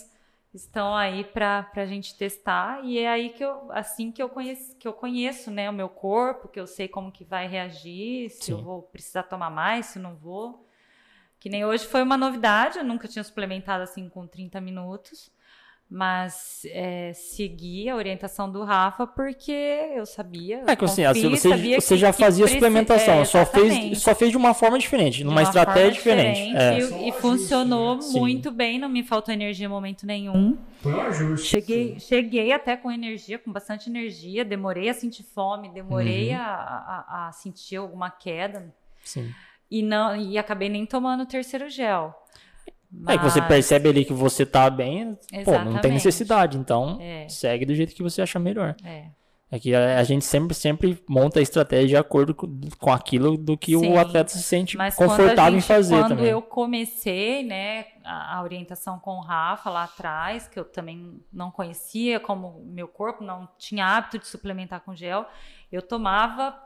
estão 0.57 0.95
aí 0.95 1.25
para 1.25 1.71
a 1.75 1.87
gente 1.87 2.17
testar. 2.17 2.85
E 2.85 2.99
é 2.99 3.09
aí 3.09 3.31
que 3.31 3.45
eu 3.45 3.71
assim 3.71 4.11
que 4.11 4.23
eu 4.23 4.29
conheço 4.29 4.77
que 4.77 4.89
eu 4.89 4.93
conheço 4.93 5.51
né 5.51 5.69
o 5.71 5.73
meu 5.73 5.89
corpo 5.89 6.49
que 6.49 6.59
eu 6.59 6.67
sei 6.67 6.89
como 6.89 7.13
que 7.13 7.25
vai 7.25 7.47
reagir 7.47 8.31
se 8.31 8.47
Sim. 8.47 8.53
eu 8.53 8.63
vou 8.63 8.83
precisar 8.83 9.25
tomar 9.25 9.51
mais 9.51 9.87
se 9.87 9.99
não 9.99 10.15
vou. 10.17 10.67
Que 11.39 11.51
nem 11.51 11.65
hoje 11.65 11.87
foi 11.87 12.03
uma 12.03 12.17
novidade 12.17 12.79
eu 12.79 12.85
nunca 12.85 13.07
tinha 13.07 13.23
suplementado 13.23 13.83
assim 13.83 14.09
com 14.09 14.27
30 14.27 14.61
minutos 14.61 15.31
mas 15.89 16.63
é, 16.67 17.13
segui 17.15 17.89
a 17.89 17.95
orientação 17.95 18.51
do 18.51 18.65
Rafa 18.65 19.07
porque 19.07 19.53
eu 19.95 20.05
sabia. 20.05 20.65
É 20.67 20.75
que 20.75 20.85
assim, 20.85 21.05
confio, 21.05 21.31
você, 21.31 21.49
sabia 21.49 21.81
você 21.81 21.95
que, 21.95 22.01
já 22.01 22.13
fazia 22.13 22.45
que 22.45 22.53
suplementação, 22.53 23.21
é, 23.21 23.25
só, 23.25 23.47
fez, 23.47 24.03
só 24.03 24.15
fez 24.15 24.33
de 24.33 24.37
uma 24.37 24.53
forma 24.53 24.79
diferente, 24.79 25.23
numa 25.23 25.43
estratégia 25.43 25.93
diferente. 25.93 26.49
diferente 26.49 26.95
é. 26.95 27.03
E, 27.03 27.09
e 27.09 27.13
funcionou 27.13 28.03
Sim. 28.03 28.19
muito 28.19 28.51
bem, 28.51 28.81
não 28.81 28.89
me 28.89 29.05
faltou 29.05 29.33
energia 29.33 29.67
em 29.67 29.71
momento 29.71 30.05
nenhum. 30.05 30.59
Foi 30.81 30.93
um 30.93 31.01
ajuste. 31.03 31.47
Cheguei, 31.47 32.01
cheguei 32.01 32.53
até 32.53 32.77
com 32.77 32.91
energia, 32.91 33.39
com 33.39 33.53
bastante 33.53 33.89
energia, 33.89 34.45
demorei 34.45 34.89
a 34.89 34.95
sentir 34.95 35.23
fome, 35.23 35.69
demorei 35.69 36.31
uhum. 36.31 36.41
a, 36.41 36.45
a, 36.45 37.29
a, 37.29 37.33
sentir 37.33 37.77
alguma 37.77 38.11
queda. 38.11 38.75
Sim. 39.05 39.33
E, 39.71 39.83
não, 39.83 40.17
e 40.17 40.37
acabei 40.37 40.69
nem 40.69 40.85
tomando 40.85 41.23
o 41.23 41.27
terceiro 41.27 41.69
gel. 41.69 42.15
Mas... 43.01 43.17
É 43.17 43.19
que 43.19 43.25
você 43.25 43.43
percebe 43.43 43.89
ali 43.89 44.05
que 44.05 44.13
você 44.13 44.47
tá 44.47 44.71
bem, 44.71 45.17
Exatamente. 45.33 45.45
pô, 45.45 45.71
não 45.71 45.81
tem 45.81 45.93
necessidade, 45.93 46.57
então 46.57 46.99
é. 47.01 47.29
segue 47.29 47.67
do 47.67 47.75
jeito 47.75 47.95
que 47.95 48.03
você 48.03 48.23
achar 48.23 48.39
melhor. 48.39 48.75
É. 48.85 49.07
É 49.49 49.61
que 49.61 49.73
a, 49.77 50.03
gente 50.03 50.25
sempre, 50.25 50.55
sempre 50.55 51.01
monta 51.09 51.39
a 51.39 51.43
estratégia 51.43 51.87
de 51.87 51.97
acordo 51.97 52.35
com, 52.35 52.49
com 52.81 52.93
aquilo 52.93 53.37
do 53.37 53.57
que 53.57 53.79
Sim, 53.79 53.93
o 53.93 53.99
atleta 53.99 54.29
se 54.29 54.43
sente 54.43 54.77
confortável 54.77 55.53
gente, 55.53 55.65
em 55.65 55.67
fazer 55.67 55.95
quando 55.95 56.09
também. 56.09 56.25
Quando 56.25 56.33
eu 56.33 56.43
comecei, 56.43 57.45
né, 57.45 57.87
a, 58.05 58.39
a, 58.39 58.43
orientação 58.43 58.99
com 58.99 59.19
o 59.19 59.21
Rafa 59.21 59.71
lá 59.71 59.85
atrás, 59.85 60.49
que 60.49 60.59
eu 60.59 60.65
também 60.65 61.23
não 61.33 61.53
conhecia 61.53 62.19
como 62.19 62.61
meu 62.65 62.89
corpo 62.89 63.23
não 63.23 63.49
tinha 63.57 63.87
hábito 63.87 64.19
de 64.19 64.27
suplementar 64.27 64.81
com 64.81 64.97
gel, 64.97 65.25
eu 65.71 65.81
tomava 65.81 66.61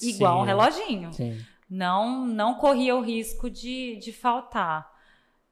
igual 0.00 0.36
Sim, 0.36 0.42
um 0.42 0.44
reloginho. 0.44 1.12
Sim. 1.12 1.44
Não, 1.68 2.24
não 2.24 2.54
corria 2.54 2.94
o 2.94 3.00
risco 3.00 3.50
de, 3.50 3.96
de 3.96 4.12
faltar. 4.12 4.89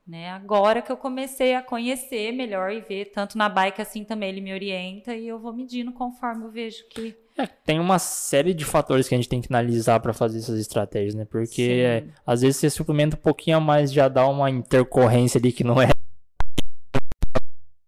Né? 0.09 0.31
Agora 0.31 0.81
que 0.81 0.91
eu 0.91 0.97
comecei 0.97 1.55
a 1.55 1.61
conhecer 1.61 2.33
melhor 2.33 2.73
e 2.73 2.81
ver, 2.81 3.13
tanto 3.13 3.37
na 3.37 3.47
bike 3.47 3.83
assim 3.83 4.05
também 4.05 4.31
ele 4.31 4.41
me 4.41 4.55
orienta 4.55 5.15
e 5.15 5.29
eu 5.29 5.39
vou 5.39 5.53
medindo 5.53 5.93
conforme 5.93 6.47
eu 6.47 6.51
vejo 6.51 6.83
que. 6.89 7.15
É, 7.37 7.47
tem 7.47 7.79
uma 7.79 7.99
série 7.99 8.55
de 8.55 8.65
fatores 8.65 9.07
que 9.07 9.15
a 9.15 9.19
gente 9.19 9.29
tem 9.29 9.43
que 9.43 9.53
analisar 9.53 10.01
para 10.01 10.15
fazer 10.15 10.39
essas 10.39 10.59
estratégias, 10.59 11.15
né? 11.15 11.27
Porque 11.31 11.83
é, 11.85 12.05
às 12.27 12.41
vezes 12.41 12.57
você 12.57 12.71
suplementa 12.71 13.17
um 13.17 13.21
pouquinho 13.21 13.59
a 13.59 13.61
mais 13.61 13.93
já 13.93 14.09
dá 14.09 14.27
uma 14.27 14.49
intercorrência 14.49 15.39
ali 15.39 15.53
que 15.53 15.63
não 15.63 15.81
é 15.81 15.91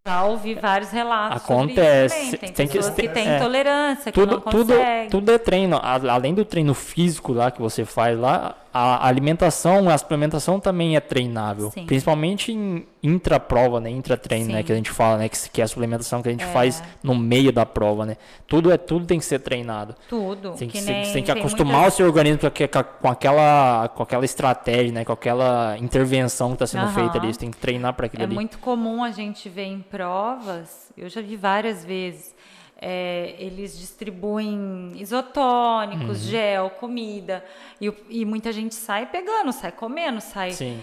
já 0.06 0.24
ouvi 0.24 0.54
vários 0.54 0.90
relatos. 0.90 1.42
Acontece. 1.42 2.37
Tem, 2.37 2.52
tem 2.52 2.68
pessoas 2.68 2.94
que, 2.94 3.02
que 3.02 3.09
têm 3.09 3.28
é, 3.28 3.37
intolerância, 3.37 4.11
tudo, 4.12 4.40
que 4.40 4.44
não 4.44 4.52
tudo, 4.52 4.74
tudo 5.11 5.33
é 5.33 5.38
treino. 5.38 5.78
Além 5.83 6.35
do 6.35 6.44
treino 6.44 6.74
físico 6.74 7.33
lá 7.33 7.50
que 7.50 7.61
você 7.61 7.85
faz 7.85 8.18
lá, 8.18 8.56
a 8.72 9.06
alimentação, 9.06 9.88
a 9.88 9.98
suplementação 9.98 10.61
também 10.61 10.96
é 10.96 11.00
treinável. 11.00 11.70
Sim. 11.70 11.87
Principalmente 11.87 12.52
em 12.52 12.87
intra-prova, 13.02 13.80
né? 13.80 13.90
Intra-treino, 13.90 14.52
né? 14.52 14.62
Que 14.62 14.72
a 14.72 14.76
gente 14.76 14.90
fala, 14.90 15.18
né? 15.18 15.28
Que, 15.28 15.50
que 15.50 15.61
é 15.61 15.64
a 15.64 15.68
suplementação 15.68 16.22
que 16.22 16.28
a 16.28 16.33
gente 16.33 16.44
é. 16.44 16.52
faz 16.52 16.83
no 17.02 17.14
meio 17.14 17.52
da 17.52 17.66
prova, 17.66 18.06
né? 18.06 18.16
Tudo, 18.46 18.70
é, 18.70 18.76
tudo 18.76 19.06
tem 19.06 19.18
que 19.18 19.24
ser 19.24 19.40
treinado. 19.40 19.96
Tudo. 20.09 20.52
Tem 20.52 20.68
que, 20.68 20.78
que 20.78 20.85
ser, 20.85 21.12
tem 21.12 21.24
que 21.24 21.30
acostumar 21.30 21.74
muitas... 21.74 21.94
o 21.94 21.96
seu 21.96 22.06
organismo 22.06 22.40
com, 22.40 22.85
com, 23.00 23.09
aquela, 23.09 23.88
com 23.88 24.02
aquela 24.02 24.24
estratégia, 24.24 24.92
né? 24.92 25.04
Com 25.04 25.12
aquela 25.12 25.76
intervenção 25.78 26.48
que 26.48 26.62
está 26.62 26.66
sendo 26.66 26.87
uhum. 26.87 26.94
feita 26.94 27.18
ali. 27.18 27.33
Você 27.33 27.40
tem 27.40 27.50
que 27.50 27.59
treinar 27.59 27.94
para 27.94 28.06
aquilo 28.06 28.22
é 28.22 28.26
ali. 28.26 28.35
É 28.35 28.37
muito 28.37 28.59
comum 28.59 29.02
a 29.02 29.11
gente 29.11 29.48
ver 29.48 29.64
em 29.64 29.80
provas, 29.80 30.92
eu 30.96 31.09
já 31.09 31.20
vi 31.20 31.37
várias 31.37 31.85
vezes, 31.85 32.35
é, 32.81 33.35
eles 33.38 33.79
distribuem 33.79 34.93
isotônicos, 34.97 36.25
uhum. 36.25 36.31
gel, 36.31 36.71
comida, 36.71 37.45
e, 37.81 37.93
e, 38.09 38.25
muita 38.25 38.51
gente 38.53 38.75
sai 38.75 39.07
pegando, 39.07 39.53
sai 39.53 39.71
comendo, 39.71 40.21
sai. 40.21 40.53
Sim. 40.53 40.83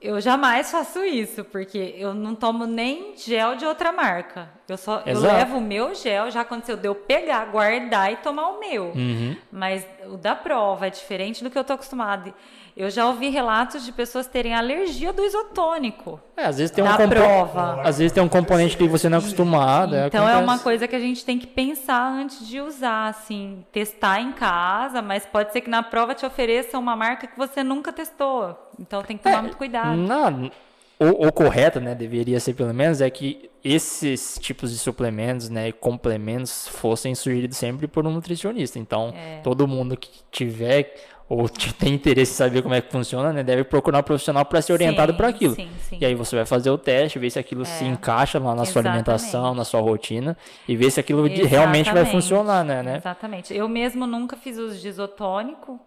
Eu 0.00 0.20
jamais 0.20 0.70
faço 0.70 1.04
isso, 1.04 1.42
porque 1.44 1.94
eu 1.98 2.14
não 2.14 2.34
tomo 2.34 2.64
nem 2.64 3.16
gel 3.16 3.56
de 3.56 3.64
outra 3.66 3.90
marca. 3.90 4.55
Eu 4.68 4.76
só 4.76 5.02
eu 5.06 5.20
levo 5.20 5.58
o 5.58 5.60
meu 5.60 5.94
gel, 5.94 6.28
já 6.28 6.40
aconteceu 6.40 6.76
de 6.76 6.88
eu 6.88 6.94
pegar, 6.94 7.44
guardar 7.46 8.12
e 8.12 8.16
tomar 8.16 8.48
o 8.48 8.58
meu. 8.58 8.86
Uhum. 8.86 9.36
Mas 9.52 9.86
o 10.06 10.16
da 10.16 10.34
prova 10.34 10.88
é 10.88 10.90
diferente 10.90 11.44
do 11.44 11.50
que 11.50 11.56
eu 11.56 11.62
tô 11.62 11.74
acostumado. 11.74 12.34
Eu 12.76 12.90
já 12.90 13.06
ouvi 13.06 13.28
relatos 13.30 13.86
de 13.86 13.92
pessoas 13.92 14.26
terem 14.26 14.54
alergia 14.54 15.12
do 15.12 15.24
isotônico. 15.24 16.20
É, 16.36 16.44
às 16.44 16.58
vezes 16.58 16.70
tem 16.70 16.84
um 16.84 16.88
compo... 16.88 17.08
prova. 17.08 17.80
Às 17.82 17.98
vezes 17.98 18.12
tem 18.12 18.22
um 18.22 18.28
componente 18.28 18.76
que 18.76 18.86
você 18.86 19.08
não 19.08 19.16
é 19.16 19.20
acostumado. 19.20 19.94
É, 19.94 20.08
então 20.08 20.28
é, 20.28 20.34
é 20.34 20.36
uma 20.36 20.58
coisa 20.58 20.86
que 20.86 20.94
a 20.94 21.00
gente 21.00 21.24
tem 21.24 21.38
que 21.38 21.46
pensar 21.46 22.06
antes 22.06 22.46
de 22.46 22.60
usar, 22.60 23.06
assim, 23.06 23.64
testar 23.72 24.20
em 24.20 24.32
casa, 24.32 25.00
mas 25.00 25.24
pode 25.24 25.52
ser 25.52 25.62
que 25.62 25.70
na 25.70 25.82
prova 25.82 26.14
te 26.14 26.26
ofereça 26.26 26.76
uma 26.78 26.94
marca 26.94 27.26
que 27.26 27.38
você 27.38 27.62
nunca 27.62 27.92
testou. 27.92 28.54
Então 28.78 29.00
tem 29.02 29.16
que 29.16 29.22
tomar 29.22 29.38
é, 29.38 29.42
muito 29.42 29.56
cuidado. 29.56 29.96
Não, 29.96 30.50
o, 30.98 31.26
o, 31.26 31.32
correto, 31.32 31.80
né, 31.80 31.94
deveria 31.94 32.40
ser 32.40 32.54
pelo 32.54 32.72
menos, 32.72 33.00
é 33.00 33.10
que 33.10 33.50
esses 33.62 34.38
tipos 34.40 34.70
de 34.70 34.78
suplementos, 34.78 35.50
né, 35.50 35.70
complementos 35.72 36.68
fossem 36.68 37.14
sugeridos 37.14 37.58
sempre 37.58 37.86
por 37.86 38.06
um 38.06 38.10
nutricionista. 38.10 38.78
Então, 38.78 39.12
é. 39.14 39.40
todo 39.42 39.66
mundo 39.68 39.96
que 39.96 40.08
tiver 40.30 40.94
ou 41.28 41.48
tem 41.78 41.94
interesse 41.94 42.32
em 42.32 42.36
saber 42.36 42.62
como 42.62 42.74
é 42.74 42.80
que 42.80 42.90
funciona, 42.90 43.32
né, 43.32 43.42
deve 43.42 43.64
procurar 43.64 43.98
um 43.98 44.02
profissional 44.02 44.44
para 44.44 44.62
ser 44.62 44.72
orientado 44.72 45.14
para 45.14 45.28
aquilo. 45.28 45.54
Sim, 45.54 45.68
sim. 45.80 45.98
E 46.00 46.06
aí 46.06 46.14
você 46.14 46.36
vai 46.36 46.46
fazer 46.46 46.70
o 46.70 46.78
teste, 46.78 47.18
ver 47.18 47.30
se 47.30 47.38
aquilo 47.38 47.62
é. 47.62 47.64
se 47.66 47.84
encaixa 47.84 48.38
lá 48.38 48.54
na 48.54 48.62
Exatamente. 48.62 48.72
sua 48.72 48.82
alimentação, 48.82 49.54
na 49.54 49.64
sua 49.64 49.80
rotina, 49.80 50.36
e 50.66 50.76
ver 50.76 50.90
se 50.90 51.00
aquilo 51.00 51.26
Exatamente. 51.26 51.50
realmente 51.50 51.92
vai 51.92 52.04
funcionar, 52.06 52.64
né, 52.64 52.82
né? 52.82 52.96
Exatamente. 52.96 53.54
Eu 53.54 53.68
mesmo 53.68 54.06
nunca 54.06 54.36
fiz 54.36 54.56
uso 54.56 54.80
de 54.80 54.88
isotônico, 54.88 55.80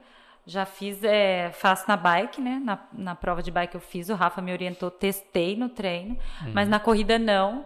já 0.49 0.65
fiz, 0.65 1.03
é, 1.03 1.51
faço 1.51 1.85
na 1.87 1.95
bike, 1.95 2.41
né? 2.41 2.59
Na, 2.63 2.79
na 2.91 3.15
prova 3.15 3.43
de 3.43 3.51
bike 3.51 3.75
eu 3.75 3.81
fiz, 3.81 4.09
o 4.09 4.15
Rafa 4.15 4.41
me 4.41 4.51
orientou, 4.51 4.89
testei 4.89 5.55
no 5.55 5.69
treino, 5.69 6.17
uhum. 6.41 6.51
mas 6.53 6.67
na 6.67 6.79
corrida 6.79 7.19
não. 7.19 7.65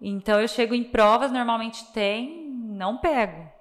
Então 0.00 0.40
eu 0.40 0.48
chego 0.48 0.74
em 0.74 0.82
provas, 0.82 1.30
normalmente 1.30 1.84
tem, 1.92 2.50
não 2.50 2.98
pego. 2.98 3.55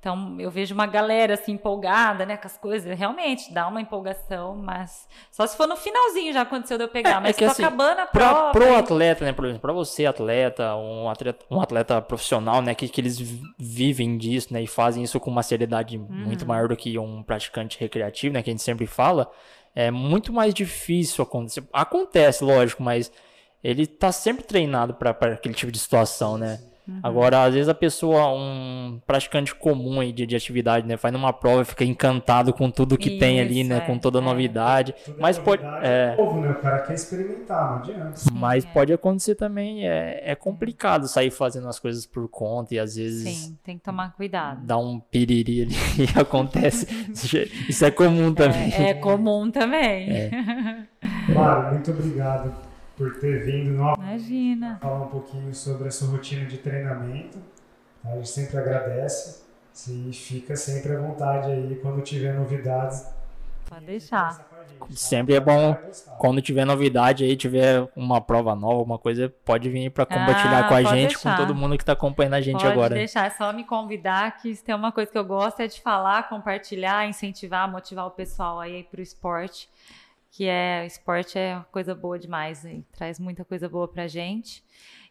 Então, 0.00 0.36
eu 0.40 0.50
vejo 0.50 0.74
uma 0.74 0.86
galera 0.86 1.34
assim 1.34 1.52
empolgada, 1.52 2.24
né, 2.24 2.34
com 2.38 2.46
as 2.46 2.56
coisas, 2.56 2.98
realmente 2.98 3.52
dá 3.52 3.68
uma 3.68 3.82
empolgação, 3.82 4.56
mas 4.56 5.06
só 5.30 5.46
se 5.46 5.54
for 5.54 5.68
no 5.68 5.76
finalzinho 5.76 6.32
já 6.32 6.40
aconteceu 6.40 6.78
de 6.78 6.84
eu 6.84 6.88
pegar, 6.88 7.18
é, 7.18 7.20
mas 7.20 7.30
é 7.30 7.32
que, 7.34 7.44
assim, 7.44 7.62
acabando 7.62 7.98
a 7.98 8.06
prova. 8.06 8.50
Para 8.50 8.72
o 8.72 8.76
atleta, 8.76 9.26
né, 9.26 9.32
por 9.34 9.44
exemplo, 9.44 9.60
para 9.60 9.74
você 9.74 10.06
atleta, 10.06 10.74
um 10.74 11.06
atleta, 11.06 11.44
um 11.50 11.60
atleta 11.60 12.00
profissional, 12.00 12.62
né, 12.62 12.74
que, 12.74 12.88
que 12.88 12.98
eles 12.98 13.18
vivem 13.58 14.16
disso, 14.16 14.54
né, 14.54 14.62
e 14.62 14.66
fazem 14.66 15.02
isso 15.02 15.20
com 15.20 15.30
uma 15.30 15.42
seriedade 15.42 15.98
uhum. 15.98 16.06
muito 16.08 16.46
maior 16.46 16.66
do 16.68 16.76
que 16.76 16.98
um 16.98 17.22
praticante 17.22 17.78
recreativo, 17.78 18.32
né, 18.32 18.42
que 18.42 18.48
a 18.48 18.54
gente 18.54 18.62
sempre 18.62 18.86
fala, 18.86 19.30
é 19.74 19.90
muito 19.90 20.32
mais 20.32 20.54
difícil 20.54 21.22
acontecer. 21.22 21.62
Acontece, 21.74 22.42
lógico, 22.42 22.82
mas 22.82 23.12
ele 23.62 23.82
está 23.82 24.10
sempre 24.10 24.44
treinado 24.44 24.94
para 24.94 25.10
aquele 25.10 25.54
tipo 25.54 25.70
de 25.70 25.78
situação, 25.78 26.38
né? 26.38 26.58
Uhum. 26.90 27.00
Agora, 27.02 27.44
às 27.44 27.54
vezes 27.54 27.68
a 27.68 27.74
pessoa, 27.74 28.32
um 28.32 29.00
praticante 29.06 29.54
comum 29.54 30.00
aí 30.00 30.12
de, 30.12 30.26
de 30.26 30.34
atividade, 30.34 30.86
né, 30.86 30.96
faz 30.96 31.12
numa 31.12 31.32
prova 31.32 31.62
e 31.62 31.64
fica 31.64 31.84
encantado 31.84 32.52
com 32.52 32.68
tudo 32.70 32.98
que 32.98 33.10
Isso, 33.10 33.18
tem 33.20 33.40
ali, 33.40 33.62
né, 33.62 33.76
é, 33.76 33.80
com 33.80 33.96
toda 33.96 34.18
a 34.18 34.22
é. 34.22 34.24
novidade. 34.24 34.94
É 35.06 35.12
mas 35.18 35.38
pode, 35.38 35.62
é, 35.82 36.16
novo, 36.16 36.40
né? 36.40 36.50
O 36.50 36.54
cara 36.56 36.80
quer 36.80 36.94
experimentar, 36.94 37.70
não 37.70 37.78
adianta. 37.78 38.20
Mas 38.32 38.64
é. 38.64 38.68
pode 38.68 38.92
acontecer 38.92 39.36
também, 39.36 39.86
é, 39.86 40.32
é 40.32 40.34
complicado 40.34 41.06
sair 41.06 41.30
fazendo 41.30 41.68
as 41.68 41.78
coisas 41.78 42.04
por 42.04 42.28
conta 42.28 42.74
e 42.74 42.78
às 42.78 42.96
vezes 42.96 43.28
Sim, 43.28 43.58
tem 43.62 43.78
que 43.78 43.84
tomar 43.84 44.12
cuidado. 44.14 44.66
Dá 44.66 44.76
um 44.76 44.98
piriri 44.98 45.62
ali 45.62 45.74
e 46.16 46.18
acontece. 46.18 46.86
Isso 47.68 47.84
é 47.84 47.90
comum 47.90 48.34
também. 48.34 48.72
É, 48.72 48.94
comum 48.94 49.50
também. 49.50 50.10
É. 50.10 50.30
Mário, 51.32 51.74
muito 51.74 51.90
obrigado 51.92 52.69
por 53.00 53.18
ter 53.18 53.42
vindo 53.42 53.70
novamente. 53.70 54.10
Imagina. 54.10 54.78
Falar 54.78 55.04
um 55.04 55.08
pouquinho 55.08 55.54
sobre 55.54 55.88
a 55.88 55.90
sua 55.90 56.08
rotina 56.08 56.44
de 56.44 56.58
treinamento. 56.58 57.38
A 58.04 58.16
gente 58.16 58.28
sempre 58.28 58.58
agradece. 58.58 59.42
E 59.88 60.12
fica 60.12 60.54
sempre 60.54 60.94
à 60.94 61.00
vontade 61.00 61.50
aí 61.50 61.78
quando 61.80 62.02
tiver 62.02 62.34
novidades. 62.34 63.06
Pode 63.66 63.86
deixar. 63.86 64.46
Sempre 64.90 65.34
é 65.34 65.40
bom 65.40 65.74
quando 66.18 66.42
tiver 66.42 66.66
novidade 66.66 67.24
aí, 67.24 67.36
tiver 67.36 67.88
uma 67.96 68.20
prova 68.20 68.54
nova, 68.54 68.82
uma 68.82 68.98
coisa, 68.98 69.32
pode 69.44 69.70
vir 69.70 69.90
para 69.90 70.04
compartilhar 70.04 70.66
ah, 70.66 70.68
com 70.68 70.74
a 70.74 70.82
gente, 70.82 71.14
deixar. 71.14 71.36
com 71.36 71.42
todo 71.42 71.54
mundo 71.54 71.76
que 71.76 71.82
está 71.82 71.92
acompanhando 71.92 72.34
a 72.34 72.40
gente 72.40 72.60
pode 72.60 72.66
agora. 72.66 72.88
Pode 72.90 73.00
deixar, 73.00 73.26
é 73.26 73.30
só 73.30 73.52
me 73.52 73.64
convidar 73.64 74.38
que 74.42 74.54
se 74.54 74.62
tem 74.64 74.74
uma 74.74 74.92
coisa 74.92 75.10
que 75.10 75.16
eu 75.16 75.24
gosto 75.24 75.60
é 75.60 75.66
de 75.66 75.80
falar, 75.80 76.28
compartilhar, 76.28 77.08
incentivar, 77.08 77.70
motivar 77.70 78.06
o 78.06 78.10
pessoal 78.10 78.58
aí 78.58 78.82
para 78.82 79.00
o 79.00 79.02
esporte 79.02 79.68
que 80.30 80.46
é 80.46 80.86
esporte 80.86 81.38
é 81.38 81.56
uma 81.56 81.64
coisa 81.64 81.94
boa 81.94 82.18
demais 82.18 82.64
e 82.64 82.84
traz 82.92 83.18
muita 83.18 83.44
coisa 83.44 83.68
boa 83.68 83.88
pra 83.88 84.06
gente. 84.06 84.62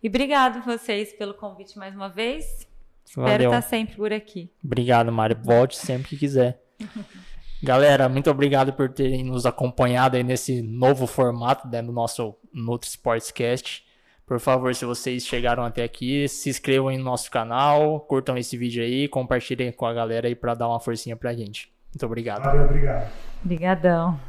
E 0.02 0.08
obrigado 0.08 0.64
vocês 0.64 1.14
pelo 1.14 1.34
convite 1.34 1.78
mais 1.78 1.94
uma 1.94 2.10
vez. 2.10 2.68
Valeu. 3.16 3.32
Espero 3.32 3.44
estar 3.46 3.62
sempre 3.62 3.96
por 3.96 4.14
aqui. 4.14 4.52
Obrigado, 4.64 5.12
Mário. 5.12 5.38
Volte 5.42 5.78
sempre 5.78 6.10
que 6.10 6.18
quiser. 6.18 6.62
Galera, 7.62 8.08
muito 8.08 8.32
obrigado 8.32 8.72
por 8.72 8.88
terem 8.88 9.22
nos 9.22 9.46
acompanhado 9.46 10.16
aí 10.16 10.24
nesse 10.24 10.62
novo 10.62 11.06
formato 11.06 11.68
né, 11.68 11.82
do 11.82 11.92
nosso 11.92 12.34
Nutri 12.54 12.90
Sportscast. 12.90 13.86
Por 14.26 14.40
favor, 14.40 14.74
se 14.74 14.86
vocês 14.86 15.26
chegaram 15.26 15.64
até 15.64 15.84
aqui, 15.84 16.28
se 16.30 16.50
inscrevam 16.50 16.96
no 16.96 17.04
nosso 17.04 17.30
canal, 17.30 18.00
curtam 18.02 18.38
esse 18.38 18.56
vídeo 18.56 18.82
aí, 18.82 19.10
compartilhem 19.10 19.72
com 19.74 19.86
a 19.86 19.94
galera 19.94 20.28
aí 20.28 20.36
para 20.36 20.54
dar 20.54 20.70
uma 20.70 20.80
forcinha 20.80 21.18
pra 21.18 21.34
gente. 21.34 21.70
Muito 21.94 22.06
obrigado. 22.06 22.44
Valeu, 22.44 22.64
obrigado. 22.64 23.12
Obrigadão. 23.44 24.20